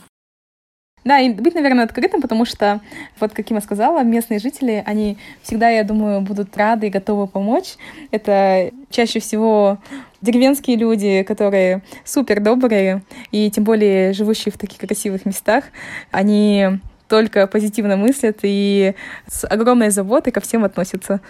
Да, 1.05 1.18
и 1.18 1.30
быть, 1.30 1.55
наверное, 1.55 1.84
открытым, 1.84 2.22
потому 2.22 2.44
что, 2.44 2.80
вот 3.18 3.32
как 3.32 3.50
я 3.50 3.61
сказала, 3.61 4.05
местные 4.05 4.38
жители, 4.38 4.84
они 4.86 5.18
всегда, 5.42 5.68
я 5.68 5.82
думаю, 5.82 6.20
будут 6.20 6.57
рады 6.57 6.86
и 6.86 6.90
готовы 6.90 7.26
помочь. 7.26 7.74
Это 8.12 8.70
чаще 8.88 9.18
всего 9.18 9.78
деревенские 10.20 10.76
люди, 10.76 11.24
которые 11.24 11.82
супер 12.05 12.40
добрые, 12.40 13.03
и 13.32 13.50
тем 13.50 13.64
более 13.64 14.12
живущие 14.12 14.53
в 14.53 14.59
таких 14.59 14.78
красивых 14.78 15.26
местах, 15.26 15.64
они 16.12 16.78
только 17.09 17.46
позитивно 17.46 17.96
мыслят 17.96 18.38
и 18.42 18.94
с 19.26 19.44
огромной 19.46 19.90
заботой 19.90 20.32
ко 20.32 20.40
всем 20.40 20.64
относятся. 20.64 21.20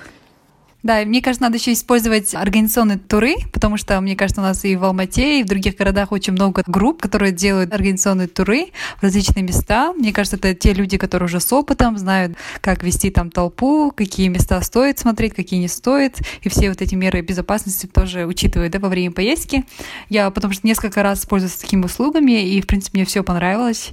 Да, 0.83 1.05
мне 1.05 1.23
кажется, 1.23 1.45
надо 1.45 1.59
еще 1.59 1.73
использовать 1.73 2.35
организационные 2.35 2.99
туры, 2.99 3.35
потому 3.53 3.77
что, 3.77 4.01
мне 4.01 4.17
кажется, 4.17 4.41
у 4.41 4.45
нас 4.45 4.65
и 4.65 4.75
в 4.75 4.83
Алмате, 4.85 5.41
и 5.41 5.45
в 5.45 5.47
других 5.47 5.77
городах 5.77 6.11
очень 6.11 6.33
много 6.33 6.65
групп, 6.67 7.01
которые 7.01 7.31
делают 7.31 7.73
организационные 7.73 8.27
туры 8.27 8.73
в 8.99 9.03
различные 9.03 9.45
места. 9.45 9.93
Мне 9.93 10.13
кажется, 10.13 10.37
это 10.37 10.55
те 10.55 10.73
люди, 10.73 10.99
которые 10.99 11.27
уже 11.27 11.39
с 11.39 11.53
опытом, 11.53 11.99
знают, 11.99 12.37
как 12.61 12.83
вести 12.83 13.11
там 13.11 13.31
толпу, 13.31 13.93
какие 13.95 14.27
места 14.27 14.61
стоит 14.61 14.99
смотреть, 14.99 15.35
какие 15.35 15.61
не 15.61 15.69
стоит, 15.69 16.19
и 16.43 16.49
все 16.49 16.69
вот 16.69 16.83
эти 16.83 16.97
меры 16.97 17.21
безопасности 17.21 17.87
тоже 17.87 18.27
учитывают 18.27 18.73
да, 18.73 18.81
во 18.81 18.89
время 18.89 19.13
поездки. 19.13 19.65
Я 20.09 20.33
потому 20.33 20.53
что 20.53 20.67
несколько 20.67 21.05
раз 21.05 21.25
пользуюсь 21.27 21.55
такими 21.55 21.85
услугами, 21.85 22.43
и, 22.43 22.61
в 22.61 22.67
принципе, 22.67 22.99
мне 22.99 23.05
все 23.05 23.23
понравилось. 23.23 23.91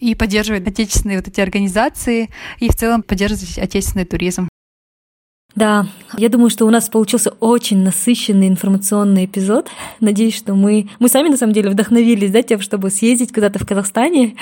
И 0.00 0.14
поддерживать 0.14 0.68
отечественные 0.68 1.16
вот 1.16 1.28
эти 1.28 1.40
организации, 1.40 2.28
и 2.58 2.68
в 2.68 2.74
целом 2.74 3.02
поддерживать 3.02 3.56
отечественный 3.56 4.04
туризм. 4.04 4.48
Да, 5.56 5.86
я 6.18 6.28
думаю, 6.28 6.50
что 6.50 6.66
у 6.66 6.70
нас 6.70 6.90
получился 6.90 7.30
очень 7.40 7.78
насыщенный 7.78 8.46
информационный 8.46 9.24
эпизод. 9.24 9.68
Надеюсь, 10.00 10.36
что 10.36 10.54
мы, 10.54 10.90
мы 10.98 11.08
сами 11.08 11.30
на 11.30 11.38
самом 11.38 11.54
деле 11.54 11.70
вдохновились, 11.70 12.30
да, 12.30 12.42
тем, 12.42 12.60
чтобы 12.60 12.90
съездить 12.90 13.32
куда-то 13.32 13.58
в 13.58 13.66
Казахстане. 13.66 14.36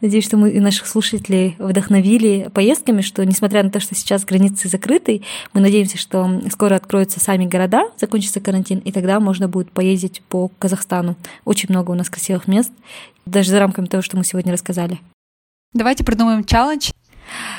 Надеюсь, 0.00 0.24
что 0.24 0.36
мы 0.36 0.50
и 0.50 0.60
наших 0.60 0.86
слушателей 0.86 1.56
вдохновили 1.58 2.48
поездками, 2.54 3.00
что 3.00 3.26
несмотря 3.26 3.64
на 3.64 3.70
то, 3.70 3.80
что 3.80 3.96
сейчас 3.96 4.24
границы 4.24 4.68
закрыты, 4.68 5.22
мы 5.52 5.60
надеемся, 5.60 5.98
что 5.98 6.40
скоро 6.52 6.76
откроются 6.76 7.18
сами 7.18 7.46
города, 7.46 7.90
закончится 7.98 8.38
карантин, 8.38 8.78
и 8.78 8.92
тогда 8.92 9.18
можно 9.18 9.48
будет 9.48 9.72
поездить 9.72 10.22
по 10.28 10.52
Казахстану. 10.60 11.16
Очень 11.44 11.70
много 11.70 11.90
у 11.90 11.94
нас 11.94 12.08
красивых 12.08 12.46
мест, 12.46 12.70
даже 13.26 13.50
за 13.50 13.58
рамками 13.58 13.86
того, 13.86 14.04
что 14.04 14.16
мы 14.16 14.22
сегодня 14.22 14.52
рассказали. 14.52 15.00
Давайте 15.72 16.04
придумаем 16.04 16.44
челлендж 16.44 16.90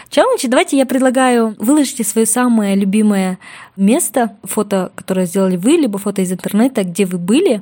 Челлендж. 0.09 0.45
Давайте 0.47 0.77
я 0.77 0.85
предлагаю 0.85 1.55
выложите 1.57 2.03
свое 2.03 2.25
самое 2.25 2.75
любимое 2.75 3.39
место, 3.75 4.37
фото, 4.43 4.91
которое 4.95 5.25
сделали 5.25 5.57
вы, 5.57 5.71
либо 5.71 5.99
фото 5.99 6.21
из 6.21 6.31
интернета, 6.31 6.83
где 6.83 7.05
вы 7.05 7.17
были, 7.17 7.61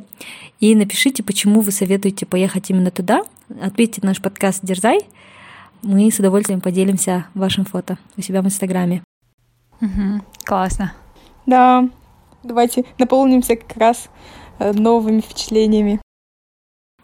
и 0.60 0.76
напишите, 0.76 1.24
почему 1.24 1.62
вы 1.62 1.72
советуете 1.72 2.26
поехать 2.26 2.70
именно 2.70 2.92
туда. 2.92 3.24
Ответьте 3.62 4.02
наш 4.04 4.22
подкаст 4.22 4.60
«Дерзай». 4.64 5.02
Мы 5.82 6.12
с 6.12 6.20
удовольствием 6.20 6.60
поделимся 6.60 7.28
вашим 7.34 7.64
фото 7.66 7.98
у 8.18 8.22
себя 8.22 8.42
в 8.42 8.46
Инстаграме. 8.46 9.02
Угу, 9.82 10.22
классно. 10.44 10.94
Да, 11.46 11.88
давайте 12.44 12.84
наполнимся 12.98 13.56
как 13.56 13.78
раз 13.78 14.10
э, 14.60 14.74
новыми 14.74 15.22
впечатлениями. 15.22 16.02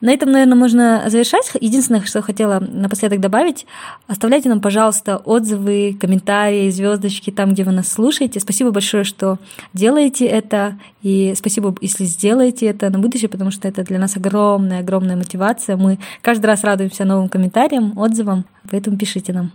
На 0.06 0.12
этом, 0.12 0.32
наверное, 0.32 0.56
можно 0.56 1.03
завершать. 1.08 1.49
Единственное, 1.60 2.03
что 2.03 2.22
хотела 2.22 2.60
напоследок 2.60 3.20
добавить, 3.20 3.66
оставляйте 4.06 4.49
нам, 4.49 4.62
пожалуйста, 4.62 5.18
отзывы, 5.18 5.97
комментарии, 5.99 6.70
звездочки 6.70 7.32
там, 7.32 7.53
где 7.53 7.64
вы 7.64 7.72
нас 7.72 7.91
слушаете. 7.91 8.39
Спасибо 8.39 8.70
большое, 8.70 9.03
что 9.03 9.39
делаете 9.74 10.28
это, 10.28 10.78
и 11.01 11.34
спасибо, 11.36 11.76
если 11.82 12.06
сделаете 12.06 12.68
это 12.68 12.91
на 12.91 12.99
будущее, 12.99 13.30
потому 13.30 13.49
что 13.49 13.68
это 13.68 13.84
для 13.84 13.97
нас 13.97 14.16
огромная, 14.16 14.82
огромная 14.82 15.16
мотивация. 15.16 15.76
Мы 15.76 15.97
каждый 16.22 16.45
раз 16.45 16.64
радуемся 16.64 17.03
новым 17.03 17.28
комментариям, 17.28 17.97
отзывам, 17.97 18.45
поэтому 18.70 18.99
пишите 18.99 19.34
нам. 19.34 19.51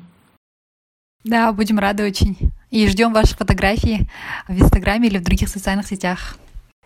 Да, 1.22 1.52
будем 1.52 1.78
рады 1.78 2.04
очень. 2.04 2.36
И 2.70 2.88
ждем 2.88 3.12
ваши 3.12 3.36
фотографии 3.36 4.10
в 4.48 4.60
Инстаграме 4.60 5.06
или 5.06 5.18
в 5.18 5.22
других 5.22 5.48
социальных 5.48 5.86
сетях. 5.86 6.36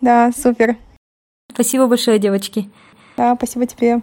Да, 0.02 0.32
супер. 0.36 0.76
Спасибо 1.50 1.86
большое, 1.86 2.18
девочки. 2.18 2.68
Да, 3.16 3.34
спасибо 3.36 3.66
тебе. 3.66 4.00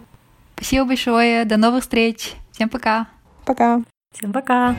Спасибо 0.54 0.86
большое. 0.86 1.44
До 1.44 1.56
новых 1.56 1.82
встреч. 1.82 2.32
Всем 2.52 2.68
пока. 2.68 3.08
Пока. 3.44 3.80
Всем 4.12 4.32
пока. 4.32 4.76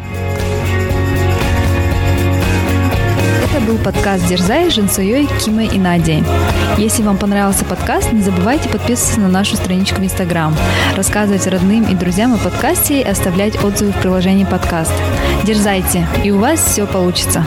Это 3.44 3.64
был 3.66 3.78
подкаст 3.78 4.26
«Дерзай» 4.28 4.72
с 4.72 4.74
Жансуей, 4.74 5.28
Кимой 5.44 5.68
и 5.68 5.78
Надей. 5.78 6.24
Если 6.78 7.04
вам 7.04 7.18
понравился 7.18 7.64
подкаст, 7.66 8.12
не 8.12 8.22
забывайте 8.22 8.68
подписываться 8.68 9.20
на 9.20 9.28
нашу 9.28 9.56
страничку 9.56 10.02
в 10.02 10.04
Инстаграм, 10.04 10.56
рассказывать 10.96 11.46
родным 11.46 11.84
и 11.84 11.94
друзьям 11.94 12.34
о 12.34 12.38
подкасте 12.38 13.02
и 13.02 13.04
оставлять 13.04 13.64
отзывы 13.64 13.92
в 13.92 14.02
приложении 14.02 14.46
подкаст. 14.46 14.94
Дерзайте, 15.44 16.08
и 16.24 16.32
у 16.32 16.40
вас 16.40 16.66
все 16.66 16.88
получится. 16.88 17.46